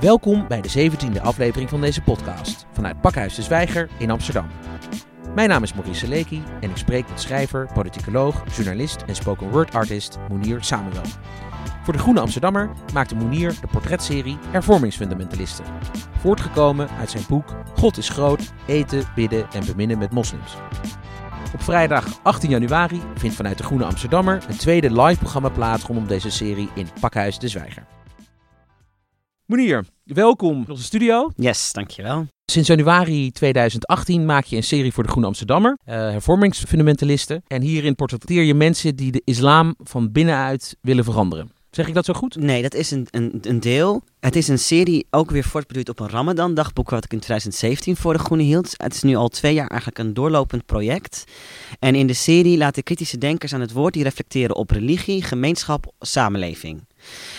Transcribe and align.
Welkom 0.00 0.48
bij 0.48 0.60
de 0.60 0.90
17e 0.90 1.20
aflevering 1.22 1.70
van 1.70 1.80
deze 1.80 2.02
podcast 2.02 2.66
vanuit 2.72 3.00
Pakhuis 3.00 3.34
de 3.34 3.42
Zwijger 3.42 3.88
in 3.98 4.10
Amsterdam. 4.10 4.46
Mijn 5.34 5.48
naam 5.48 5.62
is 5.62 5.74
Maurice 5.74 5.98
Seleki 5.98 6.42
en 6.60 6.70
ik 6.70 6.76
spreek 6.76 7.08
met 7.08 7.20
schrijver, 7.20 7.68
politicoloog, 7.74 8.56
journalist 8.56 9.02
en 9.06 9.14
spoken 9.14 9.50
word 9.50 9.74
artist 9.74 10.18
Moenier 10.28 10.64
Samuel. 10.64 11.02
Voor 11.82 11.92
de 11.92 11.98
Groene 11.98 12.20
Amsterdammer 12.20 12.70
maakte 12.92 13.14
Moenier 13.14 13.54
de 13.60 13.66
portretserie 13.66 14.38
Hervormingsfundamentalisten, 14.50 15.64
voortgekomen 16.18 16.88
uit 16.98 17.10
zijn 17.10 17.24
boek 17.28 17.54
God 17.74 17.96
is 17.96 18.08
groot, 18.08 18.52
eten, 18.66 19.04
bidden 19.14 19.50
en 19.52 19.66
beminnen 19.66 19.98
met 19.98 20.12
moslims. 20.12 20.56
Op 21.56 21.62
vrijdag 21.62 22.18
18 22.22 22.50
januari 22.50 23.00
vindt 23.14 23.36
vanuit 23.36 23.58
de 23.58 23.64
Groene 23.64 23.84
Amsterdammer 23.84 24.44
een 24.48 24.56
tweede 24.56 25.02
live 25.02 25.18
programma 25.18 25.48
plaats 25.48 25.84
rondom 25.84 26.06
deze 26.06 26.30
serie 26.30 26.68
in 26.74 26.88
Pakhuis 27.00 27.38
de 27.38 27.48
Zwijger. 27.48 27.86
Monier, 29.46 29.84
welkom 30.04 30.62
in 30.62 30.70
onze 30.70 30.82
studio. 30.82 31.30
Yes, 31.36 31.72
dankjewel. 31.72 32.26
Sinds 32.44 32.68
januari 32.68 33.30
2018 33.30 34.24
maak 34.24 34.44
je 34.44 34.56
een 34.56 34.62
serie 34.62 34.92
voor 34.92 35.02
de 35.02 35.08
Groene 35.08 35.26
Amsterdammer, 35.26 35.78
uh, 35.86 35.94
hervormingsfundamentalisten. 35.94 37.42
En 37.46 37.62
hierin 37.62 37.94
portretteer 37.94 38.42
je 38.42 38.54
mensen 38.54 38.96
die 38.96 39.12
de 39.12 39.22
islam 39.24 39.74
van 39.78 40.12
binnenuit 40.12 40.76
willen 40.80 41.04
veranderen. 41.04 41.50
Zeg 41.76 41.88
ik 41.88 41.94
dat 41.94 42.04
zo 42.04 42.12
goed? 42.12 42.36
Nee, 42.36 42.62
dat 42.62 42.74
is 42.74 42.90
een, 42.90 43.06
een, 43.10 43.38
een 43.42 43.60
deel. 43.60 44.02
Het 44.20 44.36
is 44.36 44.48
een 44.48 44.58
serie 44.58 45.06
ook 45.10 45.30
weer 45.30 45.44
voortbeduurd 45.44 45.88
op 45.88 46.00
een 46.00 46.08
Ramadan-dagboek 46.08 46.90
wat 46.90 47.04
ik 47.04 47.12
in 47.12 47.20
2017 47.20 47.96
voor 47.96 48.12
de 48.12 48.18
Groene 48.18 48.42
hield. 48.42 48.74
Het 48.76 48.94
is 48.94 49.02
nu 49.02 49.16
al 49.16 49.28
twee 49.28 49.54
jaar 49.54 49.66
eigenlijk 49.66 49.98
een 50.00 50.14
doorlopend 50.14 50.66
project. 50.66 51.24
En 51.78 51.94
in 51.94 52.06
de 52.06 52.12
serie 52.12 52.56
laten 52.58 52.82
kritische 52.82 53.18
denkers 53.18 53.54
aan 53.54 53.60
het 53.60 53.72
woord 53.72 53.94
die 53.94 54.02
reflecteren 54.02 54.56
op 54.56 54.70
religie, 54.70 55.22
gemeenschap, 55.22 55.92
samenleving. 56.00 56.84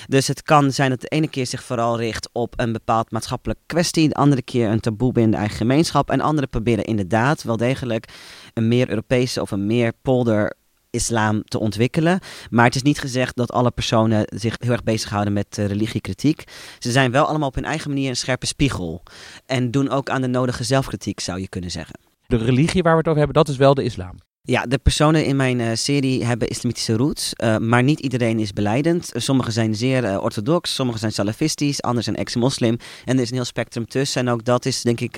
Dus 0.07 0.27
het 0.27 0.41
kan 0.41 0.71
zijn 0.71 0.89
dat 0.89 1.01
de 1.01 1.07
ene 1.07 1.29
keer 1.29 1.45
zich 1.45 1.63
vooral 1.63 1.97
richt 1.97 2.29
op 2.31 2.53
een 2.57 2.71
bepaald 2.71 3.11
maatschappelijk 3.11 3.59
kwestie, 3.65 4.07
de 4.07 4.15
andere 4.15 4.41
keer 4.41 4.69
een 4.69 4.79
taboe 4.79 5.11
binnen 5.11 5.31
de 5.31 5.37
eigen 5.37 5.57
gemeenschap. 5.57 6.09
En 6.09 6.21
anderen 6.21 6.49
proberen 6.49 6.83
inderdaad 6.83 7.43
wel 7.43 7.57
degelijk 7.57 8.07
een 8.53 8.67
meer 8.67 8.89
Europese 8.89 9.41
of 9.41 9.51
een 9.51 9.65
meer 9.65 9.93
polder 10.01 10.55
islam 10.97 11.43
te 11.43 11.59
ontwikkelen. 11.59 12.19
Maar 12.49 12.65
het 12.65 12.75
is 12.75 12.81
niet 12.81 12.99
gezegd 12.99 13.35
dat 13.35 13.51
alle 13.51 13.71
personen 13.71 14.27
zich 14.35 14.55
heel 14.59 14.71
erg 14.71 14.83
bezighouden 14.83 15.33
met 15.33 15.57
uh, 15.57 15.65
religiekritiek. 15.65 16.43
Ze 16.79 16.91
zijn 16.91 17.11
wel 17.11 17.25
allemaal 17.25 17.47
op 17.47 17.55
hun 17.55 17.65
eigen 17.65 17.89
manier 17.89 18.09
een 18.09 18.15
scherpe 18.15 18.45
spiegel. 18.45 19.03
En 19.45 19.71
doen 19.71 19.89
ook 19.89 20.09
aan 20.09 20.21
de 20.21 20.27
nodige 20.27 20.63
zelfkritiek, 20.63 21.19
zou 21.19 21.39
je 21.39 21.47
kunnen 21.47 21.71
zeggen. 21.71 21.99
De 22.27 22.37
religie 22.37 22.83
waar 22.83 22.91
we 22.91 22.97
het 22.97 23.07
over 23.07 23.17
hebben, 23.17 23.43
dat 23.43 23.49
is 23.49 23.57
wel 23.57 23.73
de 23.73 23.83
islam. 23.83 24.26
Ja, 24.49 24.65
de 24.65 24.77
personen 24.77 25.25
in 25.25 25.35
mijn 25.35 25.59
uh, 25.59 25.69
serie 25.73 26.25
hebben 26.25 26.47
islamitische 26.47 26.95
roots, 26.95 27.33
uh, 27.37 27.57
maar 27.57 27.83
niet 27.83 27.99
iedereen 27.99 28.39
is 28.39 28.53
beleidend. 28.53 29.11
Sommigen 29.13 29.53
zijn 29.53 29.75
zeer 29.75 30.03
uh, 30.03 30.23
orthodox, 30.23 30.73
sommigen 30.73 30.99
zijn 30.99 31.11
salafistisch, 31.11 31.81
anderen 31.81 32.03
zijn 32.03 32.15
ex-moslim. 32.15 32.77
En 33.05 33.15
er 33.15 33.21
is 33.21 33.29
een 33.29 33.35
heel 33.35 33.45
spectrum 33.45 33.87
tussen. 33.87 34.21
En 34.21 34.33
ook 34.33 34.45
dat 34.45 34.65
is 34.65 34.81
denk 34.81 34.99
ik 34.99 35.17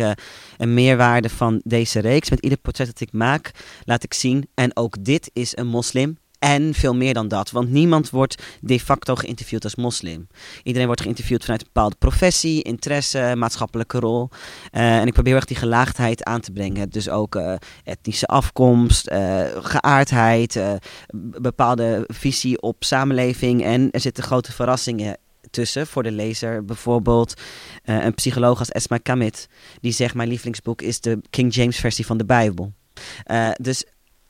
een 0.57 0.73
meerwaarde 0.73 1.29
van 1.29 1.61
deze 1.63 1.99
reeks. 1.99 2.29
Met 2.29 2.39
ieder 2.39 2.57
portret 2.57 2.87
dat 2.87 2.99
ik 2.99 3.11
maak, 3.11 3.51
laat 3.85 4.03
ik 4.03 4.13
zien. 4.13 4.49
En 4.53 4.75
ook 4.75 5.03
dit 5.03 5.29
is 5.33 5.57
een 5.57 5.67
moslim. 5.67 6.17
En 6.39 6.73
veel 6.73 6.95
meer 6.95 7.13
dan 7.13 7.27
dat, 7.27 7.51
want 7.51 7.69
niemand 7.69 8.09
wordt 8.09 8.43
de 8.61 8.79
facto 8.79 9.15
geïnterviewd 9.15 9.63
als 9.63 9.75
moslim. 9.75 10.27
Iedereen 10.63 10.87
wordt 10.87 11.01
geïnterviewd 11.01 11.41
vanuit 11.41 11.61
een 11.61 11.69
bepaalde 11.73 11.95
professie, 11.99 12.63
interesse, 12.63 13.33
maatschappelijke 13.37 13.99
rol. 13.99 14.29
Uh, 14.71 14.99
en 14.99 15.07
ik 15.07 15.13
probeer 15.13 15.35
echt 15.35 15.47
die 15.47 15.57
gelaagdheid 15.57 16.23
aan 16.23 16.41
te 16.41 16.51
brengen. 16.51 16.89
Dus 16.89 17.09
ook 17.09 17.35
uh, 17.35 17.53
etnische 17.83 18.25
afkomst, 18.25 19.09
uh, 19.11 19.41
geaardheid, 19.53 20.59
bepaalde 21.41 22.03
visie 22.07 22.61
op 22.61 22.83
samenleving. 22.83 23.63
En 23.63 23.91
er 23.91 23.99
zitten 23.99 24.23
grote 24.23 24.51
verrassingen 24.51 25.17
tussen 25.51 25.87
voor 25.87 26.03
de 26.03 26.11
lezer. 26.11 26.65
Bijvoorbeeld 26.65 27.33
een 27.83 28.13
psycholoog 28.13 28.59
als 28.59 28.69
Esma 28.69 28.97
Kamit, 28.97 29.47
die 29.81 29.91
zegt: 29.91 30.15
Mijn 30.15 30.29
lievelingsboek 30.29 30.81
is 30.81 31.01
de 31.01 31.21
King 31.29 31.53
James 31.53 31.77
versie 31.77 32.05
van 32.05 32.17
de 32.17 32.25
Bijbel. 32.25 32.73
dus 33.61 33.85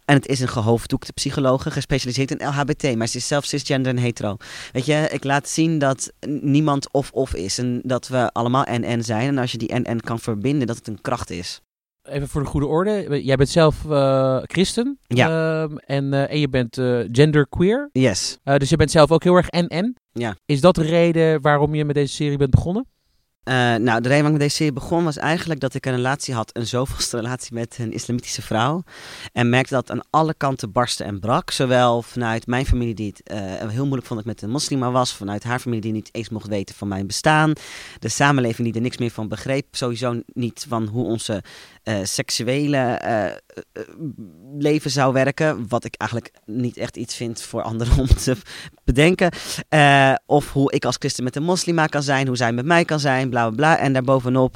en 0.09 0.16
het 0.16 0.28
is 0.28 0.40
een 0.40 0.50
gehoofddoekte 0.50 1.14
psychologe, 1.14 1.72
gespecialiseerd 1.72 2.31
in 2.31 2.47
LHBT. 2.47 2.96
Maar 2.96 3.08
ze 3.08 3.18
is 3.18 3.28
zelf 3.28 3.46
cisgender 3.46 3.92
en 3.92 3.97
hetero. 3.97 4.38
Weet 4.72 4.86
je, 4.86 5.08
ik 5.12 5.24
laat 5.24 5.50
zien 5.50 5.80
dat 5.80 6.12
niemand 6.42 6.92
of-of 6.92 7.34
is. 7.34 7.58
En 7.58 7.81
dat 7.84 8.08
we 8.08 8.31
allemaal 8.31 8.64
en-en 8.64 9.03
zijn. 9.03 9.28
En 9.28 9.38
als 9.38 9.52
je 9.52 9.58
die 9.58 9.68
en-en 9.68 10.00
kan 10.00 10.19
verbinden, 10.19 10.68
dat 10.68 10.75
het 10.75 10.88
een 10.88 11.02
kracht 11.02 11.30
is. 11.30 11.62
Even 12.03 12.28
voor 12.28 12.42
de 12.42 12.48
goede 12.48 12.66
orde. 12.66 13.24
Jij 13.24 13.36
bent 13.36 13.50
zelf 13.50 13.84
uh, 13.84 14.40
christen. 14.44 15.00
Ja. 15.08 15.30
Uh, 15.30 15.78
en, 15.86 16.14
uh, 16.14 16.31
en 16.31 16.40
je 16.40 16.50
bent 16.50 16.75
genderqueer. 17.12 17.90
Yes. 17.92 18.38
dus 18.44 18.69
je 18.69 18.75
bent 18.75 18.92
zelf 18.92 19.12
ook 19.12 19.24
heel 19.24 19.36
erg 19.36 19.50
en-en. 19.50 19.96
Ja. 20.12 20.36
Is 20.46 20.62
dat 20.62 20.75
de 20.75 20.84
reden 20.84 21.42
waarom 21.42 21.75
je 21.75 21.86
met 21.86 21.96
deze 21.96 22.14
serie 22.14 22.38
bent 22.38 22.52
begonnen? 22.52 22.86
Uh, 23.44 23.56
nou, 23.56 24.02
de 24.02 24.08
reden 24.08 24.10
waarom 24.10 24.34
ik 24.34 24.40
deze 24.40 24.56
serie 24.56 24.74
begon 24.74 25.04
was 25.04 25.18
eigenlijk 25.18 25.60
dat 25.60 25.74
ik 25.74 25.86
een 25.86 25.96
relatie 25.96 26.34
had, 26.34 26.50
een 26.54 26.68
zoveelste 26.68 27.18
relatie 27.22 27.54
met 27.54 27.78
een 27.80 27.92
islamitische 27.92 28.42
vrouw. 28.42 28.84
En 29.34 29.50
merkte 29.50 29.74
dat 29.74 29.92
aan 29.92 30.02
alle 30.10 30.34
kanten 30.34 30.72
barstte 30.72 31.04
en 31.04 31.20
brak. 31.20 31.52
Zowel 31.52 32.02
vanuit 32.02 32.48
mijn 32.48 32.66
familie 32.66 32.94
die 32.94 33.14
het 33.16 33.32
uh, 33.32 33.70
heel 33.70 33.86
moeilijk 33.86 34.08
vond 34.08 34.20
dat 34.20 34.20
ik 34.20 34.26
met 34.26 34.42
een 34.42 34.50
moslima 34.50 34.92
was. 34.92 35.14
Vanuit 35.14 35.44
haar 35.44 35.60
familie 35.60 35.82
die 35.82 35.92
niet 35.92 36.10
eens 36.12 36.30
mocht 36.30 36.48
weten 36.48 36.76
van 36.76 36.88
mijn 36.88 37.08
bestaan. 37.08 37.54
De 38.00 38.10
samenleving 38.10 38.68
die 38.68 38.76
er 38.76 38.82
niks 38.82 38.98
meer 38.98 39.12
van 39.12 39.28
begreep. 39.28 39.66
Sowieso 39.72 40.22
niet 40.34 40.66
van 40.68 40.88
hoe 40.88 41.06
onze 41.06 41.44
uh, 41.84 41.98
seksuele 42.04 43.00
leven 44.58 44.92
zou 44.92 45.14
werken. 45.14 45.66
Wat 45.68 45.84
ik 45.84 45.96
eigenlijk 45.96 46.34
niet 46.46 46.78
echt 46.78 46.97
iets 46.97 47.16
vind 47.16 47.42
voor 47.42 47.62
anderen 47.62 48.00
om 48.03 48.08
te 48.08 48.36
bedenken. 48.84 49.31
of 50.25 50.52
hoe 50.52 50.72
ik 50.72 50.86
als 50.86 50.96
christen 51.00 51.24
met 51.24 51.36
een 51.36 51.44
moslima 51.44 51.86
kan 51.86 52.03
zijn. 52.03 52.28
Hoe 52.28 52.38
zij 52.38 52.52
met 52.52 52.66
mij 52.66 52.86
kan 52.86 53.00
zijn 53.00 53.30
bla 53.30 53.46
bla 53.48 53.56
bla. 53.56 53.78
En 53.78 53.94
daarbovenop 53.94 54.56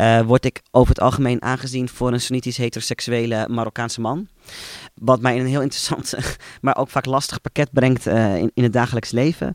uh, 0.00 0.20
word 0.20 0.44
ik 0.44 0.62
over 0.70 0.88
het 0.88 1.00
algemeen 1.00 1.42
aangezien 1.42 1.88
voor 1.88 2.12
een 2.12 2.20
sunnitisch 2.20 2.56
heteroseksuele 2.56 3.48
Marokkaanse 3.48 4.00
man. 4.00 4.28
Wat 5.00 5.20
mij 5.20 5.34
in 5.34 5.40
een 5.40 5.46
heel 5.46 5.62
interessant, 5.68 6.14
maar 6.60 6.76
ook 6.76 6.88
vaak 6.88 7.06
lastig 7.06 7.40
pakket 7.40 7.72
brengt 7.72 8.06
uh, 8.06 8.36
in, 8.36 8.50
in 8.54 8.62
het 8.62 8.72
dagelijks 8.72 9.10
leven. 9.10 9.52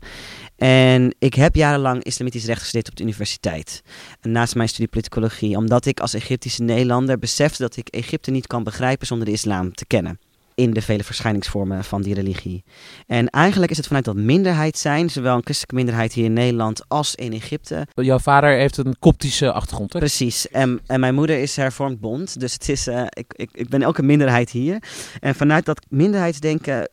En 0.56 1.14
ik 1.18 1.34
heb 1.34 1.54
jarenlang 1.54 2.02
islamitisch 2.02 2.44
recht 2.44 2.60
gestudeerd 2.60 2.88
op 2.88 2.96
de 2.96 3.02
universiteit. 3.02 3.82
Naast 4.22 4.54
mijn 4.54 4.68
studie 4.68 4.88
politicologie. 4.88 5.56
Omdat 5.56 5.86
ik 5.86 6.00
als 6.00 6.14
Egyptische 6.14 6.62
Nederlander 6.62 7.18
besefte 7.18 7.62
dat 7.62 7.76
ik 7.76 7.88
Egypte 7.88 8.30
niet 8.30 8.46
kan 8.46 8.64
begrijpen 8.64 9.06
zonder 9.06 9.26
de 9.26 9.32
islam 9.32 9.74
te 9.74 9.86
kennen 9.86 10.18
in 10.56 10.72
de 10.72 10.82
vele 10.82 11.04
verschijningsvormen 11.04 11.84
van 11.84 12.02
die 12.02 12.14
religie. 12.14 12.64
En 13.06 13.28
eigenlijk 13.28 13.70
is 13.70 13.76
het 13.76 13.86
vanuit 13.86 14.04
dat 14.04 14.16
minderheid 14.16 14.78
zijn, 14.78 15.10
zowel 15.10 15.34
een 15.36 15.44
christelijke 15.44 15.74
minderheid 15.74 16.12
hier 16.12 16.24
in 16.24 16.32
Nederland 16.32 16.88
als 16.88 17.14
in 17.14 17.32
Egypte. 17.32 17.86
Jouw 17.94 18.18
vader 18.18 18.50
heeft 18.50 18.76
een 18.76 18.96
koptische 18.98 19.52
achtergrond, 19.52 19.92
hè? 19.92 19.98
Precies. 19.98 20.48
En, 20.48 20.80
en 20.86 21.00
mijn 21.00 21.14
moeder 21.14 21.38
is 21.38 21.56
hervormd 21.56 22.00
bond, 22.00 22.40
dus 22.40 22.52
het 22.52 22.68
is, 22.68 22.88
uh, 22.88 23.02
ik, 23.08 23.32
ik, 23.36 23.50
ik 23.52 23.68
ben 23.68 23.82
ook 23.82 23.98
een 23.98 24.06
minderheid 24.06 24.50
hier. 24.50 24.82
En 25.20 25.34
vanuit 25.34 25.64
dat 25.64 25.86
minderheidsdenken 25.88 26.88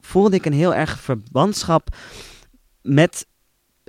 voelde 0.00 0.36
ik 0.36 0.46
een 0.46 0.52
heel 0.52 0.74
erg 0.74 1.00
verbandschap 1.00 1.96
met 2.82 3.26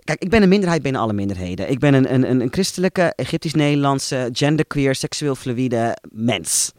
Kijk, 0.06 0.22
ik 0.22 0.30
ben 0.30 0.42
een 0.42 0.50
minderheid 0.50 0.82
binnen 0.82 1.02
alle 1.02 1.14
minderheden. 1.14 1.70
Ik 1.70 1.80
ben 1.80 1.94
een, 1.94 2.14
een, 2.14 2.42
een 2.42 2.48
christelijke, 2.52 3.14
Egyptisch-Nederlandse, 3.16 4.30
genderqueer, 4.32 4.96
seksueel 4.96 5.36
fluïde 5.36 5.98
mens. 6.12 6.72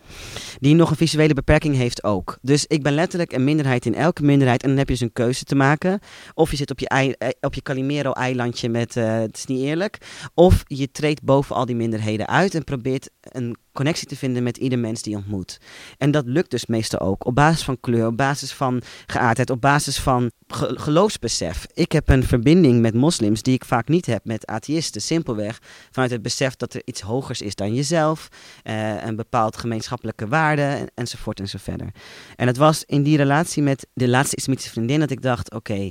Die 0.58 0.74
nog 0.74 0.90
een 0.90 0.96
visuele 0.96 1.34
beperking 1.34 1.76
heeft 1.76 2.04
ook. 2.04 2.38
Dus 2.42 2.66
ik 2.66 2.82
ben 2.82 2.92
letterlijk 2.92 3.32
een 3.32 3.44
minderheid 3.44 3.86
in 3.86 3.94
elke 3.94 4.22
minderheid. 4.22 4.62
En 4.62 4.68
dan 4.68 4.78
heb 4.78 4.86
je 4.86 4.92
dus 4.92 5.02
een 5.02 5.12
keuze 5.12 5.44
te 5.44 5.54
maken. 5.54 6.00
Of 6.34 6.50
je 6.50 6.56
zit 6.56 6.70
op 6.70 6.78
je, 6.78 6.86
eh, 6.88 7.28
op 7.40 7.54
je 7.54 7.62
Calimero-eilandje 7.62 8.68
met 8.68 8.96
uh, 8.96 9.18
het 9.18 9.36
is 9.36 9.46
niet 9.46 9.62
eerlijk. 9.62 9.98
Of 10.34 10.62
je 10.66 10.90
treedt 10.90 11.22
boven 11.22 11.56
al 11.56 11.66
die 11.66 11.76
minderheden 11.76 12.28
uit 12.28 12.54
en 12.54 12.64
probeert 12.64 13.10
een 13.20 13.56
connectie 13.76 14.06
te 14.06 14.16
vinden 14.16 14.42
met 14.42 14.56
ieder 14.56 14.78
mens 14.78 15.02
die 15.02 15.16
ontmoet. 15.16 15.58
En 15.98 16.10
dat 16.10 16.24
lukt 16.26 16.50
dus 16.50 16.66
meestal 16.66 17.00
ook 17.00 17.26
op 17.26 17.34
basis 17.34 17.62
van 17.62 17.80
kleur, 17.80 18.06
op 18.06 18.16
basis 18.16 18.52
van 18.52 18.82
geaardheid, 19.06 19.50
op 19.50 19.60
basis 19.60 19.98
van 19.98 20.30
ge 20.48 20.74
geloofsbesef. 20.78 21.66
Ik 21.74 21.92
heb 21.92 22.08
een 22.08 22.24
verbinding 22.24 22.80
met 22.80 22.94
moslims 22.94 23.42
die 23.42 23.54
ik 23.54 23.64
vaak 23.64 23.88
niet 23.88 24.06
heb 24.06 24.24
met 24.24 24.46
atheïsten. 24.46 25.00
Simpelweg 25.00 25.58
vanuit 25.90 26.10
het 26.10 26.22
besef 26.22 26.56
dat 26.56 26.74
er 26.74 26.82
iets 26.84 27.00
hogers 27.00 27.40
is 27.40 27.54
dan 27.54 27.74
jezelf, 27.74 28.28
uh, 28.64 29.04
een 29.04 29.16
bepaald 29.16 29.56
gemeenschappelijke 29.56 30.28
waarde 30.28 30.90
enzovoort 30.94 31.40
en 31.40 31.48
zo 31.48 31.58
verder. 31.60 31.88
En 32.36 32.46
het 32.46 32.56
was 32.56 32.84
in 32.84 33.02
die 33.02 33.16
relatie 33.16 33.62
met 33.62 33.86
de 33.94 34.08
laatste 34.08 34.36
islamitische 34.36 34.72
vriendin 34.72 35.00
dat 35.00 35.10
ik 35.10 35.22
dacht, 35.22 35.54
oké, 35.54 35.90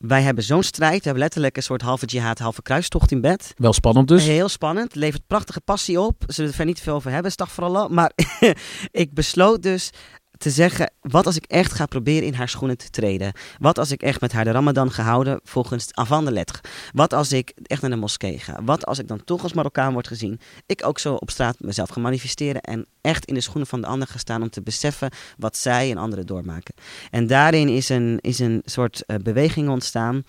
wij 0.00 0.22
hebben 0.22 0.44
zo'n 0.44 0.62
strijd. 0.62 0.98
We 0.98 1.04
hebben 1.04 1.22
letterlijk 1.22 1.56
een 1.56 1.62
soort 1.62 1.82
halve 1.82 2.06
jihad, 2.06 2.38
halve 2.38 2.62
kruistocht 2.62 3.10
in 3.10 3.20
bed. 3.20 3.54
Wel 3.56 3.72
spannend 3.72 4.08
dus. 4.08 4.24
Heel 4.24 4.48
spannend. 4.48 4.94
Levert 4.94 5.26
prachtige 5.26 5.60
passie 5.60 6.00
op. 6.00 6.22
Zullen 6.26 6.50
we 6.50 6.58
er 6.58 6.64
niet 6.64 6.80
veel 6.80 6.94
over 6.94 7.10
hebben, 7.10 7.36
toch 7.36 7.52
vooral. 7.52 7.88
Maar 7.88 8.12
ik 8.90 9.14
besloot 9.14 9.62
dus 9.62 9.90
te 10.40 10.50
zeggen, 10.50 10.92
wat 11.00 11.26
als 11.26 11.36
ik 11.36 11.44
echt 11.44 11.72
ga 11.72 11.86
proberen 11.86 12.26
in 12.26 12.34
haar 12.34 12.48
schoenen 12.48 12.78
te 12.78 12.90
treden? 12.90 13.32
Wat 13.58 13.78
als 13.78 13.90
ik 13.90 14.02
echt 14.02 14.20
met 14.20 14.32
haar 14.32 14.44
de 14.44 14.50
ramadan 14.50 14.90
ga 14.90 15.02
houden 15.02 15.40
volgens 15.44 15.88
avant 15.94 16.26
de? 16.26 16.44
Wat 16.92 17.12
als 17.12 17.32
ik 17.32 17.52
echt 17.62 17.80
naar 17.80 17.90
de 17.90 17.96
moskee 17.96 18.38
ga? 18.38 18.60
Wat 18.64 18.86
als 18.86 18.98
ik 18.98 19.08
dan 19.08 19.24
toch 19.24 19.42
als 19.42 19.52
Marokkaan 19.52 19.92
word 19.92 20.06
gezien? 20.06 20.40
Ik 20.66 20.86
ook 20.86 20.98
zo 20.98 21.14
op 21.14 21.30
straat 21.30 21.56
mezelf 21.58 21.88
ga 21.88 22.00
manifesteren 22.00 22.60
en 22.60 22.86
echt 23.00 23.24
in 23.24 23.34
de 23.34 23.40
schoenen 23.40 23.66
van 23.66 23.80
de 23.80 23.86
ander 23.86 24.08
ga 24.08 24.18
staan 24.18 24.42
om 24.42 24.50
te 24.50 24.62
beseffen 24.62 25.10
wat 25.38 25.56
zij 25.56 25.90
en 25.90 25.96
anderen 25.96 26.26
doormaken. 26.26 26.74
En 27.10 27.26
daarin 27.26 27.68
is 27.68 27.88
een, 27.88 28.18
is 28.20 28.38
een 28.38 28.62
soort 28.64 29.02
uh, 29.06 29.16
beweging 29.16 29.68
ontstaan. 29.68 30.22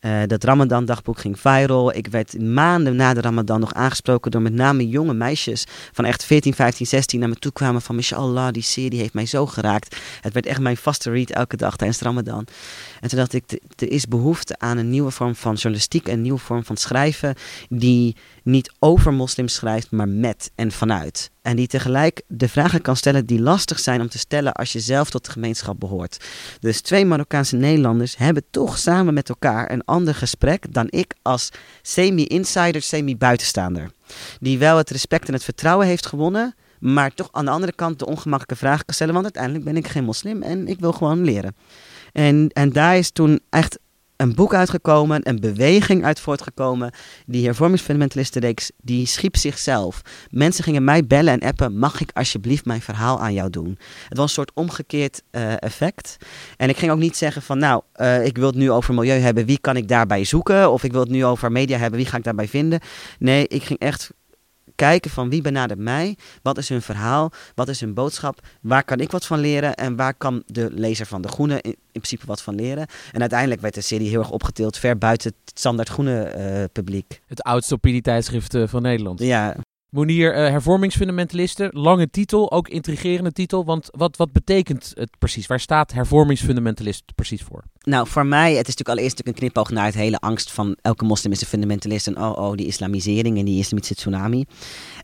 Uh, 0.00 0.22
dat 0.26 0.44
Ramadan 0.44 0.84
dagboek 0.84 1.18
ging 1.18 1.40
viral. 1.40 1.94
Ik 1.94 2.06
werd 2.06 2.40
maanden 2.40 2.96
na 2.96 3.14
de 3.14 3.20
Ramadan 3.20 3.60
nog 3.60 3.74
aangesproken 3.74 4.30
door 4.30 4.42
met 4.42 4.52
name 4.52 4.88
jonge 4.88 5.14
meisjes 5.14 5.66
van 5.92 6.04
echt 6.04 6.24
14, 6.24 6.54
15, 6.54 6.86
16 6.86 7.20
naar 7.20 7.28
me 7.28 7.34
toe 7.34 7.52
kwamen 7.52 7.82
van 7.82 7.94
mashallah, 7.94 8.52
die 8.52 8.62
serie 8.62 8.98
heeft 8.98 9.14
mij 9.14 9.26
zo 9.26 9.46
geraakt. 9.54 9.96
Het 10.20 10.32
werd 10.32 10.46
echt 10.46 10.60
mijn 10.60 10.76
vaste 10.76 11.10
read 11.10 11.30
elke 11.30 11.56
dag 11.56 11.76
tijdens 11.76 12.00
Ramadan. 12.00 12.46
En 13.00 13.08
toen 13.08 13.18
dacht 13.18 13.32
ik, 13.32 13.60
er 13.76 13.90
is 13.90 14.06
behoefte 14.06 14.58
aan 14.58 14.78
een 14.78 14.90
nieuwe 14.90 15.10
vorm 15.10 15.34
van 15.34 15.54
journalistiek, 15.54 16.08
een 16.08 16.22
nieuwe 16.22 16.38
vorm 16.38 16.64
van 16.64 16.76
schrijven 16.76 17.34
die 17.68 18.16
niet 18.42 18.72
over 18.78 19.12
moslims 19.12 19.54
schrijft, 19.54 19.90
maar 19.90 20.08
met 20.08 20.50
en 20.54 20.72
vanuit. 20.72 21.30
En 21.42 21.56
die 21.56 21.66
tegelijk 21.66 22.22
de 22.26 22.48
vragen 22.48 22.82
kan 22.82 22.96
stellen 22.96 23.26
die 23.26 23.40
lastig 23.40 23.78
zijn 23.78 24.00
om 24.00 24.08
te 24.08 24.18
stellen 24.18 24.52
als 24.52 24.72
je 24.72 24.80
zelf 24.80 25.10
tot 25.10 25.24
de 25.24 25.30
gemeenschap 25.30 25.80
behoort. 25.80 26.24
Dus 26.60 26.80
twee 26.80 27.04
Marokkaanse 27.04 27.56
Nederlanders 27.56 28.16
hebben 28.16 28.44
toch 28.50 28.78
samen 28.78 29.14
met 29.14 29.28
elkaar 29.28 29.70
een 29.70 29.84
ander 29.84 30.14
gesprek 30.14 30.72
dan 30.72 30.86
ik 30.90 31.14
als 31.22 31.50
semi-insider, 31.82 32.82
semi-buitenstaander. 32.82 33.90
Die 34.40 34.58
wel 34.58 34.76
het 34.76 34.90
respect 34.90 35.28
en 35.28 35.34
het 35.34 35.44
vertrouwen 35.44 35.86
heeft 35.86 36.06
gewonnen, 36.06 36.54
maar 36.84 37.14
toch 37.14 37.28
aan 37.32 37.44
de 37.44 37.50
andere 37.50 37.72
kant 37.72 37.98
de 37.98 38.06
ongemakkelijke 38.06 38.64
vraag 38.64 38.82
stellen, 38.86 39.12
want 39.12 39.24
uiteindelijk 39.24 39.64
ben 39.64 39.76
ik 39.76 39.88
geen 39.88 40.04
moslim 40.04 40.42
en 40.42 40.68
ik 40.68 40.80
wil 40.80 40.92
gewoon 40.92 41.24
leren. 41.24 41.56
En, 42.12 42.48
en 42.52 42.70
daar 42.72 42.96
is 42.96 43.10
toen 43.10 43.40
echt 43.50 43.78
een 44.16 44.34
boek 44.34 44.54
uitgekomen, 44.54 45.28
een 45.28 45.40
beweging 45.40 46.04
uit 46.04 46.20
voortgekomen. 46.20 46.92
Die 47.26 47.44
hervormingsfundamentalistenreeks, 47.44 48.70
die 48.82 49.06
schiep 49.06 49.36
zichzelf. 49.36 50.00
Mensen 50.30 50.64
gingen 50.64 50.84
mij 50.84 51.06
bellen 51.06 51.32
en 51.32 51.48
appen, 51.48 51.78
mag 51.78 52.00
ik 52.00 52.10
alsjeblieft 52.12 52.64
mijn 52.64 52.80
verhaal 52.80 53.20
aan 53.20 53.32
jou 53.32 53.50
doen? 53.50 53.78
Het 54.08 54.18
was 54.18 54.26
een 54.26 54.32
soort 54.32 54.52
omgekeerd 54.54 55.22
uh, 55.30 55.62
effect. 55.62 56.16
En 56.56 56.68
ik 56.68 56.76
ging 56.76 56.92
ook 56.92 56.98
niet 56.98 57.16
zeggen 57.16 57.42
van, 57.42 57.58
nou, 57.58 57.82
uh, 57.96 58.24
ik 58.24 58.36
wil 58.36 58.46
het 58.46 58.56
nu 58.56 58.70
over 58.70 58.94
milieu 58.94 59.18
hebben, 59.18 59.46
wie 59.46 59.58
kan 59.58 59.76
ik 59.76 59.88
daarbij 59.88 60.24
zoeken? 60.24 60.72
Of 60.72 60.84
ik 60.84 60.92
wil 60.92 61.00
het 61.00 61.10
nu 61.10 61.24
over 61.24 61.52
media 61.52 61.78
hebben, 61.78 61.98
wie 61.98 62.08
ga 62.08 62.16
ik 62.16 62.24
daarbij 62.24 62.48
vinden? 62.48 62.80
Nee, 63.18 63.48
ik 63.48 63.62
ging 63.62 63.78
echt 63.78 64.10
kijken 64.74 65.10
van 65.10 65.30
wie 65.30 65.42
benadert 65.42 65.80
mij, 65.80 66.16
wat 66.42 66.58
is 66.58 66.68
hun 66.68 66.82
verhaal, 66.82 67.32
wat 67.54 67.68
is 67.68 67.80
hun 67.80 67.94
boodschap, 67.94 68.40
waar 68.60 68.84
kan 68.84 69.00
ik 69.00 69.10
wat 69.10 69.26
van 69.26 69.38
leren 69.38 69.74
en 69.74 69.96
waar 69.96 70.14
kan 70.14 70.42
de 70.46 70.68
lezer 70.72 71.06
van 71.06 71.22
De 71.22 71.28
Groene 71.28 71.60
in, 71.60 71.76
principe 71.92 72.26
wat 72.26 72.42
van 72.42 72.54
leren. 72.54 72.86
En 73.12 73.20
uiteindelijk 73.20 73.60
werd 73.60 73.74
de 73.74 73.80
serie 73.80 74.08
heel 74.08 74.18
erg 74.18 74.30
opgetild 74.30 74.78
ver 74.78 74.98
buiten 74.98 75.34
het 75.44 75.58
standaard 75.58 75.88
Groene 75.88 76.34
uh, 76.36 76.64
publiek. 76.72 77.20
Het 77.26 77.42
oudste 77.42 77.74
opinietijdschrift 77.74 78.54
uh, 78.54 78.66
van 78.66 78.82
Nederland. 78.82 79.20
Ja, 79.20 79.56
Monier, 79.94 80.32
uh, 80.32 80.48
hervormingsfundamentalisten, 80.48 81.68
lange 81.72 82.10
titel, 82.10 82.52
ook 82.52 82.68
intrigerende 82.68 83.32
titel. 83.32 83.64
Want 83.64 83.88
wat, 83.90 84.16
wat 84.16 84.32
betekent 84.32 84.92
het 84.94 85.10
precies? 85.18 85.46
Waar 85.46 85.60
staat 85.60 85.92
hervormingsfundamentalist 85.92 87.02
precies 87.14 87.42
voor? 87.42 87.64
Nou, 87.80 88.08
voor 88.08 88.26
mij, 88.26 88.48
het 88.48 88.68
is 88.68 88.76
natuurlijk 88.76 88.88
allereerst 88.88 89.26
een 89.26 89.34
knipoog 89.34 89.70
naar 89.70 89.84
het 89.84 89.94
hele 89.94 90.18
angst 90.18 90.52
van 90.52 90.76
elke 90.82 91.04
moslim 91.04 91.32
is 91.32 91.40
een 91.40 91.46
fundamentalist. 91.46 92.06
En 92.06 92.16
oh, 92.16 92.38
oh, 92.38 92.54
die 92.54 92.66
islamisering 92.66 93.38
en 93.38 93.44
die 93.44 93.58
islamitische 93.58 93.94
tsunami. 93.94 94.44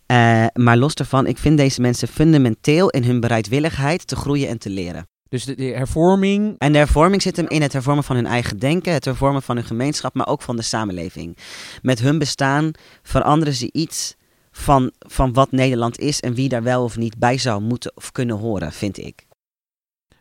Uh, 0.06 0.46
maar 0.52 0.76
los 0.76 0.94
daarvan, 0.94 1.26
ik 1.26 1.38
vind 1.38 1.58
deze 1.58 1.80
mensen 1.80 2.08
fundamenteel 2.08 2.90
in 2.90 3.04
hun 3.04 3.20
bereidwilligheid 3.20 4.06
te 4.06 4.16
groeien 4.16 4.48
en 4.48 4.58
te 4.58 4.70
leren. 4.70 5.08
Dus 5.28 5.44
de, 5.44 5.54
de, 5.54 5.64
hervorming. 5.64 6.54
En 6.58 6.72
de 6.72 6.78
hervorming 6.78 7.22
zit 7.22 7.36
hem 7.36 7.48
in 7.48 7.62
het 7.62 7.72
hervormen 7.72 8.04
van 8.04 8.16
hun 8.16 8.26
eigen 8.26 8.58
denken, 8.58 8.92
het 8.92 9.04
hervormen 9.04 9.42
van 9.42 9.56
hun 9.56 9.64
gemeenschap, 9.64 10.14
maar 10.14 10.28
ook 10.28 10.42
van 10.42 10.56
de 10.56 10.62
samenleving. 10.62 11.36
Met 11.82 12.00
hun 12.00 12.18
bestaan 12.18 12.70
veranderen 13.02 13.54
ze 13.54 13.68
iets 13.72 14.18
van, 14.60 14.92
van 14.98 15.32
wat 15.32 15.50
Nederland 15.50 15.98
is 15.98 16.20
en 16.20 16.34
wie 16.34 16.48
daar 16.48 16.62
wel 16.62 16.84
of 16.84 16.96
niet 16.96 17.18
bij 17.18 17.38
zou 17.38 17.62
moeten 17.62 17.92
of 17.94 18.12
kunnen 18.12 18.36
horen, 18.36 18.72
vind 18.72 18.98
ik. 18.98 19.26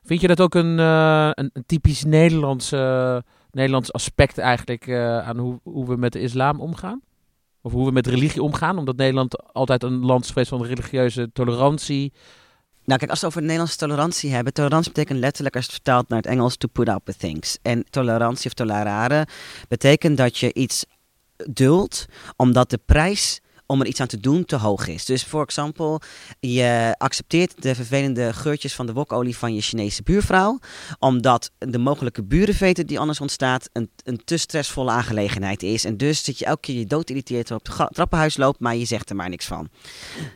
Vind 0.04 0.22
je 0.22 0.28
dat 0.28 0.42
ook 0.42 0.56
een, 0.56 0.78
uh, 0.80 1.30
een, 1.34 1.50
een, 1.54 1.64
typisch 1.66 2.04
Nederlands, 2.04 2.74
uh, 2.74 3.18
Nederlands 3.52 3.94
aspect 3.94 4.38
eigenlijk 4.38 4.88
uh, 4.88 5.28
aan 5.28 5.38
hoe, 5.38 5.60
hoe 5.64 5.88
we 5.88 5.96
met 5.96 6.14
de 6.14 6.20
islam 6.20 6.60
omgaan? 6.60 7.02
Of 7.62 7.72
hoe 7.72 7.86
we 7.86 7.92
met 7.92 8.08
religie 8.08 8.44
omgaan? 8.44 8.78
Omdat 8.78 8.96
Nederland 8.96 9.54
altijd 9.54 9.84
een 9.84 10.06
land 10.06 10.24
is 10.24 10.30
geweest 10.30 10.50
van 10.50 10.66
religieuze 10.66 11.30
tolerantie. 11.34 12.14
Nou 12.86 13.00
kijk, 13.00 13.12
als 13.12 13.22
we 13.22 13.28
over 13.28 13.42
Nederlandse 13.42 13.78
tolerantie 13.78 14.32
hebben. 14.32 14.54
Tolerantie 14.54 14.92
betekent 14.92 15.20
letterlijk, 15.20 15.56
als 15.56 15.66
het 15.66 15.74
vertaald 15.74 16.10
naar 16.10 16.18
het 16.18 16.28
Engels, 16.28 16.58
to 16.58 16.68
put 16.68 16.88
up 16.88 17.02
with 17.04 17.20
things. 17.20 17.58
En 17.62 17.86
tolerantie 17.90 18.46
of 18.46 18.54
tolerare 18.54 19.28
betekent 19.68 20.18
dat 20.18 20.38
je 20.38 20.54
iets 20.54 20.86
duldt 21.50 22.06
omdat 22.36 22.70
de 22.70 22.80
prijs 22.86 23.42
om 23.72 23.82
er 23.82 23.88
iets 23.88 24.02
aan 24.02 24.08
te 24.08 24.20
doen 24.20 24.46
te 24.46 24.56
hoog 24.56 24.88
is. 24.88 25.06
Dus 25.06 25.24
voor 25.24 25.42
example, 25.42 26.02
je 26.40 26.96
accepteert 26.98 27.62
de 27.62 27.76
vervelende 27.76 28.34
geurtjes 28.34 28.76
van 28.76 28.86
de 28.86 28.94
wokolie 28.94 29.38
van 29.38 29.56
je 29.56 29.62
Chinese 29.62 30.04
buurvrouw, 30.04 30.60
omdat 31.00 31.52
de 31.58 31.78
mogelijke 31.78 32.24
burenveten 32.24 32.88
die 32.88 33.00
anders 33.00 33.22
ontstaat 33.22 33.70
een, 33.74 33.90
een 34.04 34.22
te 34.26 34.38
stressvolle 34.38 34.92
aangelegenheid 34.92 35.64
is. 35.64 35.86
En 35.86 35.98
dus 35.98 36.24
zit 36.24 36.40
je 36.40 36.46
elke 36.46 36.60
keer 36.60 36.76
je 36.76 36.86
dood 36.86 37.10
irriteert 37.10 37.52
op 37.52 37.68
het 37.68 37.88
trappenhuis 37.94 38.38
loopt, 38.38 38.60
maar 38.60 38.76
je 38.76 38.86
zegt 38.86 39.10
er 39.10 39.16
maar 39.16 39.30
niks 39.30 39.46
van. 39.46 39.70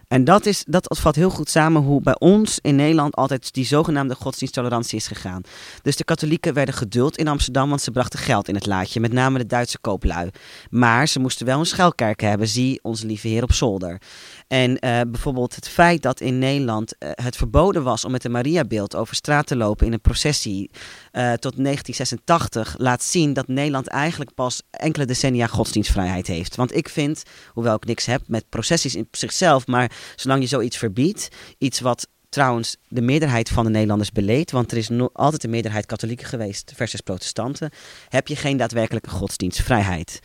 En 0.07 0.23
dat, 0.23 0.45
is, 0.45 0.63
dat 0.67 0.99
vat 0.99 1.15
heel 1.15 1.29
goed 1.29 1.49
samen 1.49 1.81
hoe 1.81 2.01
bij 2.01 2.19
ons 2.19 2.59
in 2.61 2.75
Nederland 2.75 3.15
altijd 3.15 3.53
die 3.53 3.65
zogenaamde 3.65 4.15
godsdiensttolerantie 4.15 4.97
is 4.97 5.07
gegaan. 5.07 5.41
Dus 5.81 5.95
de 5.95 6.03
katholieken 6.03 6.53
werden 6.53 6.75
geduld 6.75 7.17
in 7.17 7.27
Amsterdam, 7.27 7.69
want 7.69 7.81
ze 7.81 7.91
brachten 7.91 8.19
geld 8.19 8.47
in 8.47 8.55
het 8.55 8.65
laadje, 8.65 8.99
met 8.99 9.13
name 9.13 9.37
de 9.37 9.45
Duitse 9.45 9.79
kooplui. 9.79 10.29
Maar 10.69 11.07
ze 11.07 11.19
moesten 11.19 11.45
wel 11.45 11.59
een 11.59 11.65
schuilkerk 11.65 12.21
hebben, 12.21 12.47
zie 12.47 12.79
onze 12.81 13.05
lieve 13.05 13.21
heer 13.29 13.43
op 13.43 13.53
zolder. 13.53 14.01
En 14.47 14.69
uh, 14.71 15.01
bijvoorbeeld 15.07 15.55
het 15.55 15.67
feit 15.67 16.01
dat 16.01 16.21
in 16.21 16.39
Nederland 16.39 16.95
uh, 16.99 17.09
het 17.13 17.35
verboden 17.35 17.83
was 17.83 18.05
om 18.05 18.11
met 18.11 18.23
een 18.23 18.31
Mariabeeld 18.31 18.95
over 18.95 19.15
straat 19.15 19.47
te 19.47 19.55
lopen 19.55 19.85
in 19.85 19.93
een 19.93 20.01
processie 20.01 20.69
uh, 20.71 21.33
tot 21.33 21.55
1986 21.63 22.75
laat 22.77 23.03
zien 23.03 23.33
dat 23.33 23.47
Nederland 23.47 23.87
eigenlijk 23.87 24.33
pas 24.33 24.61
enkele 24.71 25.05
decennia 25.05 25.47
godsdienstvrijheid 25.47 26.27
heeft. 26.27 26.55
Want 26.55 26.75
ik 26.75 26.89
vind, 26.89 27.23
hoewel 27.53 27.75
ik 27.75 27.85
niks 27.85 28.05
heb 28.05 28.21
met 28.27 28.49
processies 28.49 28.95
in 28.95 29.07
zichzelf, 29.11 29.67
maar 29.67 29.91
zolang 30.15 30.41
je 30.41 30.47
zoiets 30.47 30.77
verbiedt, 30.77 31.29
iets 31.57 31.79
wat 31.79 32.07
trouwens 32.33 32.77
de 32.87 33.01
meerderheid 33.01 33.49
van 33.49 33.63
de 33.63 33.69
Nederlanders 33.69 34.11
beleed, 34.11 34.51
want 34.51 34.71
er 34.71 34.77
is 34.77 34.89
no 34.89 35.09
altijd 35.13 35.43
een 35.43 35.49
meerderheid 35.49 35.85
katholieken 35.85 36.27
geweest 36.27 36.71
versus 36.75 37.01
protestanten, 37.01 37.71
heb 38.09 38.27
je 38.27 38.35
geen 38.35 38.57
daadwerkelijke 38.57 39.09
godsdienstvrijheid. 39.09 40.19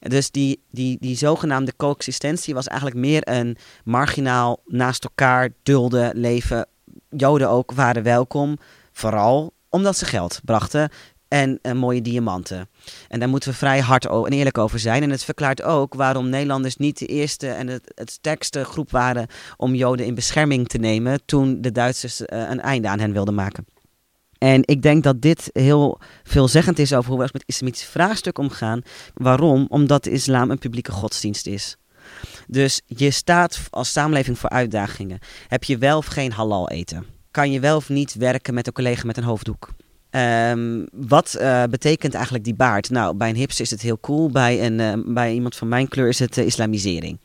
Dus 0.00 0.30
die, 0.30 0.62
die, 0.70 0.96
die 1.00 1.16
zogenaamde 1.16 1.76
coexistentie 1.76 2.54
was 2.54 2.66
eigenlijk 2.66 3.00
meer 3.00 3.28
een 3.28 3.56
marginaal 3.84 4.62
naast 4.66 5.04
elkaar 5.04 5.50
dulden 5.62 6.16
leven. 6.16 6.66
Joden 7.10 7.48
ook 7.48 7.72
waren 7.72 8.02
welkom, 8.02 8.58
vooral 8.92 9.52
omdat 9.68 9.96
ze 9.96 10.04
geld 10.04 10.40
brachten 10.44 10.90
en 11.30 11.58
uh, 11.62 11.72
mooie 11.72 12.02
diamanten. 12.02 12.68
En 13.08 13.18
daar 13.18 13.28
moeten 13.28 13.50
we 13.50 13.56
vrij 13.56 13.80
hard 13.80 14.06
en 14.06 14.32
eerlijk 14.32 14.58
over 14.58 14.78
zijn. 14.78 15.02
En 15.02 15.10
het 15.10 15.24
verklaart 15.24 15.62
ook 15.62 15.94
waarom 15.94 16.28
Nederlanders 16.28 16.76
niet 16.76 16.98
de 16.98 17.06
eerste 17.06 17.48
en 17.48 17.66
het, 17.66 17.92
het 17.94 18.10
sterkste 18.10 18.64
groep 18.64 18.90
waren 18.90 19.26
om 19.56 19.74
Joden 19.74 20.06
in 20.06 20.14
bescherming 20.14 20.68
te 20.68 20.78
nemen 20.78 21.20
toen 21.24 21.60
de 21.60 21.72
Duitsers 21.72 22.20
uh, 22.20 22.26
een 22.28 22.60
einde 22.60 22.88
aan 22.88 22.98
hen 22.98 23.12
wilden 23.12 23.34
maken. 23.34 23.66
En 24.38 24.62
ik 24.64 24.82
denk 24.82 25.02
dat 25.02 25.20
dit 25.20 25.50
heel 25.52 26.00
veelzeggend 26.22 26.78
is 26.78 26.92
over 26.92 27.10
hoe 27.10 27.20
we 27.20 27.28
met 27.32 27.42
islamitische 27.46 27.90
vraagstuk 27.90 28.38
omgaan. 28.38 28.82
Waarom? 29.14 29.66
Omdat 29.68 30.04
de 30.04 30.10
islam 30.10 30.50
een 30.50 30.58
publieke 30.58 30.92
godsdienst 30.92 31.46
is. 31.46 31.76
Dus 32.46 32.80
je 32.86 33.10
staat 33.10 33.60
als 33.70 33.92
samenleving 33.92 34.38
voor 34.38 34.50
uitdagingen. 34.50 35.18
Heb 35.48 35.64
je 35.64 35.78
wel 35.78 35.96
of 35.96 36.06
geen 36.06 36.32
halal 36.32 36.68
eten? 36.68 37.06
Kan 37.30 37.52
je 37.52 37.60
wel 37.60 37.76
of 37.76 37.88
niet 37.88 38.14
werken 38.14 38.54
met 38.54 38.66
een 38.66 38.72
collega 38.72 39.06
met 39.06 39.16
een 39.16 39.24
hoofddoek? 39.24 39.68
Um, 40.10 40.86
wat 40.92 41.36
uh, 41.40 41.62
betekent 41.70 42.14
eigenlijk 42.14 42.44
die 42.44 42.54
baard? 42.54 42.90
Nou, 42.90 43.16
bij 43.16 43.28
een 43.28 43.36
hipster 43.36 43.64
is 43.64 43.70
het 43.70 43.80
heel 43.80 44.00
cool. 44.00 44.30
Bij, 44.30 44.66
een, 44.66 44.78
uh, 44.78 45.14
bij 45.14 45.32
iemand 45.32 45.56
van 45.56 45.68
mijn 45.68 45.88
kleur 45.88 46.08
is 46.08 46.18
het 46.18 46.36
uh, 46.36 46.46
islamisering. 46.46 47.20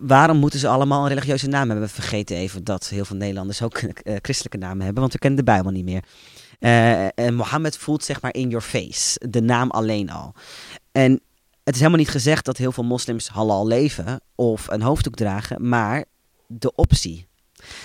Waarom 0.00 0.36
moeten 0.36 0.58
ze 0.58 0.68
allemaal 0.68 1.02
een 1.02 1.08
religieuze 1.08 1.48
naam 1.48 1.68
hebben? 1.68 1.86
We 1.86 1.94
vergeten 1.94 2.36
even 2.36 2.64
dat 2.64 2.88
heel 2.88 3.04
veel 3.04 3.16
Nederlanders 3.16 3.62
ook 3.62 3.80
christelijke 4.04 4.58
namen 4.58 4.84
hebben, 4.84 5.00
want 5.00 5.12
we 5.12 5.18
kennen 5.18 5.44
de 5.44 5.50
Bijbel 5.50 5.70
niet 5.70 5.84
meer. 5.84 6.02
en 7.14 7.34
Mohammed 7.34 7.76
voelt 7.76 8.04
zeg 8.04 8.20
maar 8.20 8.34
in 8.34 8.48
your 8.48 8.64
face, 8.64 9.28
de 9.28 9.42
naam 9.42 9.70
alleen 9.70 10.10
al. 10.10 10.34
En 10.92 11.12
het 11.64 11.74
is 11.74 11.80
helemaal 11.80 12.00
niet 12.00 12.10
gezegd 12.10 12.44
dat 12.44 12.56
heel 12.56 12.72
veel 12.72 12.84
moslims 12.84 13.28
halal 13.28 13.66
leven 13.66 14.20
of 14.34 14.68
een 14.68 14.82
hoofddoek 14.82 15.14
dragen, 15.14 15.68
maar 15.68 16.04
de 16.46 16.74
optie 16.74 17.26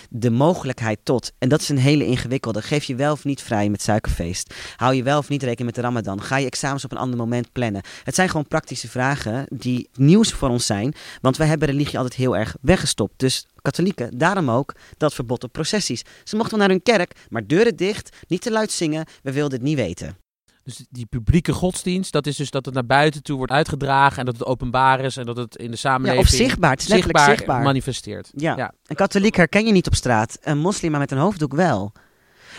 De 0.10 0.30
mogelijkheid 0.30 1.00
tot. 1.04 1.32
En 1.38 1.50
dat 1.50 1.62
is 1.62 1.70
een 1.70 1.78
hele 1.78 2.06
ingewikkelde. 2.06 2.62
Geef 2.62 2.84
je 2.84 2.96
wel 2.96 3.12
of 3.12 3.24
niet 3.24 3.42
vrij 3.42 3.70
met 3.70 3.82
suikerfeest? 3.82 4.54
Hou 4.76 4.96
je 4.96 5.04
wel 5.04 5.18
of 5.18 5.30
niet 5.30 5.44
rekening 5.44 5.66
met 5.66 5.76
de 5.76 5.82
ramadan? 5.82 6.22
Ga 6.22 6.38
je 6.38 6.46
examens 6.46 6.84
op 6.84 6.92
een 6.92 6.98
ander 6.98 7.18
moment 7.18 7.52
plannen? 7.52 7.82
Het 8.04 8.16
zijn 8.16 8.30
gewoon 8.30 8.48
praktische 8.48 8.88
vragen 8.88 9.46
die 9.50 9.90
nieuws 9.94 10.34
voor 10.34 10.50
ons 10.50 10.66
zijn. 10.66 10.94
Want 11.22 11.38
wij 11.38 11.48
hebben 11.48 11.68
religie 11.68 11.98
altijd 11.98 12.16
heel 12.16 12.38
erg 12.38 12.56
weggestopt. 12.62 13.14
Dus 13.18 13.46
katholieken, 13.62 14.18
daarom 14.18 14.50
ook 14.50 14.76
dat 14.98 15.14
verbod 15.14 15.44
op 15.44 15.52
processies. 15.52 16.04
Ze 16.24 16.36
mochten 16.36 16.58
naar 16.58 16.70
hun 16.70 16.84
kerk, 16.84 17.16
maar 17.30 17.48
deuren 17.48 17.76
dicht, 17.76 18.16
niet 18.28 18.42
te 18.42 18.52
luid 18.52 18.72
zingen. 18.72 19.06
We 19.24 19.32
wilden 19.32 19.58
het 19.58 19.68
niet 19.68 19.76
weten. 19.76 20.27
Dus 20.68 20.86
die 20.90 21.06
publieke 21.06 21.54
godsdienst, 21.54 22.12
dat 22.12 22.28
is 22.28 22.36
dus 22.36 22.50
dat 22.50 22.66
het 22.66 22.74
naar 22.74 22.86
buiten 22.86 23.24
toe 23.24 23.38
wordt 23.38 23.52
uitgedragen 23.52 24.20
en 24.20 24.26
dat 24.26 24.34
het 24.38 24.48
openbaar 24.48 25.00
is 25.00 25.18
en 25.18 25.26
dat 25.26 25.38
het 25.38 25.56
in 25.56 25.72
de 25.72 25.78
samenleving 25.78 26.28
Ja, 26.28 26.30
of 26.30 26.36
zichtbaar. 26.38 26.72
Het 26.72 26.80
is 26.82 26.88
letterlijk 26.88 27.18
zichtbaar, 27.18 27.38
zichtbaar. 27.38 27.64
manifesteert. 27.64 28.32
Ja. 28.36 28.58
Ja. 28.58 28.74
Een 28.86 28.96
katholiek 28.96 29.36
herken 29.36 29.66
je 29.66 29.72
niet 29.72 29.88
op 29.88 29.96
straat. 29.96 30.38
Een 30.42 30.58
moslima 30.58 30.98
met 30.98 31.12
een 31.12 31.18
hoofddoek 31.18 31.54
wel. 31.54 31.92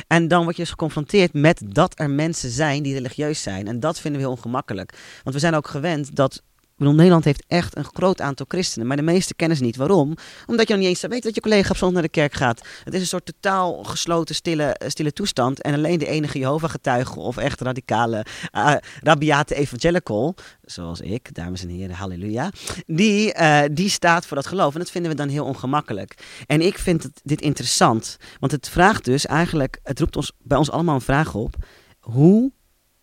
En 0.06 0.28
dan 0.28 0.42
word 0.42 0.56
je 0.56 0.62
dus 0.62 0.70
geconfronteerd 0.70 1.32
met 1.32 1.62
dat 1.66 1.98
er 1.98 2.10
mensen 2.10 2.50
zijn 2.50 2.82
die 2.82 2.94
religieus 2.94 3.42
zijn. 3.42 3.66
En 3.66 3.80
dat 3.80 4.00
vinden 4.00 4.20
we 4.20 4.26
heel 4.26 4.36
ongemakkelijk. 4.36 4.98
Want 5.22 5.34
we 5.34 5.40
zijn 5.40 5.54
ook 5.54 5.68
gewend 5.68 6.14
dat. 6.16 6.42
Ik 6.78 6.84
bedoel, 6.84 6.98
Nederland 6.98 7.24
heeft 7.24 7.44
echt 7.48 7.76
een 7.76 7.84
groot 7.84 8.20
aantal 8.20 8.46
christenen, 8.48 8.86
maar 8.86 8.96
de 8.96 9.02
meeste 9.02 9.34
kennen 9.34 9.56
ze 9.56 9.62
niet. 9.62 9.76
Waarom? 9.76 10.14
Omdat 10.46 10.68
je 10.68 10.74
nog 10.74 10.82
niet 10.82 10.90
eens 10.90 11.10
weet 11.10 11.22
dat 11.22 11.34
je 11.34 11.40
collega 11.40 11.70
op 11.70 11.76
zondag 11.76 11.92
naar 11.92 12.02
de 12.02 12.18
kerk 12.20 12.34
gaat. 12.34 12.66
Het 12.84 12.94
is 12.94 13.00
een 13.00 13.06
soort 13.06 13.26
totaal 13.26 13.84
gesloten, 13.84 14.34
stille, 14.34 14.80
stille 14.86 15.12
toestand. 15.12 15.62
En 15.62 15.74
alleen 15.74 15.98
de 15.98 16.06
enige 16.06 16.38
Jehovah-getuige 16.38 17.18
of 17.18 17.36
echt 17.36 17.60
radicale, 17.60 18.26
uh, 18.52 18.74
rabiate 19.02 19.54
evangelical, 19.54 20.34
zoals 20.62 21.00
ik, 21.00 21.34
dames 21.34 21.62
en 21.62 21.68
heren, 21.68 21.96
halleluja, 21.96 22.50
die, 22.86 23.32
eh, 23.32 23.68
die 23.72 23.88
staat 23.88 24.26
voor 24.26 24.36
dat 24.36 24.46
geloof. 24.46 24.72
En 24.72 24.80
dat 24.80 24.90
vinden 24.90 25.10
we 25.10 25.16
dan 25.16 25.28
heel 25.28 25.44
ongemakkelijk. 25.44 26.14
En 26.46 26.60
ik 26.60 26.78
vind 26.78 27.02
het, 27.02 27.20
dit 27.24 27.40
interessant, 27.40 28.16
want 28.40 28.52
het 28.52 28.68
vraagt 28.68 29.04
dus 29.04 29.26
eigenlijk, 29.26 29.80
het 29.82 30.00
roept 30.00 30.16
ons, 30.16 30.32
bij 30.38 30.58
ons 30.58 30.70
allemaal 30.70 30.94
een 30.94 31.00
vraag 31.00 31.34
op. 31.34 31.54
Hoe 32.00 32.52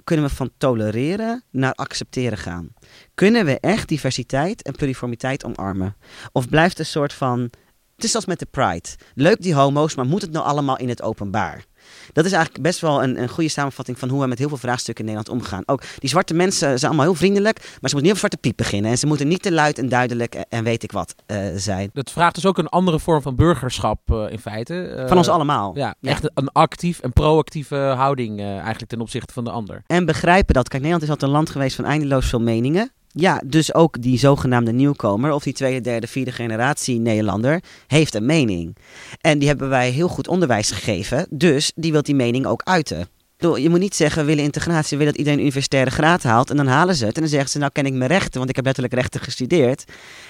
kunnen 0.06 0.26
we 0.26 0.36
van 0.36 0.52
tolereren 0.58 1.44
naar 1.52 1.74
accepteren 1.74 2.38
gaan? 2.38 2.74
Kunnen 3.16 3.46
we 3.46 3.60
echt 3.60 3.88
diversiteit 3.88 4.62
en 4.62 4.76
pluriformiteit 4.76 5.46
omarmen? 5.46 5.96
Of 6.32 6.50
blijft 6.50 6.78
het 6.78 6.80
een 6.80 6.86
soort 6.86 7.14
van. 7.14 7.40
Het 7.96 8.04
is 8.04 8.12
zoals 8.12 8.26
met 8.26 8.40
de 8.40 8.48
Pride. 8.52 8.90
Leuk 9.14 9.42
die 9.42 9.54
homo's, 9.54 9.96
maar 9.96 10.06
moet 10.06 10.22
het 10.22 10.32
nou 10.32 10.46
allemaal 10.46 10.78
in 10.78 10.90
het 10.90 11.02
openbaar? 11.02 11.66
Dat 12.14 12.26
is 12.26 12.32
eigenlijk 12.32 12.64
best 12.64 12.80
wel 12.80 13.04
een, 13.04 13.22
een 13.22 13.30
goede 13.30 13.50
samenvatting 13.50 14.00
van 14.00 14.10
hoe 14.10 14.22
we 14.22 14.28
met 14.28 14.38
heel 14.38 14.48
veel 14.48 14.58
vraagstukken 14.58 15.06
in 15.08 15.12
Nederland 15.12 15.42
omgaan. 15.42 15.64
Ook 15.66 15.82
die 16.00 16.10
zwarte 16.10 16.34
mensen 16.34 16.80
zijn 16.80 16.92
allemaal 16.92 17.06
heel 17.06 17.16
vriendelijk, 17.16 17.58
maar 17.58 17.90
ze 17.90 17.96
moeten 17.96 18.02
niet 18.02 18.12
op 18.12 18.18
zwarte 18.18 18.38
piep 18.38 18.58
beginnen. 18.58 18.92
En 18.92 18.98
ze 18.98 19.08
moeten 19.08 19.28
niet 19.28 19.42
te 19.42 19.52
luid 19.52 19.78
en 19.78 19.90
duidelijk 19.90 20.36
en, 20.36 20.46
en 20.50 20.64
weet 20.64 20.84
ik 20.84 20.92
wat 20.92 21.16
uh, 21.28 21.38
zijn. 21.56 21.90
Dat 21.94 22.12
vraagt 22.12 22.36
dus 22.36 22.46
ook 22.46 22.58
een 22.58 22.70
andere 22.70 23.00
vorm 23.00 23.22
van 23.22 23.36
burgerschap 23.36 24.00
uh, 24.12 24.32
in 24.32 24.40
feite. 24.40 24.96
Uh, 24.98 25.08
van 25.08 25.18
ons 25.18 25.30
allemaal. 25.30 25.72
Ja, 25.76 25.96
ja, 26.00 26.12
echt 26.12 26.32
een 26.34 26.52
actief 26.52 27.00
en 27.00 27.14
proactieve 27.14 27.76
houding 27.76 28.40
eigenlijk 28.40 28.88
ten 28.88 29.02
opzichte 29.02 29.34
van 29.34 29.44
de 29.44 29.52
ander. 29.52 29.84
En 29.88 30.06
begrijpen 30.06 30.54
dat. 30.54 30.68
Kijk, 30.68 30.82
Nederland 30.82 31.04
is 31.04 31.10
altijd 31.10 31.30
een 31.30 31.38
land 31.38 31.50
geweest 31.50 31.76
van 31.76 31.86
eindeloos 31.86 32.30
veel 32.30 32.42
meningen. 32.42 32.92
Ja, 33.18 33.42
dus 33.46 33.74
ook 33.74 34.02
die 34.02 34.18
zogenaamde 34.18 34.72
nieuwkomer, 34.72 35.32
of 35.32 35.44
die 35.44 35.54
tweede, 35.54 35.82
derde, 35.82 36.08
vierde 36.08 36.32
generatie 36.32 37.00
Nederlander, 37.00 37.64
heeft 37.88 38.16
een 38.16 38.26
mening. 38.26 38.76
En 39.22 39.40
die 39.40 39.48
hebben 39.48 39.70
wij 39.70 39.90
heel 39.90 40.08
goed 40.08 40.28
onderwijs 40.28 40.72
gegeven, 40.72 41.28
dus 41.30 41.72
die 41.76 41.92
wil 41.92 42.02
die 42.02 42.16
mening 42.16 42.46
ook 42.46 42.62
uiten. 42.64 43.08
Je 43.38 43.70
moet 43.70 43.80
niet 43.80 43.96
zeggen, 43.96 44.22
we 44.22 44.28
willen 44.28 44.44
integratie, 44.44 44.90
we 44.90 44.98
willen 44.98 45.12
dat 45.12 45.16
iedereen 45.16 45.40
een 45.40 45.46
universitaire 45.46 45.92
graad 45.92 46.24
haalt. 46.24 46.50
En 46.50 46.58
dan 46.58 46.68
halen 46.68 46.96
ze 46.96 47.06
het 47.06 47.16
en 47.16 47.22
dan 47.22 47.30
zeggen 47.30 47.50
ze, 47.50 47.58
nou 47.58 47.72
ken 47.72 47.86
ik 47.86 47.94
mijn 47.94 48.10
rechten, 48.10 48.38
want 48.38 48.50
ik 48.50 48.56
heb 48.56 48.66
letterlijk 48.66 48.96
rechten 48.96 49.22
gestudeerd. 49.22 49.84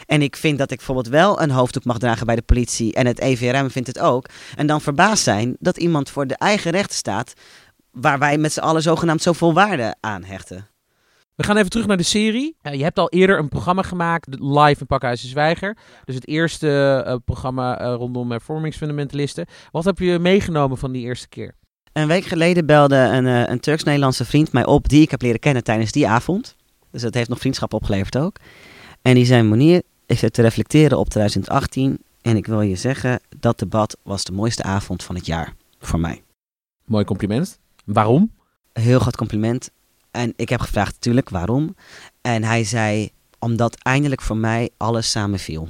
En 0.05 0.21
ik 0.21 0.35
vind 0.35 0.57
dat 0.57 0.71
ik 0.71 0.77
bijvoorbeeld 0.77 1.07
wel 1.07 1.41
een 1.41 1.51
hoofddoek 1.51 1.83
mag 1.83 1.97
dragen 1.97 2.25
bij 2.25 2.35
de 2.35 2.41
politie 2.41 2.93
en 2.93 3.05
het 3.05 3.19
EVRM 3.19 3.71
vindt 3.71 3.87
het 3.87 3.99
ook. 3.99 4.29
En 4.55 4.67
dan 4.67 4.81
verbaasd 4.81 5.23
zijn 5.23 5.55
dat 5.59 5.77
iemand 5.77 6.09
voor 6.09 6.27
de 6.27 6.35
eigen 6.35 6.71
rechten 6.71 6.97
staat, 6.97 7.33
waar 7.91 8.19
wij 8.19 8.37
met 8.37 8.53
z'n 8.53 8.59
allen 8.59 8.81
zogenaamd 8.81 9.21
zoveel 9.21 9.53
waarde 9.53 9.95
aan 9.99 10.23
hechten. 10.23 10.74
We 11.35 11.43
gaan 11.43 11.57
even 11.57 11.69
terug 11.69 11.87
naar 11.87 11.97
de 11.97 12.03
serie. 12.03 12.57
Uh, 12.61 12.73
je 12.73 12.83
hebt 12.83 12.99
al 12.99 13.09
eerder 13.09 13.39
een 13.39 13.49
programma 13.49 13.81
gemaakt, 13.81 14.39
live 14.39 14.79
in 14.79 14.85
Pakhuis 14.85 15.21
de 15.21 15.27
Zwijger. 15.27 15.77
Dus 16.05 16.15
het 16.15 16.27
eerste 16.27 17.03
uh, 17.07 17.15
programma 17.25 17.81
uh, 17.81 17.93
rondom 17.93 18.31
hervormingsfundamentalisten. 18.31 19.45
Wat 19.71 19.85
heb 19.85 19.99
je 19.99 20.19
meegenomen 20.19 20.77
van 20.77 20.91
die 20.91 21.03
eerste 21.05 21.27
keer? 21.27 21.55
Een 21.93 22.07
week 22.07 22.25
geleden 22.25 22.65
belde 22.65 22.95
een, 22.95 23.25
een 23.25 23.59
Turks-Nederlandse 23.59 24.25
vriend 24.25 24.51
mij 24.51 24.65
op, 24.65 24.89
die 24.89 25.01
ik 25.01 25.11
heb 25.11 25.21
leren 25.21 25.39
kennen 25.39 25.63
tijdens 25.63 25.91
die 25.91 26.07
avond. 26.07 26.55
Dus 26.91 27.01
dat 27.01 27.13
heeft 27.13 27.29
nog 27.29 27.39
vriendschap 27.39 27.73
opgeleverd 27.73 28.17
ook. 28.17 28.37
En 29.01 29.13
die 29.13 29.25
zei, 29.25 29.43
Monier, 29.43 29.81
ik 30.05 30.17
zit 30.17 30.33
te 30.33 30.41
reflecteren 30.41 30.97
op 30.97 31.09
2018 31.09 31.97
en 32.21 32.37
ik 32.37 32.47
wil 32.47 32.61
je 32.61 32.75
zeggen, 32.75 33.19
dat 33.39 33.59
debat 33.59 33.97
was 34.03 34.23
de 34.23 34.31
mooiste 34.31 34.63
avond 34.63 35.03
van 35.03 35.15
het 35.15 35.25
jaar 35.25 35.53
voor 35.79 35.99
mij. 35.99 36.23
Mooi 36.85 37.05
compliment. 37.05 37.59
Waarom? 37.85 38.31
Heel 38.73 38.99
groot 38.99 39.15
compliment. 39.15 39.71
En 40.15 40.33
ik 40.35 40.49
heb 40.49 40.59
gevraagd 40.59 40.93
natuurlijk 40.93 41.29
waarom. 41.29 41.75
En 42.21 42.43
hij 42.43 42.63
zei, 42.63 43.09
omdat 43.39 43.75
eindelijk 43.81 44.21
voor 44.21 44.37
mij 44.37 44.69
alles 44.77 45.11
samenviel. 45.11 45.69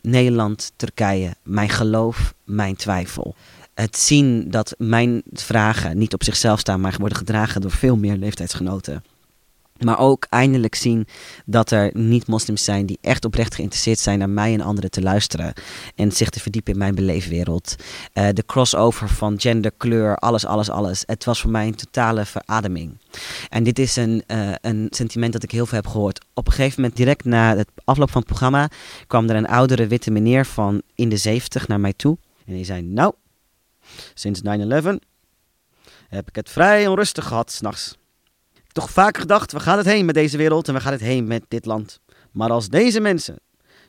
Nederland, 0.00 0.72
Turkije, 0.76 1.34
mijn 1.42 1.68
geloof, 1.68 2.34
mijn 2.44 2.76
twijfel. 2.76 3.34
Het 3.74 3.96
zien 3.96 4.50
dat 4.50 4.74
mijn 4.78 5.22
vragen 5.32 5.98
niet 5.98 6.14
op 6.14 6.24
zichzelf 6.24 6.60
staan, 6.60 6.80
maar 6.80 6.96
worden 6.98 7.18
gedragen 7.18 7.60
door 7.60 7.70
veel 7.70 7.96
meer 7.96 8.16
leeftijdsgenoten. 8.16 9.04
Maar 9.78 9.98
ook 9.98 10.26
eindelijk 10.30 10.74
zien 10.74 11.06
dat 11.44 11.70
er 11.70 11.90
niet-moslims 11.94 12.64
zijn 12.64 12.86
die 12.86 12.98
echt 13.00 13.24
oprecht 13.24 13.54
geïnteresseerd 13.54 13.98
zijn 13.98 14.18
naar 14.18 14.30
mij 14.30 14.52
en 14.52 14.60
anderen 14.60 14.90
te 14.90 15.02
luisteren. 15.02 15.52
En 15.94 16.12
zich 16.12 16.30
te 16.30 16.40
verdiepen 16.40 16.72
in 16.72 16.78
mijn 16.78 16.94
beleefwereld. 16.94 17.76
Uh, 18.14 18.28
de 18.32 18.44
crossover 18.46 19.08
van 19.08 19.40
gender, 19.40 19.72
kleur, 19.76 20.16
alles, 20.16 20.46
alles, 20.46 20.70
alles. 20.70 21.02
Het 21.06 21.24
was 21.24 21.40
voor 21.40 21.50
mij 21.50 21.66
een 21.66 21.74
totale 21.74 22.24
verademing. 22.24 22.98
En 23.48 23.64
dit 23.64 23.78
is 23.78 23.96
een, 23.96 24.22
uh, 24.26 24.52
een 24.60 24.86
sentiment 24.90 25.32
dat 25.32 25.42
ik 25.42 25.50
heel 25.50 25.66
veel 25.66 25.78
heb 25.78 25.86
gehoord. 25.86 26.24
Op 26.34 26.46
een 26.46 26.52
gegeven 26.52 26.80
moment, 26.80 26.98
direct 26.98 27.24
na 27.24 27.56
het 27.56 27.68
afloop 27.84 28.10
van 28.10 28.20
het 28.20 28.28
programma, 28.28 28.68
kwam 29.06 29.28
er 29.28 29.36
een 29.36 29.48
oudere 29.48 29.86
witte 29.86 30.10
meneer 30.10 30.46
van 30.46 30.82
in 30.94 31.08
de 31.08 31.16
70 31.16 31.68
naar 31.68 31.80
mij 31.80 31.92
toe. 31.92 32.18
En 32.46 32.54
die 32.54 32.64
zei: 32.64 32.82
Nou, 32.82 33.12
sinds 34.14 34.40
9-11 34.40 34.44
heb 36.08 36.28
ik 36.28 36.34
het 36.34 36.50
vrij 36.50 36.86
onrustig 36.86 37.26
gehad 37.26 37.52
s'nachts 37.52 37.96
toch 38.76 38.90
vaak 38.90 39.18
gedacht, 39.18 39.52
we 39.52 39.60
gaan 39.60 39.76
het 39.78 39.86
heen 39.86 40.04
met 40.04 40.14
deze 40.14 40.36
wereld 40.36 40.68
en 40.68 40.74
we 40.74 40.80
gaan 40.80 40.92
het 40.92 41.00
heen 41.00 41.26
met 41.26 41.44
dit 41.48 41.64
land. 41.64 42.00
Maar 42.30 42.50
als 42.50 42.68
deze 42.68 43.00
mensen 43.00 43.38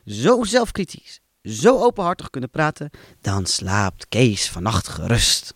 zo 0.06 0.44
zelfkritisch, 0.44 1.20
zo 1.42 1.78
openhartig 1.78 2.30
kunnen 2.30 2.50
praten, 2.50 2.90
dan 3.20 3.46
slaapt 3.46 4.08
Kees 4.08 4.50
vannacht 4.50 4.88
gerust. 4.88 5.54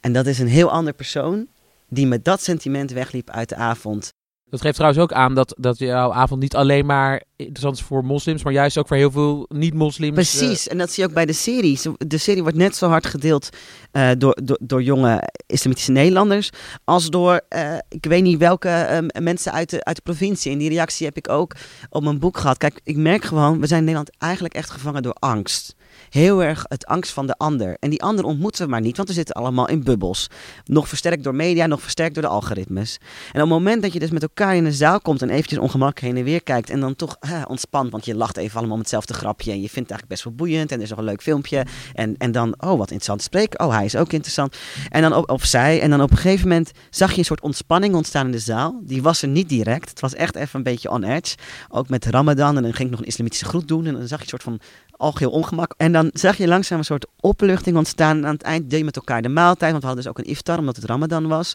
En 0.00 0.12
dat 0.12 0.26
is 0.26 0.38
een 0.38 0.48
heel 0.48 0.70
ander 0.70 0.92
persoon 0.92 1.48
die 1.88 2.06
met 2.06 2.24
dat 2.24 2.42
sentiment 2.42 2.90
wegliep 2.90 3.30
uit 3.30 3.48
de 3.48 3.56
avond. 3.56 4.12
Dat 4.50 4.60
geeft 4.60 4.74
trouwens 4.74 5.02
ook 5.02 5.12
aan 5.12 5.34
dat, 5.34 5.54
dat 5.58 5.78
jouw 5.78 6.12
avond 6.12 6.40
niet 6.40 6.54
alleen 6.54 6.86
maar 6.86 7.22
interessant 7.36 7.76
is 7.76 7.82
voor 7.82 8.04
moslims, 8.04 8.42
maar 8.42 8.52
juist 8.52 8.78
ook 8.78 8.86
voor 8.86 8.96
heel 8.96 9.10
veel 9.10 9.46
niet-moslims. 9.48 10.14
Precies, 10.14 10.66
uh... 10.66 10.72
en 10.72 10.78
dat 10.78 10.90
zie 10.90 11.02
je 11.02 11.08
ook 11.08 11.14
bij 11.14 11.26
de 11.26 11.32
serie. 11.32 11.80
De 11.98 12.18
serie 12.18 12.42
wordt 12.42 12.58
net 12.58 12.76
zo 12.76 12.88
hard 12.88 13.06
gedeeld 13.06 13.48
uh, 13.92 14.10
door, 14.18 14.38
door, 14.44 14.58
door, 14.62 14.82
jonge 14.82 15.22
islamitische 15.46 15.92
Nederlanders 15.92 16.50
als 16.84 17.10
door, 17.10 17.40
uh, 17.56 17.74
ik 17.88 18.04
weet 18.04 18.22
niet 18.22 18.38
welke 18.38 19.02
mensen 19.20 19.52
uit 19.52 19.70
de, 19.70 19.84
uit 19.84 19.96
de 19.96 20.02
provincie. 20.02 20.52
En 20.52 20.58
die 20.58 20.68
reactie 20.68 21.06
heb 21.06 21.16
ik 21.16 21.28
ook 21.28 21.54
op 21.90 22.02
mijn 22.02 22.18
boek 22.18 22.38
gehad. 22.38 22.58
Kijk, 22.58 22.80
ik 22.84 22.96
merk 22.96 23.24
gewoon, 23.24 23.60
we 23.60 23.66
zijn 23.66 23.78
in 23.78 23.86
Nederland 23.86 24.16
eigenlijk 24.18 24.54
echt 24.54 24.70
gevangen 24.70 25.02
door 25.02 25.16
angst 25.18 25.74
heel 26.16 26.42
erg 26.42 26.64
het 26.68 26.86
angst 26.86 27.12
van 27.12 27.26
de 27.26 27.34
ander. 27.36 27.76
En 27.80 27.90
die 27.90 28.02
ander 28.02 28.24
ontmoeten 28.24 28.64
we 28.64 28.70
maar 28.70 28.80
niet, 28.80 28.96
want 28.96 29.08
we 29.08 29.14
zitten 29.14 29.34
allemaal 29.34 29.68
in 29.68 29.84
bubbels. 29.84 30.30
Nog 30.64 30.88
versterkt 30.88 31.24
door 31.24 31.34
media, 31.34 31.66
nog 31.66 31.80
versterkt 31.82 32.14
door 32.14 32.22
de 32.22 32.28
algoritmes. 32.28 32.98
En 33.26 33.42
op 33.42 33.48
het 33.48 33.58
moment 33.58 33.82
dat 33.82 33.92
je 33.92 33.98
dus 33.98 34.10
met 34.10 34.22
elkaar 34.22 34.56
in 34.56 34.64
een 34.64 34.72
zaal 34.72 35.00
komt 35.00 35.22
en 35.22 35.30
eventjes 35.30 35.58
ongemakkelijk 35.58 36.06
heen 36.06 36.16
en 36.16 36.24
weer 36.24 36.42
kijkt 36.42 36.70
en 36.70 36.80
dan 36.80 36.96
toch 36.96 37.16
ontspant, 37.48 37.90
want 37.90 38.04
je 38.04 38.14
lacht 38.14 38.36
even 38.36 38.56
allemaal 38.56 38.74
om 38.74 38.80
hetzelfde 38.80 39.14
grapje 39.14 39.50
en 39.50 39.60
je 39.60 39.68
vindt 39.68 39.90
het 39.90 39.90
eigenlijk 39.90 40.08
best 40.08 40.24
wel 40.24 40.34
boeiend 40.34 40.70
en 40.70 40.76
er 40.76 40.82
is 40.82 40.88
nog 40.88 40.98
een 40.98 41.04
leuk 41.04 41.22
filmpje. 41.22 41.66
En, 41.92 42.14
en 42.18 42.32
dan, 42.32 42.54
oh 42.58 42.68
wat 42.68 42.78
interessant 42.78 43.22
spreken, 43.22 43.60
oh 43.60 43.72
hij 43.72 43.84
is 43.84 43.96
ook 43.96 44.12
interessant. 44.12 44.56
En 44.88 45.02
dan 45.02 45.14
op, 45.14 45.30
op 45.30 45.44
zij, 45.44 45.80
en 45.80 45.90
dan 45.90 46.02
op 46.02 46.10
een 46.10 46.16
gegeven 46.16 46.48
moment 46.48 46.70
zag 46.90 47.12
je 47.12 47.18
een 47.18 47.24
soort 47.24 47.40
ontspanning 47.40 47.94
ontstaan 47.94 48.26
in 48.26 48.32
de 48.32 48.38
zaal. 48.38 48.80
Die 48.84 49.02
was 49.02 49.22
er 49.22 49.28
niet 49.28 49.48
direct, 49.48 49.88
het 49.88 50.00
was 50.00 50.14
echt 50.14 50.34
even 50.34 50.56
een 50.58 50.62
beetje 50.62 50.90
on 50.90 51.04
edge. 51.04 51.36
Ook 51.68 51.88
met 51.88 52.04
Ramadan 52.04 52.56
en 52.56 52.62
dan 52.62 52.72
ging 52.72 52.84
ik 52.84 52.90
nog 52.90 53.00
een 53.00 53.06
islamitische 53.06 53.44
groet 53.44 53.68
doen 53.68 53.86
en 53.86 53.92
dan 53.92 54.06
zag 54.06 54.18
je 54.18 54.24
een 54.24 54.28
soort 54.28 54.42
van 54.42 54.60
algeheel 54.96 55.30
ongemak. 55.30 55.74
En 55.76 55.92
dan 55.92 56.05
zag 56.12 56.36
je 56.36 56.48
langzaam 56.48 56.78
een 56.78 56.84
soort 56.84 57.06
opluchting 57.20 57.76
ontstaan. 57.76 58.26
Aan 58.26 58.32
het 58.32 58.42
eind 58.42 58.70
deel 58.70 58.78
je 58.78 58.84
met 58.84 58.96
elkaar 58.96 59.22
de 59.22 59.28
maaltijd, 59.28 59.70
want 59.70 59.82
we 59.82 59.88
hadden 59.88 60.04
dus 60.04 60.12
ook 60.12 60.18
een 60.18 60.30
iftar, 60.30 60.58
omdat 60.58 60.76
het 60.76 60.84
Ramadan 60.84 61.28
was. 61.28 61.52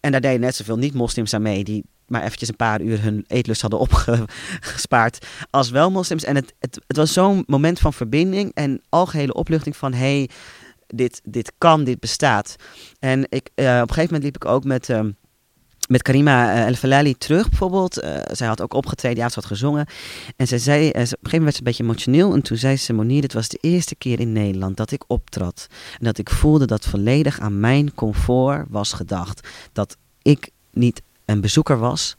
En 0.00 0.12
daar 0.12 0.20
deden 0.20 0.40
net 0.40 0.54
zoveel 0.54 0.76
niet-moslims 0.76 1.34
aan 1.34 1.42
mee, 1.42 1.64
die 1.64 1.84
maar 2.06 2.22
eventjes 2.22 2.48
een 2.48 2.56
paar 2.56 2.80
uur 2.80 3.02
hun 3.02 3.24
eetlust 3.28 3.60
hadden 3.60 3.80
opgespaard, 3.80 5.26
als 5.50 5.70
wel 5.70 5.90
moslims. 5.90 6.24
En 6.24 6.36
het, 6.36 6.54
het, 6.58 6.80
het 6.86 6.96
was 6.96 7.12
zo'n 7.12 7.44
moment 7.46 7.78
van 7.78 7.92
verbinding 7.92 8.50
en 8.54 8.82
algehele 8.88 9.34
opluchting 9.34 9.76
van, 9.76 9.92
hey, 9.92 10.28
dit, 10.86 11.20
dit 11.24 11.52
kan, 11.58 11.84
dit 11.84 12.00
bestaat. 12.00 12.56
En 12.98 13.26
ik, 13.28 13.50
uh, 13.54 13.64
op 13.64 13.88
een 13.88 13.94
gegeven 13.94 14.04
moment 14.04 14.22
liep 14.22 14.36
ik 14.36 14.44
ook 14.44 14.64
met... 14.64 14.88
Uh, 14.88 15.00
met 15.88 16.02
Karima 16.02 16.54
uh, 16.54 16.66
El 16.66 16.74
Falali 16.74 17.14
terug 17.14 17.48
bijvoorbeeld. 17.48 18.02
Uh, 18.02 18.16
zij 18.32 18.46
had 18.46 18.60
ook 18.60 18.74
opgetreden, 18.74 19.18
ja, 19.18 19.28
ze 19.28 19.34
had 19.34 19.44
gezongen. 19.44 19.86
En 20.36 20.46
zij 20.46 20.58
zei, 20.58 20.80
uh, 20.80 20.88
op 20.88 20.96
een 20.96 21.04
gegeven 21.04 21.18
moment 21.30 21.42
werd 21.42 21.54
ze 21.54 21.58
een 21.58 21.66
beetje 21.66 21.82
emotioneel. 21.82 22.34
En 22.34 22.42
toen 22.42 22.56
zei 22.56 22.76
ze, 22.76 22.92
Monier, 22.92 23.20
dit 23.20 23.32
was 23.32 23.48
de 23.48 23.58
eerste 23.60 23.94
keer 23.94 24.20
in 24.20 24.32
Nederland 24.32 24.76
dat 24.76 24.90
ik 24.90 25.04
optrad. 25.06 25.66
En 25.98 26.04
dat 26.04 26.18
ik 26.18 26.30
voelde 26.30 26.66
dat 26.66 26.84
volledig 26.84 27.40
aan 27.40 27.60
mijn 27.60 27.94
comfort 27.94 28.66
was 28.68 28.92
gedacht. 28.92 29.48
Dat 29.72 29.96
ik 30.22 30.50
niet 30.72 31.02
een 31.24 31.40
bezoeker 31.40 31.78
was, 31.78 32.16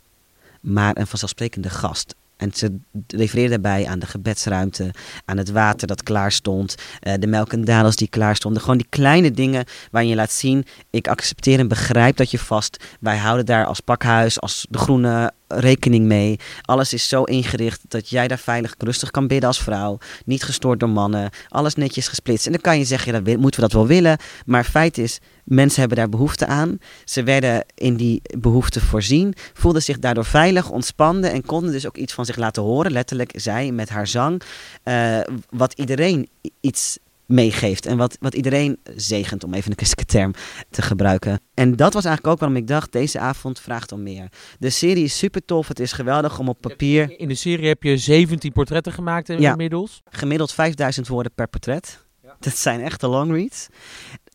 maar 0.61 0.97
een 0.97 1.07
vanzelfsprekende 1.07 1.69
gast. 1.69 2.15
En 2.37 2.51
ze 2.53 2.77
refereerde 3.07 3.49
daarbij 3.49 3.87
aan 3.87 3.99
de 3.99 4.05
gebedsruimte, 4.05 4.91
aan 5.25 5.37
het 5.37 5.51
water 5.51 5.87
dat 5.87 6.03
klaar 6.03 6.31
stond, 6.31 6.75
uh, 7.03 7.13
de 7.19 7.27
melk 7.27 7.53
en 7.53 7.65
dadels 7.65 7.95
die 7.95 8.09
klaar 8.09 8.35
stonden. 8.35 8.61
Gewoon 8.61 8.77
die 8.77 8.87
kleine 8.89 9.31
dingen 9.31 9.65
waarin 9.91 10.09
je 10.09 10.15
laat 10.15 10.31
zien, 10.31 10.65
ik 10.89 11.07
accepteer 11.07 11.59
en 11.59 11.67
begrijp 11.67 12.17
dat 12.17 12.31
je 12.31 12.39
vast. 12.39 12.83
Wij 12.99 13.17
houden 13.17 13.45
daar 13.45 13.65
als 13.65 13.79
pakhuis, 13.79 14.41
als 14.41 14.65
de 14.69 14.77
groene 14.77 15.31
rekening 15.47 16.05
mee. 16.05 16.39
Alles 16.61 16.93
is 16.93 17.07
zo 17.07 17.23
ingericht 17.23 17.81
dat 17.87 18.09
jij 18.09 18.27
daar 18.27 18.37
veilig 18.37 18.75
rustig 18.77 19.11
kan 19.11 19.27
bidden 19.27 19.47
als 19.47 19.63
vrouw. 19.63 19.97
Niet 20.25 20.43
gestoord 20.43 20.79
door 20.79 20.89
mannen. 20.89 21.29
Alles 21.49 21.75
netjes 21.75 22.07
gesplitst. 22.07 22.45
En 22.45 22.51
dan 22.51 22.61
kan 22.61 22.77
je 22.77 22.85
zeggen, 22.85 23.13
ja, 23.13 23.19
dat 23.19 23.37
moeten 23.37 23.61
we 23.61 23.67
dat 23.67 23.75
wel 23.75 23.87
willen. 23.87 24.17
Maar 24.45 24.63
feit 24.63 24.97
is, 24.97 25.19
mensen 25.43 25.79
hebben 25.79 25.97
daar 25.97 26.09
behoefte 26.09 26.45
aan. 26.45 26.77
Ze 27.03 27.23
werden 27.23 27.65
in 27.75 27.95
die 27.95 28.21
behoefte 28.37 28.81
voorzien. 28.81 29.33
Voelden 29.53 29.83
zich 29.83 29.99
daardoor 29.99 30.25
veilig, 30.25 30.69
ontspanden. 30.69 31.31
En 31.31 31.45
konden 31.45 31.71
dus 31.71 31.87
ook 31.87 31.97
iets 31.97 32.13
van 32.13 32.25
zich 32.25 32.35
laten 32.35 32.63
horen. 32.63 32.91
Letterlijk 32.91 33.31
zij 33.35 33.71
met 33.71 33.89
haar 33.89 34.07
zang. 34.07 34.41
Uh, 34.83 35.19
wat 35.49 35.73
iedereen 35.73 36.29
iets 36.61 36.97
meegeeft. 37.25 37.85
En 37.85 37.97
wat, 37.97 38.17
wat 38.19 38.33
iedereen 38.33 38.79
zegent, 38.95 39.43
om 39.43 39.53
even 39.53 39.71
een 39.71 39.77
christelijke 39.77 40.11
term 40.11 40.33
te 40.69 40.81
gebruiken. 40.81 41.39
En 41.53 41.75
dat 41.75 41.93
was 41.93 42.05
eigenlijk 42.05 42.33
ook 42.33 42.39
waarom 42.39 42.57
ik 42.57 42.67
dacht, 42.67 42.91
deze 42.91 43.19
avond 43.19 43.59
vraagt 43.59 43.91
om 43.91 44.03
meer. 44.03 44.31
De 44.59 44.69
serie 44.69 45.03
is 45.03 45.17
super 45.17 45.45
tof, 45.45 45.67
het 45.67 45.79
is 45.79 45.91
geweldig 45.91 46.39
om 46.39 46.49
op 46.49 46.61
papier... 46.61 47.19
In 47.19 47.27
de 47.27 47.35
serie 47.35 47.67
heb 47.67 47.83
je 47.83 47.97
17 47.97 48.51
portretten 48.51 48.93
gemaakt 48.93 49.29
inmiddels. 49.29 50.01
Gemiddeld 50.09 50.53
5000 50.53 51.07
woorden 51.07 51.31
per 51.35 51.47
portret. 51.47 52.05
Ja. 52.23 52.35
Dat 52.39 52.57
zijn 52.57 52.81
echte 52.81 53.07
long 53.07 53.31
reads. 53.31 53.67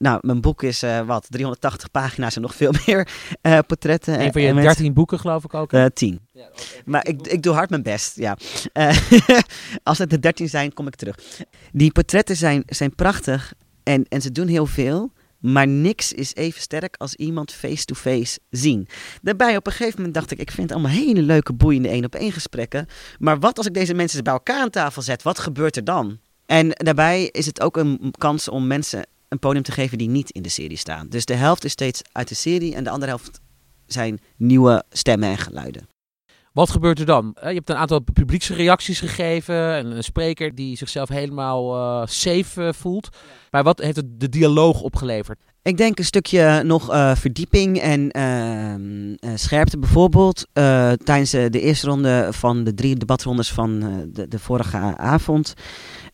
Nou, 0.02 0.18
mijn 0.22 0.40
boek 0.40 0.62
is 0.62 0.82
uh, 0.82 1.00
wat, 1.00 1.26
380 1.28 1.90
pagina's 1.90 2.36
en 2.36 2.42
nog 2.42 2.54
veel 2.54 2.72
meer 2.86 3.08
uh, 3.42 3.58
portretten. 3.66 4.20
Een 4.20 4.32
van 4.32 4.42
je 4.42 4.54
13 4.54 4.92
boeken 4.92 5.18
geloof 5.18 5.44
ik 5.44 5.54
ook? 5.54 5.72
Uh, 5.72 5.84
10. 5.84 6.20
Ja, 6.32 6.48
maar 6.84 7.06
ik, 7.06 7.26
ik 7.26 7.42
doe 7.42 7.54
hard 7.54 7.70
mijn 7.70 7.82
best, 7.82 8.16
ja. 8.16 8.36
als 9.82 9.98
het 9.98 10.12
er 10.12 10.20
13 10.20 10.48
zijn, 10.48 10.74
kom 10.74 10.86
ik 10.86 10.94
terug. 10.94 11.16
Die 11.72 11.92
portretten 11.92 12.36
zijn, 12.36 12.62
zijn 12.66 12.94
prachtig 12.94 13.52
en, 13.82 14.04
en 14.08 14.20
ze 14.20 14.32
doen 14.32 14.46
heel 14.46 14.66
veel. 14.66 15.12
Maar 15.38 15.68
niks 15.68 16.12
is 16.12 16.34
even 16.34 16.60
sterk 16.60 16.94
als 16.98 17.14
iemand 17.14 17.52
face-to-face 17.52 18.16
-face 18.16 18.38
zien. 18.50 18.88
Daarbij 19.22 19.56
op 19.56 19.66
een 19.66 19.72
gegeven 19.72 19.96
moment 19.96 20.14
dacht 20.14 20.30
ik, 20.30 20.38
ik 20.38 20.50
vind 20.50 20.70
het 20.70 20.78
allemaal 20.78 20.96
hele 20.96 21.22
leuke, 21.22 21.52
boeiende 21.52 21.88
één-op-één 21.88 22.32
gesprekken. 22.32 22.86
Maar 23.18 23.38
wat 23.38 23.56
als 23.56 23.66
ik 23.66 23.74
deze 23.74 23.94
mensen 23.94 24.24
bij 24.24 24.32
elkaar 24.32 24.60
aan 24.60 24.70
tafel 24.70 25.02
zet? 25.02 25.22
Wat 25.22 25.38
gebeurt 25.38 25.76
er 25.76 25.84
dan? 25.84 26.18
En 26.46 26.68
daarbij 26.68 27.24
is 27.24 27.46
het 27.46 27.60
ook 27.60 27.76
een 27.76 28.14
kans 28.18 28.48
om 28.48 28.66
mensen 28.66 29.06
een 29.30 29.38
podium 29.38 29.62
te 29.62 29.72
geven 29.72 29.98
die 29.98 30.08
niet 30.08 30.30
in 30.30 30.42
de 30.42 30.48
serie 30.48 30.76
staan. 30.76 31.08
Dus 31.08 31.24
de 31.24 31.34
helft 31.34 31.64
is 31.64 31.72
steeds 31.72 32.02
uit 32.12 32.28
de 32.28 32.34
serie 32.34 32.74
en 32.74 32.84
de 32.84 32.90
andere 32.90 33.10
helft 33.10 33.40
zijn 33.86 34.20
nieuwe 34.36 34.84
stemmen 34.90 35.28
en 35.28 35.38
geluiden. 35.38 35.88
Wat 36.52 36.70
gebeurt 36.70 36.98
er 36.98 37.06
dan? 37.06 37.36
Je 37.40 37.46
hebt 37.46 37.70
een 37.70 37.76
aantal 37.76 38.00
publieksreacties 38.00 39.00
gegeven. 39.00 39.54
Een 39.56 40.04
spreker 40.04 40.54
die 40.54 40.76
zichzelf 40.76 41.08
helemaal 41.08 41.76
uh, 41.76 42.06
safe 42.06 42.62
uh, 42.62 42.72
voelt. 42.72 43.08
Maar 43.50 43.62
wat 43.62 43.78
heeft 43.78 43.96
het 43.96 44.20
de 44.20 44.28
dialoog 44.28 44.80
opgeleverd? 44.80 45.38
Ik 45.62 45.76
denk 45.76 45.98
een 45.98 46.04
stukje 46.04 46.62
nog 46.62 46.92
uh, 46.92 47.14
verdieping 47.14 47.78
en 47.80 48.18
uh, 48.18 49.30
scherpte. 49.34 49.78
Bijvoorbeeld 49.78 50.46
tijdens 51.04 51.30
de 51.30 51.60
eerste 51.60 51.86
ronde 51.86 52.28
van 52.30 52.64
de 52.64 52.74
drie 52.74 52.96
debatrondes 52.96 53.52
van 53.52 53.80
de, 54.12 54.28
de, 54.28 54.38
vorige 54.38 54.76
avond. 54.96 55.54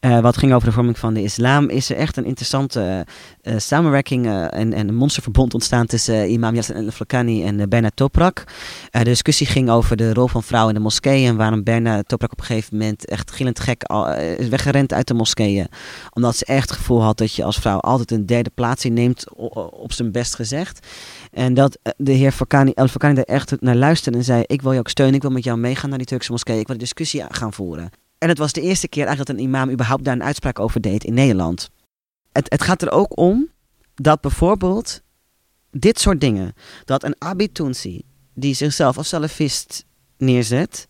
Wat 0.00 0.36
ging 0.36 0.52
over 0.52 0.68
de 0.68 0.74
vorming 0.74 0.98
van 0.98 1.14
de 1.14 1.22
islam. 1.22 1.68
Is 1.68 1.90
er 1.90 1.96
echt 1.96 2.16
een 2.16 2.24
interessante 2.24 3.06
samenwerking 3.56 4.26
en, 4.26 4.72
en, 4.72 4.88
een 4.88 4.94
monsterverbond 4.94 5.54
ontstaan 5.54 5.86
tussen 5.86 6.30
imam 6.30 6.54
Yassin 6.54 6.76
al-Flakani 6.76 7.44
en 7.44 7.68
Berna 7.68 7.90
Toprak. 7.94 8.44
de 8.90 9.04
discussie 9.04 9.46
ging 9.46 9.70
over 9.70 9.96
de 9.96 10.14
rol 10.14 10.28
van 10.28 10.42
vrouwen 10.42 10.74
in 10.74 10.78
de 10.78 10.84
moskee. 10.84 11.26
En 11.26 11.36
waarom 11.36 11.62
Berna 11.62 12.02
Toprak 12.02 12.32
op 12.32 12.38
een 12.38 12.44
gegeven 12.44 12.76
moment 12.76 13.06
echt 13.06 13.30
gillend 13.30 13.60
gek 13.60 13.82
is 14.38 14.48
weggerend 14.48 14.92
uit 14.92 15.08
de 15.08 15.14
moskeeën. 15.14 15.68
Omdat 16.12 16.36
ze 16.36 16.44
echt 16.44 16.68
het 16.68 16.78
gevoel 16.78 17.02
had 17.02 17.18
dat 17.18 17.34
je 17.34 17.44
als 17.44 17.56
vrouw 17.56 17.78
altijd 17.78 18.10
een 18.10 18.26
derde 18.26 18.50
plaats 18.54 18.84
inneemt 18.84 19.34
op 19.70 19.92
zijn 19.92 20.12
best 20.12 20.34
gezegd. 20.34 20.86
En 21.32 21.54
dat 21.54 21.78
eh, 21.82 21.92
de 21.96 22.12
heer 22.12 22.32
Fakani, 22.32 22.72
El 22.74 22.88
Fakani 22.88 23.14
daar 23.14 23.24
echt 23.24 23.60
naar 23.60 23.76
luisterde 23.76 24.18
en 24.18 24.24
zei: 24.24 24.42
Ik 24.46 24.62
wil 24.62 24.72
je 24.72 24.78
ook 24.78 24.88
steunen, 24.88 25.14
ik 25.14 25.22
wil 25.22 25.30
met 25.30 25.44
jou 25.44 25.58
meegaan 25.58 25.88
naar 25.88 25.98
die 25.98 26.06
Turkse 26.06 26.32
moskee, 26.32 26.58
ik 26.58 26.66
wil 26.66 26.74
een 26.74 26.80
discussie 26.80 27.24
gaan 27.28 27.52
voeren. 27.52 27.90
En 28.18 28.28
het 28.28 28.38
was 28.38 28.52
de 28.52 28.60
eerste 28.60 28.88
keer 28.88 29.06
eigenlijk 29.06 29.28
dat 29.28 29.38
een 29.38 29.52
imam 29.52 29.70
überhaupt 29.70 30.04
daar 30.04 30.14
een 30.14 30.22
uitspraak 30.22 30.58
over 30.58 30.80
deed 30.80 31.04
in 31.04 31.14
Nederland. 31.14 31.70
Het, 32.32 32.50
het 32.50 32.62
gaat 32.62 32.82
er 32.82 32.90
ook 32.90 33.18
om 33.18 33.50
dat 33.94 34.20
bijvoorbeeld 34.20 35.02
dit 35.70 36.00
soort 36.00 36.20
dingen, 36.20 36.54
dat 36.84 37.02
een 37.04 37.14
Abitunsi 37.18 38.02
die 38.34 38.54
zichzelf 38.54 38.96
als 38.96 39.08
salafist 39.08 39.84
neerzet, 40.18 40.88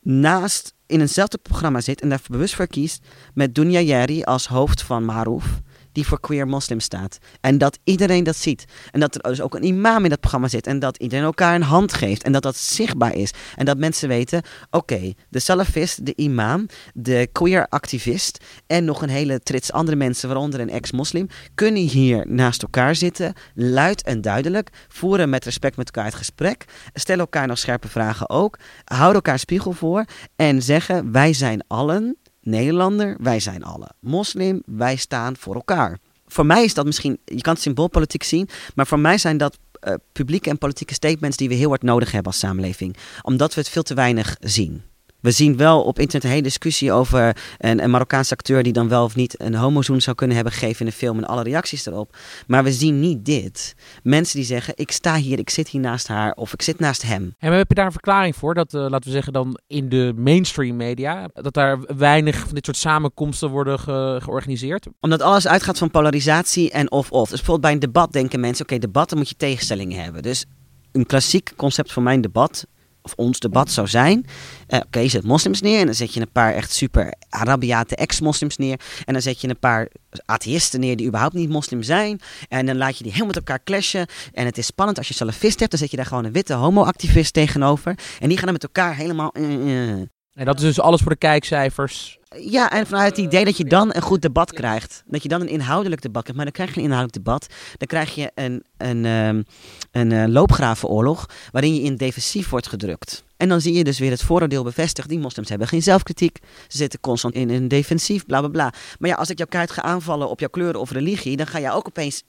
naast 0.00 0.74
in 0.86 1.00
eenzelfde 1.00 1.38
programma 1.38 1.80
zit 1.80 2.00
en 2.00 2.08
daar 2.08 2.22
bewust 2.30 2.54
voor 2.54 2.66
kiest 2.66 3.06
met 3.34 3.54
Dunya 3.54 4.22
als 4.24 4.46
hoofd 4.46 4.82
van 4.82 5.04
Maruf 5.04 5.60
die 5.94 6.06
voor 6.06 6.20
queer 6.20 6.46
moslims 6.46 6.84
staat. 6.84 7.18
En 7.40 7.58
dat 7.58 7.78
iedereen 7.84 8.24
dat 8.24 8.36
ziet. 8.36 8.64
En 8.90 9.00
dat 9.00 9.14
er 9.14 9.22
dus 9.22 9.40
ook 9.40 9.54
een 9.54 9.64
imam 9.64 10.04
in 10.04 10.10
dat 10.10 10.20
programma 10.20 10.48
zit. 10.48 10.66
En 10.66 10.78
dat 10.78 10.96
iedereen 10.96 11.24
elkaar 11.24 11.54
een 11.54 11.62
hand 11.62 11.92
geeft. 11.92 12.22
En 12.22 12.32
dat 12.32 12.42
dat 12.42 12.56
zichtbaar 12.56 13.14
is. 13.14 13.30
En 13.56 13.64
dat 13.64 13.78
mensen 13.78 14.08
weten, 14.08 14.42
oké, 14.70 15.12
de 15.28 15.38
salafist, 15.38 16.06
de 16.06 16.12
imam, 16.16 16.66
de 16.94 17.28
queer 17.32 17.66
activist 17.68 18.44
en 18.66 18.84
nog 18.84 19.02
een 19.02 19.08
hele 19.08 19.40
trits 19.40 19.72
andere 19.72 19.96
mensen, 19.96 20.28
waaronder 20.28 20.60
een 20.60 20.70
ex-moslim, 20.70 21.28
kunnen 21.54 21.82
hier 21.82 22.24
naast 22.28 22.62
elkaar 22.62 22.94
zitten, 22.94 23.32
luid 23.54 24.02
en 24.02 24.20
duidelijk, 24.20 24.70
voeren 24.88 25.30
met 25.30 25.44
respect 25.44 25.76
met 25.76 25.86
elkaar 25.86 26.04
het 26.04 26.14
gesprek, 26.14 26.64
stellen 26.92 27.20
elkaar 27.20 27.46
nog 27.46 27.58
scherpe 27.58 27.88
vragen 27.88 28.30
ook, 28.30 28.58
houden 28.84 29.14
elkaar 29.14 29.38
spiegel 29.38 29.72
voor 29.72 30.04
en 30.36 30.62
zeggen, 30.62 31.12
wij 31.12 31.32
zijn 31.32 31.64
allen 31.66 32.16
Nederlander, 32.44 33.16
wij 33.20 33.40
zijn 33.40 33.64
alle 33.64 33.88
moslim, 34.00 34.62
wij 34.66 34.96
staan 34.96 35.36
voor 35.36 35.54
elkaar. 35.54 35.98
Voor 36.26 36.46
mij 36.46 36.64
is 36.64 36.74
dat 36.74 36.84
misschien, 36.84 37.18
je 37.24 37.40
kan 37.40 37.52
het 37.52 37.62
symboolpolitiek 37.62 38.22
zien, 38.22 38.48
maar 38.74 38.86
voor 38.86 38.98
mij 38.98 39.18
zijn 39.18 39.36
dat 39.36 39.58
uh, 39.88 39.94
publieke 40.12 40.50
en 40.50 40.58
politieke 40.58 40.94
statements 40.94 41.36
die 41.36 41.48
we 41.48 41.54
heel 41.54 41.68
hard 41.68 41.82
nodig 41.82 42.12
hebben 42.12 42.32
als 42.32 42.40
samenleving. 42.40 42.96
Omdat 43.22 43.54
we 43.54 43.60
het 43.60 43.70
veel 43.70 43.82
te 43.82 43.94
weinig 43.94 44.36
zien. 44.40 44.82
We 45.24 45.30
zien 45.30 45.56
wel 45.56 45.82
op 45.82 45.98
internet 45.98 46.24
een 46.24 46.30
hele 46.30 46.42
discussie 46.42 46.92
over 46.92 47.36
een, 47.58 47.82
een 47.82 47.90
Marokkaanse 47.90 48.32
acteur 48.32 48.62
die 48.62 48.72
dan 48.72 48.88
wel 48.88 49.04
of 49.04 49.14
niet 49.14 49.40
een 49.40 49.54
homozoen 49.54 50.00
zou 50.00 50.16
kunnen 50.16 50.36
hebben 50.36 50.54
gegeven 50.54 50.80
in 50.80 50.86
de 50.86 50.96
film 50.96 51.18
en 51.18 51.24
alle 51.24 51.42
reacties 51.42 51.86
erop. 51.86 52.16
Maar 52.46 52.64
we 52.64 52.72
zien 52.72 53.00
niet 53.00 53.24
dit. 53.24 53.74
Mensen 54.02 54.36
die 54.36 54.46
zeggen, 54.46 54.74
ik 54.76 54.90
sta 54.90 55.16
hier, 55.16 55.38
ik 55.38 55.50
zit 55.50 55.68
hier 55.68 55.80
naast 55.80 56.08
haar 56.08 56.32
of 56.32 56.52
ik 56.52 56.62
zit 56.62 56.78
naast 56.78 57.02
hem. 57.02 57.34
En 57.38 57.50
we 57.50 57.56
hebben 57.56 57.76
daar 57.76 57.84
een 57.86 57.92
verklaring 57.92 58.36
voor 58.36 58.54
dat, 58.54 58.74
uh, 58.74 58.80
laten 58.80 59.04
we 59.04 59.10
zeggen 59.10 59.32
dan 59.32 59.58
in 59.66 59.88
de 59.88 60.12
mainstream 60.16 60.76
media, 60.76 61.28
dat 61.32 61.54
daar 61.54 61.78
weinig 61.96 62.38
van 62.38 62.54
dit 62.54 62.64
soort 62.64 62.76
samenkomsten 62.76 63.50
worden 63.50 63.78
ge 63.78 64.18
georganiseerd? 64.22 64.86
Omdat 65.00 65.22
alles 65.22 65.46
uitgaat 65.46 65.78
van 65.78 65.90
polarisatie 65.90 66.70
en 66.70 66.90
of-of. 66.90 67.28
Dus 67.28 67.38
bijvoorbeeld 67.38 67.60
bij 67.60 67.72
een 67.72 67.92
debat 67.92 68.12
denken 68.12 68.40
mensen, 68.40 68.64
oké, 68.64 68.74
okay, 68.74 68.86
debatten 68.86 69.16
moet 69.16 69.28
je 69.28 69.36
tegenstellingen 69.36 70.02
hebben. 70.02 70.22
Dus 70.22 70.44
een 70.92 71.06
klassiek 71.06 71.52
concept 71.56 71.92
voor 71.92 72.02
mijn 72.02 72.20
debat 72.20 72.66
of 73.04 73.12
ons 73.16 73.38
debat 73.38 73.70
zou 73.70 73.88
zijn. 73.88 74.18
Uh, 74.18 74.76
Oké, 74.76 74.86
okay, 74.86 75.08
zet 75.08 75.24
moslims 75.24 75.60
neer 75.60 75.80
en 75.80 75.86
dan 75.86 75.94
zet 75.94 76.14
je 76.14 76.20
een 76.20 76.32
paar 76.32 76.54
echt 76.54 76.72
super 76.72 77.14
Arabiate 77.28 77.96
ex-moslims 77.96 78.56
neer. 78.56 78.80
En 79.04 79.12
dan 79.12 79.22
zet 79.22 79.40
je 79.40 79.48
een 79.48 79.58
paar 79.58 79.88
atheïsten 80.24 80.80
neer 80.80 80.96
die 80.96 81.06
überhaupt 81.06 81.34
niet 81.34 81.48
moslim 81.48 81.82
zijn. 81.82 82.20
En 82.48 82.66
dan 82.66 82.76
laat 82.76 82.96
je 82.96 83.02
die 83.02 83.12
helemaal 83.12 83.34
met 83.34 83.36
elkaar 83.36 83.62
clashen. 83.64 84.06
En 84.32 84.46
het 84.46 84.58
is 84.58 84.66
spannend 84.66 84.98
als 84.98 85.08
je 85.08 85.14
salafist 85.14 85.58
hebt, 85.58 85.70
dan 85.70 85.80
zet 85.80 85.90
je 85.90 85.96
daar 85.96 86.06
gewoon 86.06 86.24
een 86.24 86.32
witte 86.32 86.54
homo-activist 86.54 87.32
tegenover. 87.32 87.98
En 88.20 88.28
die 88.28 88.36
gaan 88.36 88.44
dan 88.44 88.52
met 88.52 88.62
elkaar 88.62 88.96
helemaal... 88.96 89.34
Uh, 89.38 90.02
en 90.34 90.44
dat 90.44 90.56
is 90.56 90.62
dus 90.62 90.80
alles 90.80 91.00
voor 91.00 91.10
de 91.10 91.18
kijkcijfers. 91.18 92.18
Ja, 92.38 92.70
en 92.70 92.86
vanuit 92.86 93.16
het 93.16 93.26
idee 93.26 93.44
dat 93.44 93.56
je 93.56 93.64
dan 93.64 93.94
een 93.94 94.02
goed 94.02 94.22
debat 94.22 94.52
krijgt. 94.52 95.02
Dat 95.06 95.22
je 95.22 95.28
dan 95.28 95.40
een 95.40 95.48
inhoudelijk 95.48 96.02
debat 96.02 96.22
krijgt. 96.22 96.36
Maar 96.36 96.52
dan 96.52 96.54
krijg 96.54 96.70
je 96.74 96.76
een 96.76 96.86
inhoudelijk 96.86 97.24
debat. 97.24 97.46
Dan 97.76 97.88
krijg 97.88 98.14
je 98.14 98.30
een, 98.34 98.64
een, 98.76 99.04
um, 99.04 99.44
een 99.90 100.10
uh, 100.10 100.24
loopgravenoorlog 100.26 101.28
waarin 101.50 101.74
je 101.74 101.80
in 101.80 101.96
defensief 101.96 102.48
wordt 102.48 102.68
gedrukt. 102.68 103.24
En 103.36 103.48
dan 103.48 103.60
zie 103.60 103.74
je 103.74 103.84
dus 103.84 103.98
weer 103.98 104.10
het 104.10 104.22
vooroordeel 104.22 104.62
bevestigd. 104.62 105.08
Die 105.08 105.18
moslims 105.18 105.48
hebben 105.48 105.68
geen 105.68 105.82
zelfkritiek. 105.82 106.38
Ze 106.68 106.76
zitten 106.76 107.00
constant 107.00 107.34
in 107.34 107.50
een 107.50 107.68
defensief, 107.68 108.26
bla 108.26 108.40
bla 108.40 108.48
bla. 108.48 108.72
Maar 108.98 109.10
ja, 109.10 109.16
als 109.16 109.30
ik 109.30 109.38
jouw 109.38 109.46
kaart 109.46 109.70
ga 109.70 109.82
aanvallen 109.82 110.28
op 110.28 110.40
jouw 110.40 110.48
kleur 110.48 110.76
of 110.76 110.90
religie, 110.90 111.36
dan 111.36 111.46
ga 111.46 111.60
jij 111.60 111.72
ook 111.72 111.86
opeens 111.86 112.22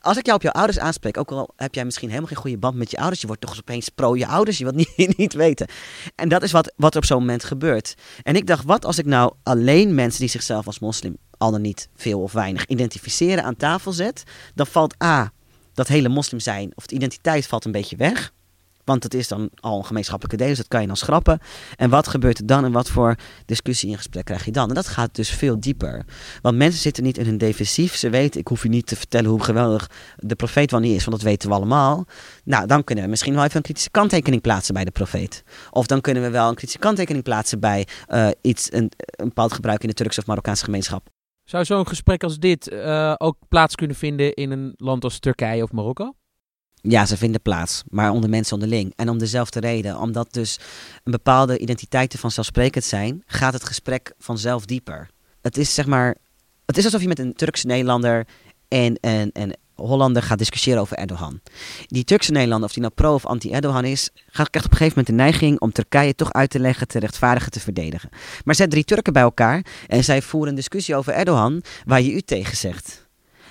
als 0.00 0.16
ik 0.16 0.24
jou 0.24 0.36
op 0.36 0.42
jouw 0.42 0.52
ouders 0.52 0.78
aanspreek, 0.78 1.16
ook 1.18 1.30
al 1.30 1.52
heb 1.56 1.74
jij 1.74 1.84
misschien 1.84 2.08
helemaal 2.08 2.28
geen 2.28 2.38
goede 2.38 2.58
band 2.58 2.76
met 2.76 2.90
je 2.90 2.96
ouders, 2.96 3.20
je 3.20 3.26
wordt 3.26 3.40
toch 3.42 3.50
eens 3.50 3.60
opeens 3.60 3.88
pro 3.88 4.16
je 4.16 4.26
ouders, 4.26 4.58
je 4.58 4.64
wilt 4.64 4.76
niet, 4.96 5.16
niet 5.16 5.32
weten. 5.32 5.66
En 6.14 6.28
dat 6.28 6.42
is 6.42 6.52
wat, 6.52 6.72
wat 6.76 6.92
er 6.92 6.98
op 6.98 7.04
zo'n 7.04 7.18
moment 7.18 7.44
gebeurt. 7.44 7.94
En 8.22 8.36
ik 8.36 8.46
dacht, 8.46 8.64
wat 8.64 8.84
als 8.84 8.98
ik 8.98 9.06
nou 9.06 9.34
alleen 9.42 9.94
mensen 9.94 10.20
die 10.20 10.28
zichzelf 10.28 10.66
als 10.66 10.78
moslim 10.78 11.16
al 11.38 11.50
dan 11.50 11.60
niet 11.60 11.88
veel 11.94 12.20
of 12.20 12.32
weinig 12.32 12.66
identificeren 12.66 13.44
aan 13.44 13.56
tafel 13.56 13.92
zet, 13.92 14.22
dan 14.54 14.66
valt 14.66 15.02
A. 15.02 15.32
dat 15.74 15.88
hele 15.88 16.08
moslim 16.08 16.40
zijn 16.40 16.72
of 16.74 16.86
de 16.86 16.94
identiteit 16.94 17.46
valt 17.46 17.64
een 17.64 17.72
beetje 17.72 17.96
weg. 17.96 18.32
Want 18.86 19.02
het 19.02 19.14
is 19.14 19.28
dan 19.28 19.50
al 19.60 19.78
een 19.78 19.84
gemeenschappelijke 19.84 20.38
deel, 20.38 20.48
dus 20.48 20.56
dat 20.56 20.68
kan 20.68 20.80
je 20.80 20.86
dan 20.86 20.96
schrappen. 20.96 21.38
En 21.76 21.90
wat 21.90 22.08
gebeurt 22.08 22.38
er 22.38 22.46
dan 22.46 22.64
en 22.64 22.72
wat 22.72 22.90
voor 22.90 23.14
discussie 23.46 23.90
en 23.90 23.96
gesprek 23.96 24.24
krijg 24.24 24.44
je 24.44 24.52
dan? 24.52 24.68
En 24.68 24.74
dat 24.74 24.86
gaat 24.86 25.14
dus 25.14 25.30
veel 25.30 25.60
dieper. 25.60 26.04
Want 26.42 26.56
mensen 26.56 26.80
zitten 26.80 27.02
niet 27.02 27.18
in 27.18 27.26
hun 27.26 27.38
defensief. 27.38 27.96
Ze 27.96 28.10
weten, 28.10 28.40
ik 28.40 28.48
hoef 28.48 28.62
je 28.62 28.68
niet 28.68 28.86
te 28.86 28.96
vertellen 28.96 29.30
hoe 29.30 29.42
geweldig 29.42 29.90
de 30.16 30.34
profeet 30.34 30.70
wel 30.70 30.80
niet 30.80 30.96
is, 30.96 31.04
want 31.04 31.16
dat 31.16 31.26
weten 31.26 31.48
we 31.48 31.54
allemaal. 31.54 32.06
Nou, 32.44 32.66
dan 32.66 32.84
kunnen 32.84 33.04
we 33.04 33.10
misschien 33.10 33.34
wel 33.34 33.44
even 33.44 33.56
een 33.56 33.62
kritische 33.62 33.90
kanttekening 33.90 34.42
plaatsen 34.42 34.74
bij 34.74 34.84
de 34.84 34.90
profeet. 34.90 35.42
Of 35.70 35.86
dan 35.86 36.00
kunnen 36.00 36.22
we 36.22 36.30
wel 36.30 36.48
een 36.48 36.54
kritische 36.54 36.80
kanttekening 36.80 37.24
plaatsen 37.24 37.60
bij 37.60 37.86
uh, 38.08 38.28
iets, 38.40 38.72
een, 38.72 38.92
een 38.96 39.28
bepaald 39.28 39.52
gebruik 39.52 39.82
in 39.82 39.88
de 39.88 39.94
Turkse 39.94 40.20
of 40.20 40.26
Marokkaanse 40.26 40.64
gemeenschap. 40.64 41.08
Zou 41.44 41.64
zo'n 41.64 41.86
gesprek 41.86 42.22
als 42.22 42.38
dit 42.38 42.72
uh, 42.72 43.14
ook 43.16 43.36
plaats 43.48 43.74
kunnen 43.74 43.96
vinden 43.96 44.34
in 44.34 44.50
een 44.50 44.72
land 44.76 45.04
als 45.04 45.18
Turkije 45.18 45.62
of 45.62 45.72
Marokko? 45.72 46.14
Ja, 46.88 47.06
ze 47.06 47.16
vinden 47.16 47.42
plaats, 47.42 47.82
maar 47.88 48.10
onder 48.10 48.30
mensen 48.30 48.54
onderling. 48.54 48.92
En 48.96 49.08
om 49.08 49.18
dezelfde 49.18 49.60
reden, 49.60 49.98
omdat 49.98 50.32
dus 50.32 50.58
een 51.04 51.12
bepaalde 51.12 51.58
identiteiten 51.58 52.18
vanzelfsprekend 52.18 52.84
zijn, 52.84 53.22
gaat 53.26 53.52
het 53.52 53.64
gesprek 53.64 54.12
vanzelf 54.18 54.64
dieper. 54.64 55.10
Het 55.42 55.56
is 55.56 55.74
zeg 55.74 55.86
maar, 55.86 56.16
het 56.66 56.76
is 56.76 56.84
alsof 56.84 57.00
je 57.00 57.08
met 57.08 57.18
een 57.18 57.34
Turkse 57.34 57.66
Nederlander 57.66 58.26
en 58.68 58.98
een, 59.00 59.30
een 59.32 59.54
Hollander 59.74 60.22
gaat 60.22 60.38
discussiëren 60.38 60.80
over 60.80 60.96
Erdogan. 60.96 61.40
Die 61.86 62.04
Turkse 62.04 62.32
Nederlander, 62.32 62.68
of 62.68 62.74
die 62.74 62.82
nou 62.82 62.94
pro 62.94 63.14
of 63.14 63.26
anti-Erdogan 63.26 63.84
is, 63.84 64.10
krijgt 64.30 64.64
op 64.64 64.70
een 64.70 64.76
gegeven 64.76 64.88
moment 64.88 65.06
de 65.06 65.12
neiging 65.12 65.60
om 65.60 65.72
Turkije 65.72 66.14
toch 66.14 66.32
uit 66.32 66.50
te 66.50 66.58
leggen, 66.58 66.88
te 66.88 66.98
rechtvaardigen, 66.98 67.50
te 67.50 67.60
verdedigen. 67.60 68.08
Maar 68.44 68.54
zet 68.54 68.70
drie 68.70 68.84
Turken 68.84 69.12
bij 69.12 69.22
elkaar 69.22 69.64
en 69.86 70.04
zij 70.04 70.22
voeren 70.22 70.48
een 70.48 70.56
discussie 70.56 70.94
over 70.94 71.12
Erdogan 71.12 71.62
waar 71.84 72.00
je 72.00 72.12
u 72.12 72.20
tegen 72.20 72.56
zegt. 72.56 73.05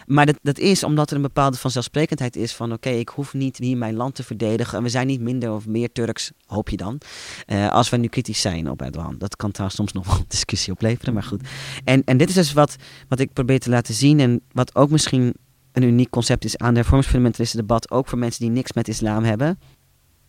Maar 0.05 0.25
dat, 0.25 0.39
dat 0.41 0.59
is 0.59 0.83
omdat 0.83 1.09
er 1.09 1.15
een 1.15 1.21
bepaalde 1.21 1.57
vanzelfsprekendheid 1.57 2.35
is 2.35 2.53
van 2.53 2.73
oké, 2.73 2.89
ik 2.89 3.09
hoef 3.09 3.33
niet 3.33 3.57
hier 3.57 3.77
mijn 3.77 3.95
land 3.95 4.15
te 4.15 4.23
verdedigen. 4.23 4.77
En 4.77 4.83
we 4.83 4.89
zijn 4.89 5.07
niet 5.07 5.21
minder 5.21 5.51
of 5.51 5.67
meer 5.67 5.91
Turks, 5.91 6.31
hoop 6.45 6.69
je 6.69 6.77
dan, 6.77 7.01
uh, 7.47 7.71
als 7.71 7.89
we 7.89 7.97
nu 7.97 8.07
kritisch 8.07 8.41
zijn 8.41 8.69
op 8.69 8.81
Erdogan. 8.81 9.17
Dat 9.17 9.35
kan 9.35 9.51
trouwens 9.51 9.77
soms 9.77 9.93
nog 9.93 10.05
wel 10.07 10.17
een 10.17 10.25
discussie 10.27 10.73
opleveren, 10.73 11.13
maar 11.13 11.23
goed. 11.23 11.47
En, 11.83 12.03
en 12.03 12.17
dit 12.17 12.29
is 12.29 12.35
dus 12.35 12.53
wat, 12.53 12.75
wat 13.07 13.19
ik 13.19 13.33
probeer 13.33 13.59
te 13.59 13.69
laten 13.69 13.93
zien 13.93 14.19
en 14.19 14.41
wat 14.51 14.75
ook 14.75 14.89
misschien 14.89 15.33
een 15.71 15.83
uniek 15.83 16.09
concept 16.09 16.45
is 16.45 16.57
aan 16.57 16.69
de 16.69 16.75
hervormingsfundamentalisten 16.75 17.59
debat, 17.59 17.91
ook 17.91 18.07
voor 18.07 18.17
mensen 18.17 18.41
die 18.41 18.49
niks 18.49 18.73
met 18.73 18.87
islam 18.87 19.23
hebben. 19.23 19.59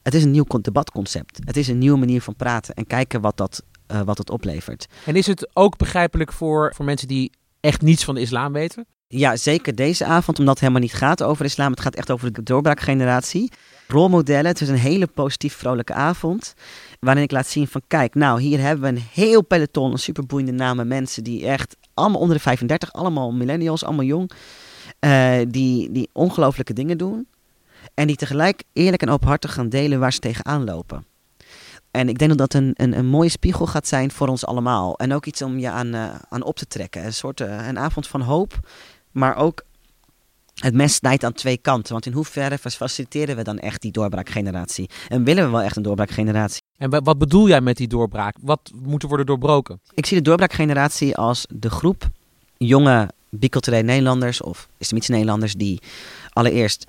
Het 0.02 0.14
is 0.14 0.24
een 0.24 0.30
nieuw 0.30 0.44
debatconcept. 0.60 1.38
Het 1.44 1.56
is 1.56 1.68
een 1.68 1.78
nieuwe 1.78 1.98
manier 1.98 2.22
van 2.22 2.36
praten 2.36 2.74
en 2.74 2.86
kijken 2.86 3.20
wat 3.20 3.36
dat, 3.36 3.62
uh, 3.92 4.00
wat 4.00 4.18
het 4.18 4.30
oplevert. 4.30 4.86
En 5.04 5.16
is 5.16 5.26
het 5.26 5.50
ook 5.52 5.76
begrijpelijk 5.76 6.32
voor, 6.32 6.72
voor 6.74 6.84
mensen 6.84 7.08
die 7.08 7.32
echt 7.60 7.82
niets 7.82 8.04
van 8.04 8.14
de 8.14 8.20
islam 8.20 8.52
weten? 8.52 8.86
Ja, 9.08 9.36
zeker 9.36 9.74
deze 9.74 10.04
avond, 10.04 10.38
omdat 10.38 10.54
het 10.54 10.60
helemaal 10.60 10.82
niet 10.82 10.94
gaat 10.94 11.22
over 11.22 11.44
islam. 11.44 11.70
Het 11.70 11.80
gaat 11.80 11.94
echt 11.94 12.10
over 12.10 12.32
de 12.32 12.42
doorbraakgeneratie. 12.42 13.52
Rolmodellen, 13.88 14.46
het 14.46 14.60
is 14.60 14.68
een 14.68 14.76
hele 14.76 15.06
positief 15.06 15.54
vrolijke 15.54 15.92
avond. 15.92 16.54
Waarin 17.00 17.22
ik 17.22 17.30
laat 17.30 17.46
zien 17.46 17.68
van, 17.68 17.82
kijk, 17.88 18.14
nou, 18.14 18.40
hier 18.40 18.60
hebben 18.60 18.82
we 18.82 19.00
een 19.00 19.06
heel 19.12 19.42
peloton, 19.42 19.92
een 19.92 19.98
superboeiende 19.98 20.52
namen 20.52 20.86
mensen 20.86 21.24
die 21.24 21.46
echt 21.46 21.76
allemaal 21.94 22.20
onder 22.20 22.36
de 22.36 22.42
35, 22.42 22.92
allemaal 22.92 23.32
millennials, 23.32 23.84
allemaal 23.84 24.04
jong. 24.04 24.30
Uh, 25.00 25.36
die, 25.48 25.92
die 25.92 26.08
ongelooflijke 26.12 26.72
dingen 26.72 26.98
doen. 26.98 27.28
En 27.94 28.06
die 28.06 28.16
tegelijk 28.16 28.62
eerlijk 28.72 29.02
en 29.02 29.08
openhartig 29.10 29.52
gaan 29.52 29.68
delen 29.68 30.00
waar 30.00 30.12
ze 30.12 30.18
tegenaan 30.18 30.64
lopen. 30.64 31.06
En 31.90 32.08
ik 32.08 32.18
denk 32.18 32.30
dat 32.30 32.50
dat 32.50 32.62
een, 32.62 32.72
een, 32.76 32.98
een 32.98 33.06
mooie 33.06 33.28
spiegel 33.28 33.66
gaat 33.66 33.86
zijn 33.86 34.10
voor 34.10 34.28
ons 34.28 34.46
allemaal. 34.46 34.98
En 34.98 35.14
ook 35.14 35.26
iets 35.26 35.42
om 35.42 35.58
je 35.58 35.70
aan, 35.70 35.94
uh, 35.94 36.14
aan 36.28 36.42
op 36.42 36.56
te 36.56 36.66
trekken. 36.66 37.04
Een 37.04 37.12
soort 37.12 37.40
uh, 37.40 37.66
een 37.66 37.78
avond 37.78 38.06
van 38.06 38.20
hoop 38.20 38.60
maar 39.16 39.36
ook 39.36 39.64
het 40.54 40.74
mes 40.74 40.94
snijdt 40.94 41.24
aan 41.24 41.32
twee 41.32 41.56
kanten. 41.56 41.92
Want 41.92 42.06
in 42.06 42.12
hoeverre 42.12 42.58
faciliteren 42.58 43.36
we 43.36 43.42
dan 43.42 43.58
echt 43.58 43.82
die 43.82 43.92
doorbraakgeneratie? 43.92 44.90
En 45.08 45.24
willen 45.24 45.44
we 45.44 45.50
wel 45.50 45.62
echt 45.62 45.76
een 45.76 45.82
doorbraakgeneratie? 45.82 46.62
En 46.78 47.04
wat 47.04 47.18
bedoel 47.18 47.48
jij 47.48 47.60
met 47.60 47.76
die 47.76 47.88
doorbraak? 47.88 48.36
Wat 48.40 48.70
moet 48.82 49.02
er 49.02 49.08
worden 49.08 49.26
doorbroken? 49.26 49.80
Ik 49.94 50.06
zie 50.06 50.16
de 50.16 50.22
doorbraakgeneratie 50.22 51.16
als 51.16 51.46
de 51.48 51.70
groep 51.70 52.08
jonge 52.56 53.10
biculturele 53.28 53.82
Nederlanders 53.82 54.40
of 54.40 54.68
islamitische 54.78 55.12
Nederlanders 55.12 55.54
die 55.54 55.80
allereerst 56.32 56.86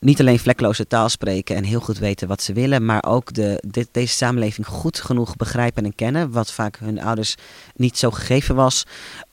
niet 0.00 0.20
alleen 0.20 0.38
vlekloze 0.38 0.86
taal 0.86 1.08
spreken 1.08 1.56
en 1.56 1.64
heel 1.64 1.80
goed 1.80 1.98
weten 1.98 2.28
wat 2.28 2.42
ze 2.42 2.52
willen, 2.52 2.84
maar 2.84 3.04
ook 3.04 3.34
de, 3.34 3.62
deze 3.90 4.14
samenleving 4.14 4.66
goed 4.66 5.00
genoeg 5.00 5.36
begrijpen 5.36 5.84
en 5.84 5.94
kennen, 5.94 6.30
wat 6.30 6.52
vaak 6.52 6.78
hun 6.78 7.00
ouders 7.00 7.34
niet 7.74 7.98
zo 7.98 8.10
gegeven 8.10 8.54
was, 8.54 8.84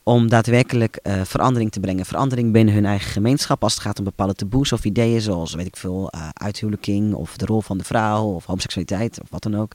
om 0.02 0.28
daadwerkelijk 0.28 0.98
uh, 1.02 1.20
verandering 1.24 1.72
te 1.72 1.80
brengen. 1.80 2.06
Verandering 2.06 2.52
binnen 2.52 2.74
hun 2.74 2.86
eigen 2.86 3.10
gemeenschap 3.10 3.62
als 3.62 3.72
het 3.72 3.82
gaat 3.82 3.98
om 3.98 4.04
bepaalde 4.04 4.34
taboes 4.34 4.72
of 4.72 4.84
ideeën 4.84 5.20
zoals, 5.20 5.54
weet 5.54 5.66
ik 5.66 5.76
veel, 5.76 6.10
uh, 6.14 6.28
uithuwelijking 6.32 7.14
of 7.14 7.36
de 7.36 7.46
rol 7.46 7.60
van 7.60 7.78
de 7.78 7.84
vrouw 7.84 8.24
of 8.24 8.44
homoseksualiteit 8.44 9.20
of 9.22 9.30
wat 9.30 9.42
dan 9.42 9.56
ook. 9.56 9.72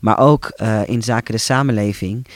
Maar 0.00 0.18
ook 0.18 0.52
uh, 0.56 0.88
in 0.88 1.02
zaken 1.02 1.34
de 1.34 1.40
samenleving 1.40 2.26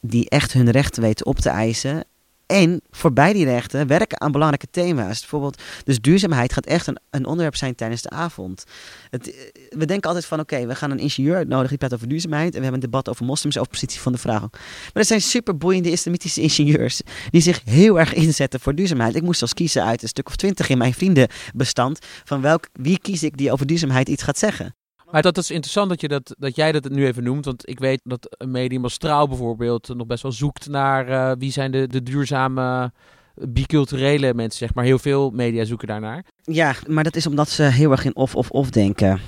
die 0.00 0.28
echt 0.28 0.52
hun 0.52 0.70
rechten 0.70 1.02
weten 1.02 1.26
op 1.26 1.38
te 1.38 1.48
eisen 1.48 2.04
en 2.50 2.80
voorbij 2.90 3.32
die 3.32 3.44
rechten 3.44 3.86
werken 3.86 4.20
aan 4.20 4.32
belangrijke 4.32 4.66
thema's. 4.70 5.20
Bijvoorbeeld, 5.20 5.62
dus 5.84 6.00
duurzaamheid 6.00 6.52
gaat 6.52 6.66
echt 6.66 6.86
een, 6.86 6.98
een 7.10 7.26
onderwerp 7.26 7.56
zijn 7.56 7.74
tijdens 7.74 8.02
de 8.02 8.10
avond. 8.10 8.64
Het, 9.10 9.34
eh, 9.34 9.40
we 9.68 9.84
denken 9.84 10.08
altijd 10.08 10.26
van, 10.26 10.40
oké, 10.40 10.66
we 10.66 10.74
gaan 10.74 10.90
een 10.90 10.98
ingenieur 10.98 11.36
uitnodigen 11.36 11.68
die 11.68 11.78
praat 11.78 11.94
over 11.94 12.08
duurzaamheid. 12.08 12.54
En 12.54 12.56
we 12.56 12.62
hebben 12.62 12.74
een 12.74 12.90
debat 12.90 13.08
over 13.08 13.24
moslims, 13.24 13.58
over 13.58 13.70
positie 13.70 14.00
van 14.00 14.12
de 14.12 14.18
vrouw. 14.18 14.48
Maar 14.50 14.90
er 14.92 15.04
zijn 15.04 15.20
superboeiende 15.20 15.90
islamitische 15.90 16.40
ingenieurs 16.40 17.00
die 17.30 17.40
zich 17.40 17.60
heel 17.64 17.98
erg 17.98 18.14
inzetten 18.14 18.60
voor 18.60 18.74
duurzaamheid. 18.74 19.16
Ik 19.16 19.22
moest 19.22 19.38
zelfs 19.38 19.54
kiezen 19.54 19.84
uit 19.84 20.02
een 20.02 20.08
stuk 20.08 20.26
of 20.26 20.36
twintig 20.36 20.68
in 20.68 20.78
mijn 20.78 20.94
vriendenbestand 20.94 21.98
van 22.24 22.40
welk, 22.40 22.68
wie 22.72 22.98
kies 22.98 23.22
ik 23.22 23.36
die 23.36 23.52
over 23.52 23.66
duurzaamheid 23.66 24.08
iets 24.08 24.22
gaat 24.22 24.38
zeggen. 24.38 24.74
Maar 25.10 25.22
dat 25.22 25.38
is 25.38 25.50
interessant 25.50 25.88
dat, 25.88 26.00
je 26.00 26.08
dat, 26.08 26.34
dat 26.38 26.56
jij 26.56 26.72
dat 26.72 26.88
nu 26.88 27.06
even 27.06 27.22
noemt. 27.22 27.44
Want 27.44 27.68
ik 27.68 27.78
weet 27.78 28.00
dat 28.04 28.26
een 28.38 28.50
medium 28.50 28.82
als 28.82 28.98
Trouw 28.98 29.26
bijvoorbeeld 29.26 29.94
nog 29.94 30.06
best 30.06 30.22
wel 30.22 30.32
zoekt 30.32 30.68
naar 30.68 31.08
uh, 31.08 31.32
wie 31.38 31.52
zijn 31.52 31.70
de, 31.70 31.86
de 31.86 32.02
duurzame 32.02 32.92
biculturele 33.34 34.34
mensen, 34.34 34.58
zeg 34.58 34.74
maar. 34.74 34.84
Heel 34.84 34.98
veel 34.98 35.30
media 35.30 35.64
zoeken 35.64 35.88
daarnaar. 35.88 36.24
Ja, 36.42 36.74
maar 36.86 37.04
dat 37.04 37.16
is 37.16 37.26
omdat 37.26 37.48
ze 37.48 37.62
heel 37.62 37.90
erg 37.90 38.04
in 38.04 38.16
of-of-of 38.16 38.70
denken. 38.70 39.20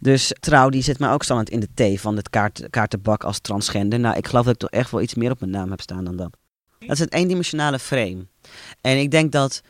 Dus 0.00 0.32
Trouw 0.40 0.68
die 0.68 0.82
zit 0.82 0.98
mij 0.98 1.10
ook 1.10 1.22
standaard 1.22 1.50
in 1.50 1.60
de 1.60 1.94
T 1.94 2.00
van 2.00 2.16
het 2.16 2.30
kaart, 2.30 2.66
kaartenbak 2.70 3.24
als 3.24 3.38
transgender. 3.38 4.00
Nou, 4.00 4.16
ik 4.16 4.26
geloof 4.26 4.44
dat 4.44 4.54
ik 4.54 4.60
toch 4.60 4.70
echt 4.70 4.90
wel 4.90 5.00
iets 5.00 5.14
meer 5.14 5.30
op 5.30 5.40
mijn 5.40 5.52
naam 5.52 5.70
heb 5.70 5.80
staan 5.80 6.04
dan 6.04 6.16
dat. 6.16 6.36
Dat 6.78 6.90
is 6.90 6.98
het 6.98 7.12
eendimensionale 7.12 7.78
frame. 7.78 8.26
En 8.80 8.98
ik 8.98 9.10
denk 9.10 9.32
dat 9.32 9.62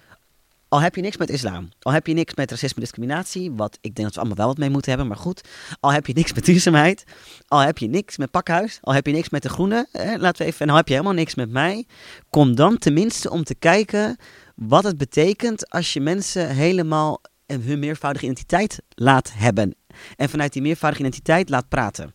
al 0.69 0.81
heb 0.81 0.95
je 0.95 1.01
niks 1.01 1.17
met 1.17 1.31
islam, 1.31 1.69
al 1.81 1.93
heb 1.93 2.07
je 2.07 2.13
niks 2.13 2.35
met 2.35 2.51
racisme 2.51 2.81
discriminatie, 2.81 3.53
wat 3.53 3.79
ik 3.81 3.95
denk 3.95 4.07
dat 4.07 4.13
we 4.13 4.19
allemaal 4.19 4.37
wel 4.37 4.47
wat 4.47 4.59
mee 4.59 4.71
moeten 4.71 4.91
hebben, 4.91 5.09
maar 5.09 5.17
goed. 5.17 5.49
Al 5.81 5.93
heb 5.93 6.07
je 6.07 6.13
niks 6.13 6.33
met 6.33 6.45
duurzaamheid, 6.45 7.05
al 7.49 7.59
heb 7.59 7.79
je 7.79 7.87
niks 7.87 8.17
met 8.17 8.31
pakhuis, 8.31 8.79
al 8.81 8.95
heb 8.95 9.07
je 9.07 9.13
niks 9.13 9.29
met 9.29 9.43
de 9.43 9.49
groene, 9.49 9.87
laten 9.93 10.37
we 10.37 10.45
even, 10.45 10.61
en 10.61 10.71
al 10.71 10.77
heb 10.77 10.89
je 10.89 10.95
helemaal 10.95 11.15
niks 11.15 11.35
met 11.35 11.51
mij. 11.51 11.87
Kom 12.31 12.55
dan 12.55 12.79
tenminste 12.79 13.31
om 13.31 13.45
te 13.45 13.55
kijken 13.55 14.17
wat 14.55 14.85
het 14.85 14.99
betekent 14.99 15.71
als 15.71 15.93
je 15.93 16.01
mensen 16.01 16.49
helemaal 16.49 17.21
hun 17.47 17.79
meervoudige 17.79 18.25
identiteit 18.25 18.83
laat 18.89 19.33
hebben. 19.35 19.75
En 20.17 20.29
vanuit 20.29 20.53
die 20.53 20.63
meervoudige 20.63 21.03
identiteit 21.03 21.49
laat 21.49 21.69
praten. 21.69 22.15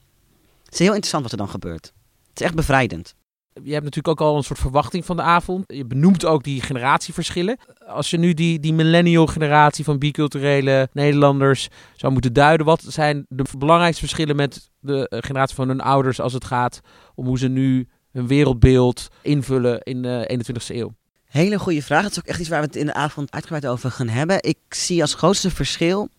Het 0.64 0.74
is 0.74 0.80
heel 0.80 0.88
interessant 0.88 1.24
wat 1.24 1.32
er 1.32 1.38
dan 1.38 1.50
gebeurt. 1.50 1.94
Het 2.30 2.40
is 2.40 2.46
echt 2.46 2.56
bevrijdend. 2.56 3.16
Je 3.54 3.72
hebt 3.72 3.84
natuurlijk 3.84 4.08
ook 4.08 4.28
al 4.28 4.38
een 4.38 4.44
soort 4.44 4.60
verwachting 4.60 5.06
van 5.06 5.16
de 5.16 5.22
avond. 5.22 5.64
Je 5.68 5.86
benoemt 5.86 6.26
ook 6.26 6.44
die 6.44 6.62
generatieverschillen. 6.62 7.58
Als 7.88 8.10
je 8.10 8.18
nu 8.18 8.34
die, 8.34 8.60
die 8.60 8.74
millennial 8.74 9.28
generatie 9.28 9.84
van 9.84 10.00
biculturele 10.00 10.90
Nederlanders 10.94 11.68
zou 11.96 12.14
moeten 12.14 12.34
duiden, 12.34 12.66
wat 12.66 12.84
zijn 12.88 13.26
de 13.30 13.44
belangrijkste 13.58 14.02
verschillen 14.02 14.36
met 14.36 14.70
de 14.80 15.10
eh, 15.10 15.20
generatie 15.22 15.56
van 15.56 15.68
hun 15.68 15.82
ouders 15.82 16.20
als 16.20 16.34
het 16.34 16.46
gaat 16.46 16.80
om 17.16 17.26
hoe 17.26 17.38
ze 17.38 17.48
nu 17.48 17.88
hun 18.12 18.28
wereldbeeld 18.28 19.08
invullen 19.22 19.82
in 19.82 20.02
de 20.02 20.40
21ste 20.40 20.76
eeuw? 20.76 20.94
Hele 21.26 21.60
goede 21.60 21.82
vraag. 21.82 22.02
Dat 22.02 22.12
is 22.12 22.20
ook 22.20 22.26
echt 22.26 22.40
iets 22.40 22.50
waar 22.50 22.60
we 22.60 22.66
het 22.66 22.76
in 22.76 22.86
de 22.86 22.94
avond 22.94 23.32
uitgebreid 23.32 23.68
over 23.68 23.92
gaan 23.92 24.10
hebben. 24.10 24.38
Ik 24.42 24.58
zie 24.70 25.02
als 25.02 25.14
grootste 25.14 25.52
verschil 25.52 26.10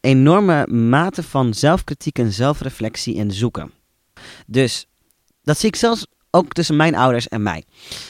enorme 0.00 0.66
mate 0.66 1.22
van 1.22 1.54
zelfkritiek 1.54 2.18
en 2.18 2.32
zelfreflectie 2.32 3.18
en 3.18 3.32
zoeken. 3.32 3.72
Dus 4.46 4.86
dat 5.42 5.58
zie 5.58 5.68
ik 5.68 5.76
zelfs 5.76 6.06
ook 6.36 6.52
tussen 6.52 6.76
mijn 6.76 6.94
ouders 6.94 7.28
en 7.28 7.42
mij. 7.42 7.64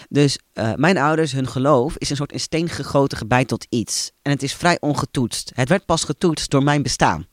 Dus 0.08 0.38
uh, 0.54 0.72
mijn 0.74 0.98
ouders, 0.98 1.32
hun 1.32 1.48
geloof 1.48 1.96
is 1.96 2.10
een 2.10 2.16
soort 2.16 2.32
in 2.32 2.40
steen 2.40 2.68
gegoten 2.68 3.18
gebijt 3.18 3.48
tot 3.48 3.66
iets. 3.68 4.10
En 4.22 4.30
het 4.32 4.42
is 4.42 4.54
vrij 4.54 4.76
ongetoetst. 4.80 5.52
Het 5.54 5.68
werd 5.68 5.86
pas 5.86 6.04
getoetst 6.04 6.50
door 6.50 6.62
mijn 6.62 6.82
bestaan. 6.82 7.26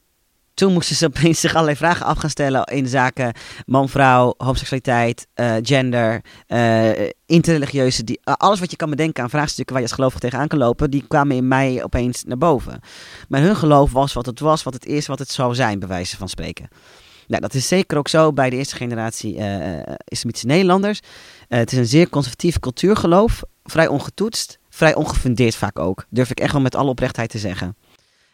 Toen 0.53 0.73
moesten 0.73 0.95
ze 0.95 1.06
opeens 1.06 1.39
zich 1.39 1.53
allerlei 1.53 1.77
vragen 1.77 2.06
af 2.06 2.17
gaan 2.17 2.29
stellen 2.29 2.63
in 2.63 2.88
zaken 2.88 3.34
man-vrouw, 3.65 4.34
homoseksualiteit, 4.38 5.27
uh, 5.36 5.56
gender, 5.62 6.21
uh, 6.47 6.89
interreligieuze. 7.25 8.03
Die, 8.03 8.19
alles 8.23 8.60
wat 8.60 8.71
je 8.71 8.77
kan 8.77 8.89
bedenken 8.89 9.23
aan 9.23 9.29
vraagstukken 9.29 9.73
waar 9.73 9.84
je 9.84 9.89
als 9.89 9.97
gelovig 9.97 10.19
tegenaan 10.19 10.47
kan 10.47 10.60
lopen, 10.60 10.91
die 10.91 11.06
kwamen 11.08 11.36
in 11.36 11.47
mij 11.47 11.84
opeens 11.84 12.23
naar 12.23 12.38
boven. 12.38 12.79
Maar 13.27 13.41
hun 13.41 13.56
geloof 13.56 13.91
was 13.91 14.13
wat 14.13 14.25
het 14.25 14.39
was, 14.39 14.63
wat 14.63 14.73
het 14.73 14.86
is, 14.86 15.08
wat 15.08 15.19
het 15.19 15.32
zou 15.32 15.56
zijn, 15.56 15.79
bij 15.79 15.88
wijze 15.88 16.17
van 16.17 16.29
spreken. 16.29 16.67
Nou, 17.27 17.41
dat 17.41 17.53
is 17.53 17.67
zeker 17.67 17.97
ook 17.97 18.07
zo 18.07 18.33
bij 18.33 18.49
de 18.49 18.55
eerste 18.55 18.75
generatie 18.75 19.38
uh, 19.38 19.79
islamitische 20.03 20.47
Nederlanders. 20.47 20.99
Uh, 20.99 21.57
het 21.59 21.71
is 21.71 21.77
een 21.77 21.86
zeer 21.86 22.09
conservatief 22.09 22.59
cultuurgeloof, 22.59 23.43
vrij 23.63 23.88
ongetoetst, 23.88 24.59
vrij 24.69 24.95
ongefundeerd 24.95 25.55
vaak 25.55 25.79
ook. 25.79 26.05
Durf 26.09 26.29
ik 26.29 26.39
echt 26.39 26.51
wel 26.51 26.62
met 26.62 26.75
alle 26.75 26.89
oprechtheid 26.89 27.29
te 27.29 27.39
zeggen. 27.39 27.75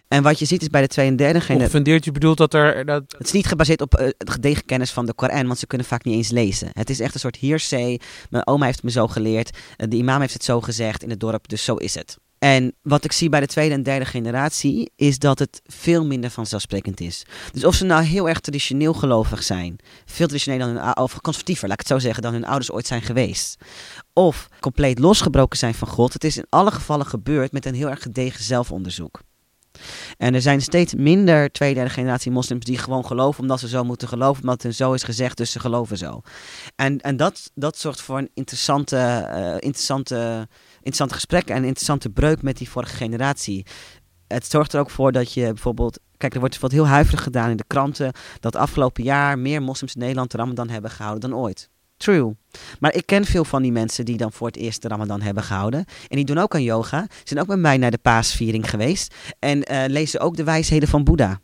En 0.08 0.23
wat 0.23 0.39
je 0.39 0.45
ziet 0.45 0.62
is 0.62 0.67
bij 0.67 0.82
de 0.82 0.88
tweede 0.88 1.12
en 1.12 1.17
derde 1.17 1.39
generatie... 1.39 1.62
Ongefundeerd, 1.62 2.06
je 2.06 2.12
bedoelt 2.12 2.38
dat 2.38 2.54
er... 2.54 2.86
Dat... 2.86 3.04
Het 3.17 3.28
is 3.28 3.32
niet 3.32 3.47
gebaseerd 3.47 3.82
op 3.82 3.99
uh, 3.99 4.08
gedegen 4.17 4.65
kennis 4.65 4.91
van 4.91 5.06
de 5.06 5.13
Koran, 5.13 5.47
want 5.47 5.60
ze 5.60 5.67
kunnen 5.67 5.88
vaak 5.88 6.04
niet 6.04 6.15
eens 6.15 6.30
lezen. 6.30 6.69
Het 6.73 6.89
is 6.89 6.99
echt 6.99 7.13
een 7.13 7.19
soort 7.19 7.39
hearsay. 7.39 7.99
Mijn 8.30 8.47
oma 8.47 8.65
heeft 8.65 8.84
me 8.84 8.91
zo 8.91 9.08
geleerd, 9.08 9.58
de 9.75 9.95
imam 9.95 10.19
heeft 10.19 10.34
het 10.34 10.43
zo 10.43 10.62
gezegd 10.62 11.04
in 11.04 11.10
het 11.10 11.19
dorp, 11.19 11.47
dus 11.47 11.63
zo 11.63 11.75
is 11.75 11.95
het. 11.95 12.17
En 12.39 12.75
wat 12.82 13.04
ik 13.04 13.12
zie 13.12 13.30
bij 13.30 13.39
de 13.39 13.47
tweede 13.47 13.73
en 13.73 13.84
derde 13.84 14.06
generatie 14.06 14.91
is 14.95 15.19
dat 15.19 15.39
het 15.39 15.62
veel 15.65 16.06
minder 16.06 16.30
vanzelfsprekend 16.30 16.99
is. 16.99 17.25
Dus 17.52 17.63
of 17.63 17.75
ze 17.75 17.86
nou 17.86 18.04
heel 18.04 18.30
erg 18.30 18.39
traditioneel 18.39 18.93
gelovig 18.93 19.43
zijn, 19.43 19.75
veel 20.06 20.25
traditioneler 20.25 20.73
dan 20.73 20.84
hun, 20.84 20.97
of 20.97 21.21
conservatiever, 21.21 21.67
laat 21.67 21.80
ik 21.82 21.88
het 21.88 21.97
zo 21.97 22.06
zeggen, 22.06 22.23
dan 22.23 22.34
hun 22.34 22.45
ouders 22.45 22.71
ooit 22.71 22.88
zijn 22.88 23.02
geweest. 23.02 23.58
Of 24.13 24.47
compleet 24.60 24.99
losgebroken 24.99 25.58
zijn 25.58 25.73
van 25.73 25.88
God. 25.88 26.13
Het 26.13 26.23
is 26.23 26.38
in 26.38 26.45
alle 26.49 26.71
gevallen 26.71 27.06
gebeurd 27.06 27.52
met 27.52 27.65
een 27.65 27.75
heel 27.75 27.89
erg 27.89 28.02
gedegen 28.02 28.43
zelfonderzoek. 28.43 29.21
En 30.18 30.34
er 30.34 30.42
zijn 30.42 30.62
steeds 30.62 30.94
minder 30.94 31.52
tweede 31.52 31.76
derde 31.76 31.94
generatie 31.94 32.32
moslims 32.32 32.65
die 32.65 32.78
gewoon 32.78 33.06
geloven 33.06 33.42
omdat 33.42 33.60
ze 33.60 33.68
zo 33.68 33.84
moeten 33.84 34.08
geloven, 34.08 34.42
omdat 34.42 34.63
het 34.63 34.76
zo 34.76 34.94
is 34.94 35.04
gezegd, 35.04 35.38
dus 35.38 35.52
ze 35.52 35.60
geloven 35.60 35.98
zo. 35.98 36.22
En, 36.76 37.00
en 37.00 37.18
dat, 37.18 37.52
dat 37.56 37.78
zorgt 37.78 38.02
voor 38.02 38.18
een 38.18 38.30
interessante, 38.34 38.96
uh, 39.36 39.54
interessante 39.54 40.48
interessante 40.78 41.13
gesprekken 41.13 41.56
en 41.56 41.62
een 41.62 41.68
interessante 41.68 42.10
breuk 42.10 42.42
met 42.42 42.58
die 42.58 42.70
vorige 42.70 42.96
generatie. 42.96 43.65
Het 44.28 44.46
zorgt 44.46 44.74
er 44.74 44.80
ook 44.80 44.89
voor 44.89 45.12
dat 45.12 45.34
je 45.34 45.46
bijvoorbeeld. 45.46 46.00
Kijk, 46.18 46.34
er 46.34 46.39
wordt 46.39 46.60
wat 46.60 46.72
heel 46.72 46.88
huiverig 46.88 47.24
gedaan 47.24 47.50
in 47.50 47.58
de 47.58 47.63
kranten. 47.68 48.12
dat 48.39 48.56
afgelopen 48.56 49.04
jaar 49.04 49.39
meer 49.39 49.62
moslims 49.62 49.94
in 49.94 50.00
Nederland 50.00 50.32
de 50.32 50.38
Ramadan 50.38 50.70
hebben 50.70 50.92
gehouden 50.92 51.30
dan 51.30 51.39
ooit. 51.39 51.70
True. 52.00 52.36
Maar 52.80 52.94
ik 52.94 53.06
ken 53.06 53.26
veel 53.26 53.46
van 53.46 53.62
die 53.62 53.72
mensen 53.72 54.06
die 54.06 54.18
dan 54.18 54.32
voor 54.32 54.48
het 54.48 54.56
eerst 54.56 54.82
de 54.82 54.88
Ramadan 54.88 55.22
hebben 55.22 55.44
gehouden. 55.44 55.86
En 56.08 56.16
die 56.16 56.26
doen 56.26 56.38
ook 56.38 56.56
aan 56.56 56.64
yoga. 56.64 57.08
Zijn 57.24 57.40
ook 57.40 57.48
met 57.48 57.60
mij 57.60 57.78
naar 57.78 57.92
de 57.92 57.98
paasviering 57.98 58.70
geweest. 58.70 59.16
En 59.40 59.72
uh, 59.72 59.84
lezen 59.88 60.20
ook 60.20 60.36
de 60.36 60.44
wijsheden 60.44 60.90
van 60.90 61.04
Boeddha. 61.04 61.40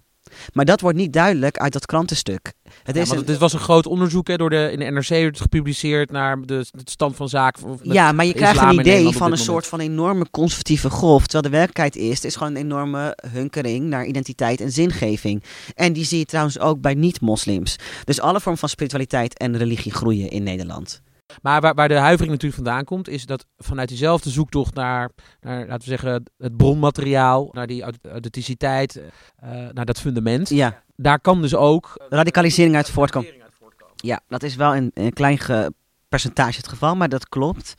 Maar 0.53 0.65
dat 0.65 0.81
wordt 0.81 0.97
niet 0.97 1.13
duidelijk 1.13 1.57
uit 1.57 1.73
dat 1.73 1.85
krantenstuk. 1.85 2.53
Het 2.83 2.95
is 2.95 3.09
dit 3.09 3.37
was 3.37 3.53
een 3.53 3.59
groot 3.59 3.85
onderzoek 3.85 4.27
hè, 4.27 4.35
door 4.35 4.49
de, 4.49 4.69
in 4.71 4.79
de 4.79 4.85
NRC 4.85 5.37
gepubliceerd 5.37 6.11
naar 6.11 6.41
de, 6.41 6.65
de 6.71 6.81
stand 6.83 7.15
van 7.15 7.29
zaken. 7.29 7.79
Ja, 7.81 8.11
maar 8.11 8.25
je 8.25 8.33
krijgt 8.33 8.61
een 8.61 8.79
idee 8.79 9.11
van 9.11 9.31
een 9.31 9.37
soort 9.37 9.67
van 9.67 9.79
enorme 9.79 10.25
conservatieve 10.31 10.89
golf. 10.89 11.23
Terwijl 11.23 11.43
de 11.43 11.57
werkelijkheid 11.57 11.95
is, 11.95 12.15
het 12.15 12.23
is 12.23 12.35
gewoon 12.35 12.55
een 12.55 12.61
enorme 12.61 13.17
hunkering 13.31 13.85
naar 13.85 14.05
identiteit 14.05 14.61
en 14.61 14.71
zingeving. 14.71 15.43
En 15.75 15.93
die 15.93 16.05
zie 16.05 16.17
je 16.17 16.25
trouwens 16.25 16.59
ook 16.59 16.81
bij 16.81 16.93
niet-moslims. 16.93 17.75
Dus 18.03 18.21
alle 18.21 18.39
vormen 18.39 18.59
van 18.59 18.69
spiritualiteit 18.69 19.37
en 19.37 19.57
religie 19.57 19.91
groeien 19.91 20.29
in 20.29 20.43
Nederland. 20.43 21.01
Maar 21.41 21.61
waar, 21.61 21.73
waar, 21.73 21.87
de 21.87 21.93
huivering 21.93 22.31
natuurlijk 22.31 22.63
vandaan 22.63 22.83
komt, 22.83 23.09
is 23.09 23.25
dat 23.25 23.45
vanuit 23.57 23.89
diezelfde 23.89 24.29
zoektocht 24.29 24.73
naar, 24.73 25.09
naar 25.41 25.59
laten 25.59 25.89
we 25.89 25.97
zeggen, 25.97 26.23
het 26.37 26.57
bronmateriaal, 26.57 27.49
naar 27.51 27.67
die 27.67 27.81
authenticiteit, 27.83 28.95
uh, 29.43 29.49
naar 29.71 29.85
dat 29.85 29.99
fundament. 29.99 30.49
Ja. 30.49 30.83
Daar 30.95 31.19
kan 31.19 31.41
dus 31.41 31.55
ook 31.55 32.05
radicalisering 32.09 32.75
uit 32.75 32.89
voortkomen. 32.89 33.33
Ja, 33.95 34.19
dat 34.27 34.43
is 34.43 34.55
wel 34.55 34.73
in 34.73 34.91
een 34.93 35.13
klein 35.13 35.37
percentage 36.09 36.57
het 36.57 36.67
geval, 36.67 36.95
maar 36.95 37.09
dat 37.09 37.29
klopt. 37.29 37.75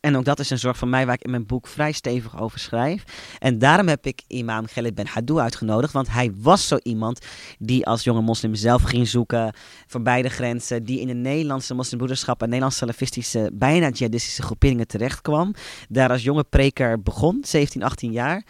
En 0.00 0.16
ook 0.16 0.24
dat 0.24 0.38
is 0.38 0.50
een 0.50 0.58
zorg 0.58 0.78
van 0.78 0.88
mij 0.88 1.06
waar 1.06 1.14
ik 1.14 1.24
in 1.24 1.30
mijn 1.30 1.46
boek 1.46 1.66
vrij 1.66 1.92
stevig 1.92 2.40
over 2.40 2.58
schrijf. 2.58 3.04
En 3.38 3.58
daarom 3.58 3.88
heb 3.88 4.06
ik 4.06 4.22
imam 4.26 4.66
Khalid 4.66 4.94
Ben 4.94 5.06
Hadou 5.06 5.40
uitgenodigd. 5.40 5.92
Want 5.92 6.10
hij 6.10 6.32
was 6.36 6.68
zo 6.68 6.78
iemand 6.82 7.26
die 7.58 7.86
als 7.86 8.04
jonge 8.04 8.20
moslim 8.20 8.54
zelf 8.54 8.82
ging 8.82 9.08
zoeken 9.08 9.54
voor 9.86 10.02
beide 10.02 10.28
grenzen. 10.28 10.84
Die 10.84 11.00
in 11.00 11.06
de 11.06 11.14
Nederlandse 11.14 11.74
moslimbroederschap 11.74 12.40
en 12.40 12.46
Nederlandse 12.46 12.78
salafistische, 12.78 13.50
bijna 13.54 13.88
jihadistische 13.88 14.42
groeperingen 14.42 14.86
terecht 14.86 15.20
kwam. 15.20 15.54
Daar 15.88 16.10
als 16.10 16.22
jonge 16.22 16.44
preker 16.44 17.02
begon, 17.02 17.38
17, 17.46 17.82
18 17.82 18.12
jaar. 18.12 18.44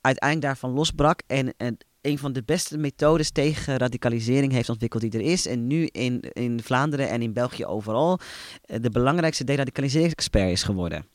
Uiteindelijk 0.00 0.46
daarvan 0.46 0.70
losbrak 0.70 1.22
en, 1.26 1.54
en 1.56 1.76
een 2.04 2.18
van 2.18 2.32
de 2.32 2.42
beste 2.42 2.78
methodes 2.78 3.30
tegen 3.30 3.76
radicalisering 3.76 4.52
heeft 4.52 4.68
ontwikkeld 4.68 5.02
die 5.02 5.12
er 5.12 5.20
is. 5.20 5.46
En 5.46 5.66
nu 5.66 5.86
in, 5.86 6.20
in 6.20 6.62
Vlaanderen 6.62 7.08
en 7.08 7.22
in 7.22 7.32
België 7.32 7.66
overal 7.66 8.18
eh, 8.62 8.80
de 8.80 8.90
belangrijkste 8.90 9.44
deradicaliseringsexpert 9.44 10.50
is 10.50 10.62
geworden. 10.62 11.06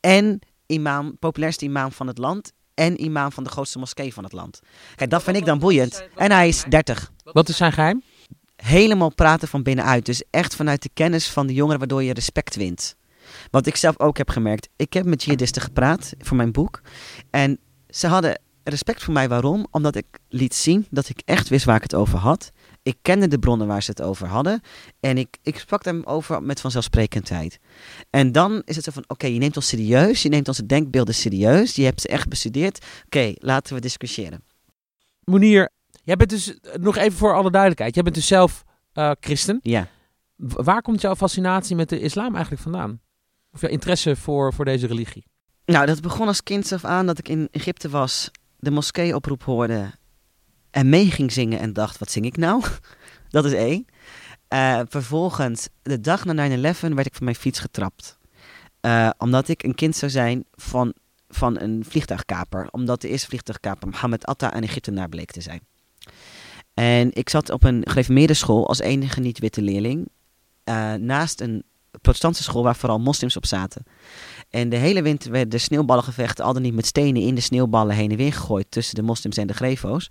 En 0.00 0.38
imam, 0.66 1.18
populairste 1.18 1.64
imam 1.64 1.92
van 1.92 2.06
het 2.06 2.18
land 2.18 2.52
en 2.74 3.02
imam 3.02 3.32
van 3.32 3.44
de 3.44 3.50
grootste 3.50 3.78
moskee 3.78 4.14
van 4.14 4.24
het 4.24 4.32
land. 4.32 4.60
Kijk, 4.94 5.10
dat 5.10 5.22
vind 5.22 5.36
ik 5.36 5.44
dan 5.44 5.58
boeiend. 5.58 6.08
En 6.14 6.30
hij 6.30 6.48
is 6.48 6.64
30. 6.68 7.12
Wat 7.24 7.48
is 7.48 7.56
zijn 7.56 7.72
geheim? 7.72 8.02
Helemaal 8.56 9.14
praten 9.14 9.48
van 9.48 9.62
binnenuit. 9.62 10.06
Dus 10.06 10.22
echt 10.30 10.56
vanuit 10.56 10.82
de 10.82 10.90
kennis 10.94 11.30
van 11.30 11.46
de 11.46 11.54
jongeren, 11.54 11.78
waardoor 11.78 12.02
je 12.02 12.12
respect 12.12 12.56
wint. 12.56 12.96
Wat 13.50 13.66
ik 13.66 13.76
zelf 13.76 13.98
ook 13.98 14.16
heb 14.16 14.30
gemerkt. 14.30 14.68
Ik 14.76 14.92
heb 14.92 15.04
met 15.04 15.22
jihadisten 15.22 15.62
gepraat 15.62 16.12
voor 16.18 16.36
mijn 16.36 16.52
boek. 16.52 16.80
En 17.30 17.58
ze 17.88 18.06
hadden 18.06 18.40
respect 18.68 19.02
voor 19.02 19.12
mij. 19.12 19.28
Waarom? 19.28 19.66
Omdat 19.70 19.94
ik 19.94 20.06
liet 20.28 20.54
zien 20.54 20.86
dat 20.90 21.08
ik 21.08 21.22
echt 21.24 21.48
wist 21.48 21.64
waar 21.64 21.76
ik 21.76 21.82
het 21.82 21.94
over 21.94 22.18
had. 22.18 22.52
Ik 22.82 22.96
kende 23.02 23.28
de 23.28 23.38
bronnen 23.38 23.66
waar 23.66 23.82
ze 23.82 23.90
het 23.90 24.02
over 24.02 24.26
hadden. 24.26 24.60
En 25.00 25.18
ik, 25.18 25.36
ik 25.42 25.58
sprak 25.58 25.84
hem 25.84 26.02
over 26.04 26.42
met 26.42 26.60
vanzelfsprekendheid. 26.60 27.58
En 28.10 28.32
dan 28.32 28.62
is 28.64 28.76
het 28.76 28.84
zo 28.84 28.90
van, 28.90 29.04
oké, 29.06 29.26
je 29.26 29.38
neemt 29.38 29.56
ons 29.56 29.68
serieus. 29.68 30.22
Je 30.22 30.28
neemt 30.28 30.48
onze 30.48 30.66
denkbeelden 30.66 31.14
serieus. 31.14 31.74
Je 31.74 31.84
hebt 31.84 32.00
ze 32.00 32.08
echt 32.08 32.28
bestudeerd. 32.28 32.86
Oké, 33.04 33.32
laten 33.34 33.74
we 33.74 33.80
discussiëren. 33.80 34.44
Monier, 35.24 35.70
jij 36.04 36.16
bent 36.16 36.30
dus, 36.30 36.58
nog 36.80 36.96
even 36.96 37.18
voor 37.18 37.34
alle 37.34 37.50
duidelijkheid. 37.50 37.94
Jij 37.94 38.02
bent 38.02 38.14
dus 38.14 38.26
zelf 38.26 38.64
uh, 38.94 39.10
christen. 39.20 39.58
Ja. 39.62 39.88
Waar 40.36 40.82
komt 40.82 41.00
jouw 41.00 41.16
fascinatie 41.16 41.76
met 41.76 41.88
de 41.88 42.00
islam 42.00 42.32
eigenlijk 42.32 42.62
vandaan? 42.62 43.00
Of 43.52 43.60
jouw 43.60 43.70
interesse 43.70 44.16
voor, 44.16 44.54
voor 44.54 44.64
deze 44.64 44.86
religie? 44.86 45.26
Nou, 45.64 45.86
dat 45.86 46.00
begon 46.00 46.26
als 46.26 46.42
kind 46.42 46.72
af 46.72 46.84
aan 46.84 47.06
dat 47.06 47.18
ik 47.18 47.28
in 47.28 47.48
Egypte 47.50 47.88
was 47.88 48.30
de 48.58 48.70
moskeeoproep 48.70 49.42
hoorde 49.42 49.90
en 50.70 50.88
mee 50.88 51.10
ging 51.10 51.32
zingen 51.32 51.58
en 51.58 51.72
dacht, 51.72 51.98
wat 51.98 52.10
zing 52.10 52.24
ik 52.24 52.36
nou? 52.36 52.64
dat 53.30 53.44
is 53.44 53.52
één. 53.52 53.86
Uh, 54.54 54.80
vervolgens, 54.88 55.68
de 55.82 56.00
dag 56.00 56.24
na 56.24 56.48
9-11 56.48 56.60
werd 56.60 57.06
ik 57.06 57.14
van 57.14 57.24
mijn 57.24 57.36
fiets 57.36 57.58
getrapt. 57.58 58.18
Uh, 58.80 59.10
omdat 59.18 59.48
ik 59.48 59.62
een 59.62 59.74
kind 59.74 59.96
zou 59.96 60.10
zijn 60.10 60.44
van, 60.54 60.94
van 61.28 61.60
een 61.60 61.84
vliegtuigkaper. 61.88 62.68
Omdat 62.70 63.00
de 63.00 63.08
eerste 63.08 63.28
vliegtuigkaper 63.28 63.88
Mohammed 63.88 64.26
Atta 64.26 64.56
een 64.56 64.62
Egyptenaar 64.62 65.08
bleek 65.08 65.30
te 65.30 65.40
zijn. 65.40 65.60
En 66.74 67.10
ik 67.12 67.28
zat 67.28 67.50
op 67.50 67.64
een 67.64 67.82
gereformeerde 67.88 68.34
school 68.34 68.68
als 68.68 68.78
enige 68.78 69.20
niet-witte 69.20 69.62
leerling. 69.62 70.08
Uh, 70.64 70.94
naast 70.94 71.40
een 71.40 71.64
protestantse 72.00 72.42
school 72.42 72.62
waar 72.62 72.76
vooral 72.76 72.98
moslims 72.98 73.36
op 73.36 73.46
zaten. 73.46 73.82
En 74.50 74.68
de 74.68 74.76
hele 74.76 75.02
winter 75.02 75.30
werden 75.30 75.48
de 75.48 75.58
sneeuwballengevechten 75.58 76.44
al 76.44 76.52
dan 76.52 76.62
niet 76.62 76.74
met 76.74 76.86
stenen 76.86 77.22
in 77.22 77.34
de 77.34 77.40
sneeuwballen 77.40 77.94
heen 77.94 78.10
en 78.10 78.16
weer 78.16 78.32
gegooid 78.32 78.66
tussen 78.68 78.94
de 78.94 79.02
moslims 79.02 79.36
en 79.36 79.46
de 79.46 79.54
grefo's. 79.54 80.10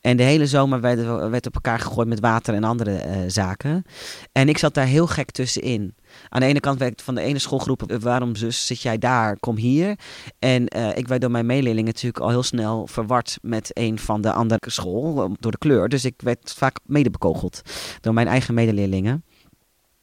En 0.00 0.16
de 0.16 0.22
hele 0.22 0.46
zomer 0.46 0.80
werd, 0.80 1.04
werd 1.30 1.46
op 1.46 1.54
elkaar 1.54 1.78
gegooid 1.78 2.08
met 2.08 2.20
water 2.20 2.54
en 2.54 2.64
andere 2.64 3.04
uh, 3.06 3.16
zaken. 3.26 3.84
En 4.32 4.48
ik 4.48 4.58
zat 4.58 4.74
daar 4.74 4.86
heel 4.86 5.06
gek 5.06 5.30
tussenin. 5.30 5.94
Aan 6.28 6.40
de 6.40 6.46
ene 6.46 6.60
kant 6.60 6.78
werd 6.78 7.02
van 7.02 7.14
de 7.14 7.20
ene 7.20 7.38
schoolgroep, 7.38 7.82
eh, 7.82 7.98
waarom 7.98 8.36
zus 8.36 8.66
zit 8.66 8.82
jij 8.82 8.98
daar, 8.98 9.38
kom 9.38 9.56
hier. 9.56 9.98
En 10.38 10.76
uh, 10.76 10.96
ik 10.96 11.08
werd 11.08 11.20
door 11.20 11.30
mijn 11.30 11.46
meeleerlingen 11.46 11.84
natuurlijk 11.84 12.22
al 12.22 12.28
heel 12.28 12.42
snel 12.42 12.86
verward 12.86 13.38
met 13.42 13.70
een 13.72 13.98
van 13.98 14.20
de 14.20 14.32
andere 14.32 14.70
school, 14.70 15.36
door 15.40 15.52
de 15.52 15.58
kleur. 15.58 15.88
Dus 15.88 16.04
ik 16.04 16.20
werd 16.22 16.54
vaak 16.56 16.78
medebekogeld 16.84 17.60
door 18.00 18.14
mijn 18.14 18.28
eigen 18.28 18.54
medeleerlingen. 18.54 19.24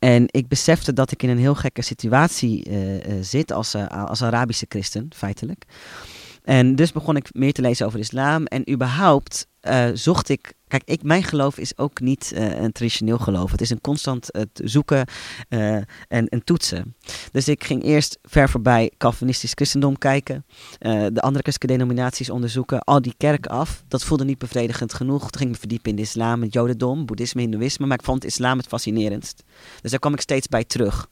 En 0.04 0.24
ik 0.28 0.48
besefte 0.48 0.94
dat 0.94 1.12
ik 1.12 1.24
in 1.24 1.30
een 1.30 1.38
heel 1.38 1.56
gekke 1.56 1.82
situatie 1.82 2.70
uh, 2.70 2.94
uh, 2.96 3.00
zit 3.22 3.52
als, 3.52 3.76
uh, 3.76 3.88
als 3.88 4.24
Arabische 4.24 4.66
christen, 4.70 5.08
feitelijk. 5.16 5.66
En 6.44 6.76
dus 6.76 6.92
begon 6.92 7.16
ik 7.16 7.30
meer 7.34 7.54
te 7.54 7.62
lezen 7.62 7.86
over 7.86 7.98
de 7.98 8.04
islam. 8.04 8.46
En 8.46 8.72
überhaupt 8.72 9.48
zocht 9.94 10.30
ik 10.30 10.54
Kijk, 10.74 10.84
ik, 10.86 11.04
mijn 11.04 11.24
geloof 11.24 11.58
is 11.58 11.78
ook 11.78 12.00
niet 12.00 12.32
uh, 12.36 12.62
een 12.62 12.72
traditioneel 12.72 13.18
geloof. 13.18 13.52
Het 13.52 13.62
is 13.62 13.70
een 13.70 13.82
constant 13.82 14.36
uh, 14.36 14.42
zoeken 14.54 15.08
uh, 15.50 15.76
en, 15.76 15.88
en, 16.08 16.44
toetsen. 16.44 16.96
Dus 17.32 17.48
ik 17.48 17.64
ging 17.64 17.84
eerst 17.84 18.20
ver 18.24 18.50
voorbij 18.50 18.92
Calvinistisch 18.98 19.52
christendom 19.56 19.98
kijken. 19.98 20.46
de 20.80 21.22
andere 21.22 21.44
christelijke 21.44 21.68
denominaties 21.68 22.30
onderzoeken. 22.30 22.80
Al 22.80 23.02
die 23.02 23.14
kerken 23.18 23.52
af. 23.52 23.84
Dat 23.88 24.04
voelde 24.04 24.26
niet 24.26 24.38
bevredigend 24.38 24.94
genoeg. 24.94 25.22
Toen 25.22 25.32
ging 25.32 25.44
ik 25.44 25.50
me 25.50 25.60
verdiepen 25.60 25.90
in 25.90 25.96
de 25.96 26.02
islam, 26.02 26.42
het 26.42 26.54
jodendom, 26.54 27.06
boeddhisme, 27.06 27.42
hindoeïsme. 27.42 27.86
Maar 27.86 27.98
ik 27.98 28.06
vond 28.06 28.26
islam 28.26 28.58
het 28.58 28.68
fascinerendst. 28.68 29.44
Dus 29.82 29.92
daar 29.92 30.00
kwam 30.00 30.14
ik 30.14 30.22
steeds 30.22 30.48
bij 30.48 30.64
terug. 30.64 31.08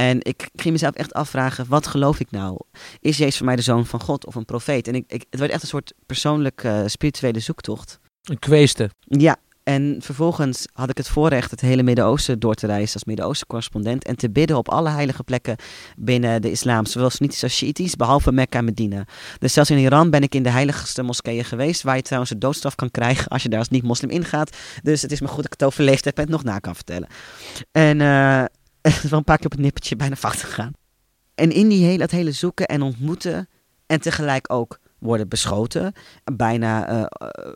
En 0.00 0.18
ik 0.22 0.48
ging 0.54 0.72
mezelf 0.72 0.94
echt 0.94 1.12
afvragen, 1.12 1.66
wat 1.68 1.86
geloof 1.86 2.20
ik 2.20 2.30
nou? 2.30 2.58
Is 3.00 3.16
Jezus 3.16 3.36
voor 3.36 3.46
mij 3.46 3.56
de 3.56 3.62
zoon 3.62 3.86
van 3.86 4.00
God 4.00 4.26
of 4.26 4.34
een 4.34 4.44
profeet? 4.44 4.88
En 4.88 4.94
ik, 4.94 5.04
ik 5.06 5.24
het 5.30 5.40
werd 5.40 5.52
echt 5.52 5.62
een 5.62 5.68
soort 5.68 5.92
persoonlijke 6.06 6.84
spirituele 6.86 7.40
zoektocht. 7.40 7.98
Een 8.22 8.38
kweeste. 8.38 8.90
Ja, 9.00 9.36
en 9.62 9.96
vervolgens 9.98 10.66
had 10.72 10.90
ik 10.90 10.96
het 10.96 11.08
voorrecht 11.08 11.50
het 11.50 11.60
hele 11.60 11.82
Midden-Oosten 11.82 12.38
door 12.38 12.54
te 12.54 12.66
reizen 12.66 12.94
als 12.94 13.04
Midden-Oosten 13.04 13.46
correspondent. 13.46 14.04
En 14.04 14.16
te 14.16 14.30
bidden 14.30 14.56
op 14.56 14.68
alle 14.68 14.88
heilige 14.88 15.22
plekken 15.22 15.56
binnen 15.96 16.42
de 16.42 16.50
islam. 16.50 16.86
Zowel 16.86 17.10
Sunnitisch 17.10 17.42
als 17.42 17.56
Shiïtisch, 17.56 17.96
behalve 17.96 18.32
Mekka 18.32 18.58
en 18.58 18.64
Medina. 18.64 19.04
Dus 19.38 19.52
zelfs 19.52 19.70
in 19.70 19.78
Iran 19.78 20.10
ben 20.10 20.22
ik 20.22 20.34
in 20.34 20.42
de 20.42 20.50
heiligste 20.50 21.02
moskeeën 21.02 21.44
geweest. 21.44 21.82
Waar 21.82 21.96
je 21.96 22.02
trouwens 22.02 22.32
de 22.32 22.38
doodstraf 22.38 22.74
kan 22.74 22.90
krijgen 22.90 23.28
als 23.28 23.42
je 23.42 23.48
daar 23.48 23.58
als 23.58 23.68
niet-moslim 23.68 24.10
ingaat. 24.10 24.56
Dus 24.82 25.02
het 25.02 25.12
is 25.12 25.20
me 25.20 25.26
goed 25.26 25.36
dat 25.36 25.44
ik 25.44 25.52
het 25.52 25.64
overleefd 25.64 26.04
heb 26.04 26.16
en 26.16 26.22
het 26.22 26.32
nog 26.32 26.44
na 26.44 26.58
kan 26.58 26.74
vertellen. 26.74 27.08
En 27.72 28.00
uh, 28.00 28.44
het 28.94 29.04
is 29.04 29.10
een 29.10 29.24
paar 29.24 29.36
keer 29.36 29.46
op 29.46 29.52
het 29.52 29.60
nippertje 29.60 29.96
bijna 29.96 30.16
fout 30.16 30.36
gegaan. 30.36 30.72
En 31.34 31.50
in 31.50 31.68
die 31.68 31.84
hele, 31.84 31.98
dat 31.98 32.10
hele 32.10 32.32
zoeken 32.32 32.66
en 32.66 32.82
ontmoeten. 32.82 33.48
En 33.86 34.00
tegelijk 34.00 34.52
ook 34.52 34.78
worden 34.98 35.28
beschoten. 35.28 35.92
Bijna 36.32 36.90
uh, 36.90 37.04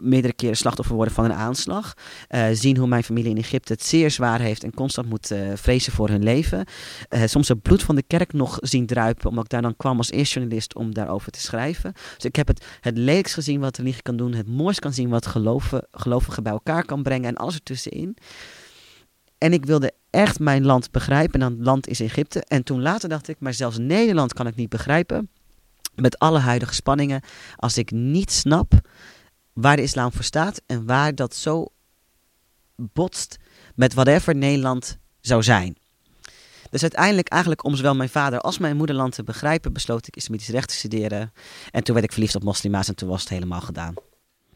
meerdere 0.01 0.35
keren 0.35 0.57
slachtoffer 0.57 0.95
worden 0.95 1.15
van 1.15 1.25
een 1.25 1.33
aanslag. 1.33 1.95
Uh, 2.29 2.47
zien 2.53 2.77
hoe 2.77 2.87
mijn 2.87 3.05
familie 3.05 3.31
in 3.31 3.37
Egypte 3.37 3.73
het 3.73 3.85
zeer 3.85 4.11
zwaar 4.11 4.41
heeft 4.41 4.65
en 4.65 4.75
constant 4.75 5.09
moet 5.09 5.35
vrezen 5.55 5.93
voor 5.93 6.09
hun 6.09 6.23
leven. 6.23 6.67
soms 7.25 7.49
het 7.49 7.63
bloed 7.63 7.83
van 7.83 7.95
de 7.95 8.03
kerk 8.03 8.33
nog 8.33 8.59
zien 8.61 8.87
druipen, 8.87 9.29
omdat 9.29 9.45
ik 9.45 9.51
daar 9.51 9.63
dan 9.63 9.77
kwam 9.77 9.97
als 9.97 10.11
eerste 10.11 10.39
journalist 10.39 10.75
om 10.75 10.95
daarover 10.95 11.33
te 11.33 11.41
schrijven. 11.41 11.93
Dus 12.15 12.25
ik 12.25 12.37
heb 12.37 12.47
het, 12.47 12.65
het 12.81 12.99
lelijkst 12.99 13.35
gezien 13.35 13.61
wat 13.61 13.77
religie 13.77 14.03
kan 14.03 14.17
doen, 14.17 14.35
het 14.35 14.49
mooist 14.49 14.81
kan 14.81 14.93
zien 14.93 15.09
wat 15.09 15.27
geloven, 15.27 15.87
gelovigen 15.91 16.43
bij 16.43 16.53
elkaar 16.53 16.85
kan 16.85 17.03
brengen 17.03 17.29
en 17.29 17.37
alles 17.37 17.55
ertussenin. 17.55 18.17
En 19.39 19.53
ik 19.53 19.67
wilde 19.67 19.93
echt 20.11 20.39
mijn 20.39 20.65
land 20.65 20.91
begrijpen. 20.91 21.41
En 21.43 21.49
dan 21.49 21.65
land 21.65 21.87
is 21.87 22.01
Egypte. 22.01 22.45
En 22.45 22.63
toen 22.63 22.83
later 22.83 23.09
dacht 23.09 23.29
ik, 23.29 23.41
maar 23.41 23.55
zelfs 23.55 23.79
Nederland 23.79 24.33
kan 24.33 24.47
ik 24.47 24.55
niet 24.55 24.69
begrijpen. 24.69 25.31
Met 25.95 26.19
alle 26.19 26.39
huidige 26.39 26.75
spanningen. 26.75 27.23
Als 27.57 27.79
ik 27.79 27.91
niet 27.91 28.33
snap 28.33 28.73
waar 29.53 29.77
de 29.77 29.83
islam 29.83 30.13
voor 30.13 30.25
staat. 30.25 30.63
En 30.67 30.87
waar 30.87 31.15
dat 31.15 31.35
zo 31.35 31.67
botst 32.77 33.37
met 33.75 33.95
whatever 33.95 34.37
Nederland 34.37 34.99
zou 35.21 35.43
zijn. 35.43 35.77
Dus 36.71 36.83
uiteindelijk, 36.83 37.29
eigenlijk 37.29 37.65
om 37.65 37.75
zowel 37.75 37.95
mijn 37.95 38.09
vader 38.09 38.41
als 38.41 38.59
mijn 38.59 38.77
moederland 38.77 39.15
te 39.15 39.23
begrijpen, 39.23 39.73
besloot 39.73 40.07
ik 40.07 40.17
islamitisch 40.17 40.49
recht 40.49 40.69
te 40.69 40.75
studeren. 40.75 41.33
En 41.71 41.85
toen 41.85 41.95
werd 41.95 42.07
ik 42.07 42.13
verliefd 42.13 42.35
op 42.35 42.43
moslima's 42.43 42.89
en 42.89 42.95
toen 42.95 43.09
was 43.09 43.21
het 43.21 43.29
helemaal 43.29 43.61
gedaan. 43.61 43.95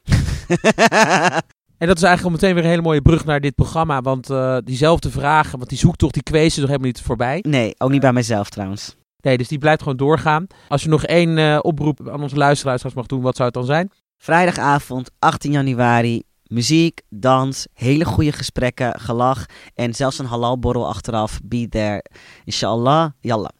En 1.78 1.86
dat 1.86 1.96
is 1.96 2.02
eigenlijk 2.02 2.40
meteen 2.40 2.54
weer 2.54 2.64
een 2.64 2.70
hele 2.70 2.82
mooie 2.82 3.02
brug 3.02 3.24
naar 3.24 3.40
dit 3.40 3.54
programma. 3.54 4.00
Want 4.00 4.30
uh, 4.30 4.56
diezelfde 4.64 5.10
vragen, 5.10 5.58
want 5.58 5.70
die 5.70 5.78
zoektocht, 5.78 6.14
die 6.14 6.40
is 6.40 6.56
nog 6.56 6.66
helemaal 6.66 6.86
niet 6.86 7.00
voorbij. 7.00 7.44
Nee, 7.48 7.74
ook 7.78 7.90
niet 7.90 8.00
bij 8.00 8.12
mijzelf 8.12 8.50
trouwens. 8.50 8.96
Nee, 9.20 9.38
dus 9.38 9.48
die 9.48 9.58
blijft 9.58 9.82
gewoon 9.82 9.96
doorgaan. 9.96 10.46
Als 10.68 10.82
je 10.82 10.88
nog 10.88 11.04
één 11.04 11.38
uh, 11.38 11.58
oproep 11.62 12.08
aan 12.08 12.22
onze 12.22 12.36
luisteraars 12.36 12.94
mag 12.94 13.06
doen, 13.06 13.20
wat 13.20 13.36
zou 13.36 13.48
het 13.48 13.56
dan 13.56 13.66
zijn? 13.66 13.90
Vrijdagavond, 14.16 15.10
18 15.18 15.52
januari. 15.52 16.22
Muziek, 16.42 17.00
dans, 17.08 17.66
hele 17.74 18.04
goede 18.04 18.32
gesprekken, 18.32 19.00
gelach 19.00 19.46
en 19.74 19.94
zelfs 19.94 20.18
een 20.18 20.26
halalborrel 20.26 20.88
achteraf. 20.88 21.40
Be 21.44 21.68
there. 21.68 22.04
Inshallah, 22.44 23.10
yallah. 23.20 23.50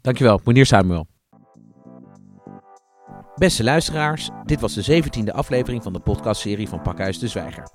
Dankjewel, 0.00 0.40
meneer 0.44 0.66
Samuel. 0.66 1.06
Beste 3.34 3.64
luisteraars, 3.64 4.30
dit 4.44 4.60
was 4.60 4.74
de 4.74 5.02
17e 5.02 5.32
aflevering 5.32 5.82
van 5.82 5.92
de 5.92 6.00
podcastserie 6.00 6.68
van 6.68 6.82
Pakhuis 6.82 7.18
de 7.18 7.28
Zwijger. 7.28 7.68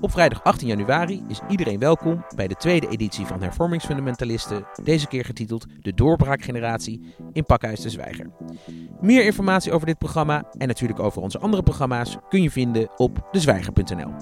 Op 0.00 0.10
vrijdag 0.10 0.44
18 0.44 0.68
januari 0.68 1.24
is 1.28 1.40
iedereen 1.48 1.78
welkom 1.78 2.24
bij 2.36 2.48
de 2.48 2.54
tweede 2.54 2.88
editie 2.88 3.26
van 3.26 3.42
Hervormingsfundamentalisten, 3.42 4.66
deze 4.84 5.06
keer 5.06 5.24
getiteld 5.24 5.66
De 5.80 5.94
Doorbraakgeneratie 5.94 7.14
in 7.32 7.44
Pakhuis 7.44 7.80
de 7.80 7.90
Zwijger. 7.90 8.30
Meer 9.00 9.24
informatie 9.24 9.72
over 9.72 9.86
dit 9.86 9.98
programma 9.98 10.44
en 10.58 10.68
natuurlijk 10.68 11.00
over 11.00 11.22
onze 11.22 11.38
andere 11.38 11.62
programma's 11.62 12.16
kun 12.28 12.42
je 12.42 12.50
vinden 12.50 12.90
op 12.96 13.28
dezwijger.nl. 13.30 14.12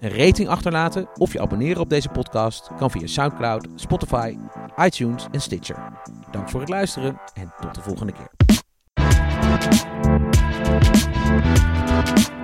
Een 0.00 0.16
rating 0.16 0.48
achterlaten 0.48 1.08
of 1.18 1.32
je 1.32 1.40
abonneren 1.40 1.82
op 1.82 1.90
deze 1.90 2.08
podcast 2.08 2.70
kan 2.76 2.90
via 2.90 3.06
SoundCloud, 3.06 3.68
Spotify, 3.74 4.36
iTunes 4.76 5.26
en 5.30 5.40
Stitcher. 5.40 5.92
Dank 6.30 6.50
voor 6.50 6.60
het 6.60 6.68
luisteren 6.68 7.20
en 7.34 7.52
tot 7.60 7.74
de 7.74 7.82
volgende 7.82 8.12
keer. 8.12 8.53
Thank 12.04 12.43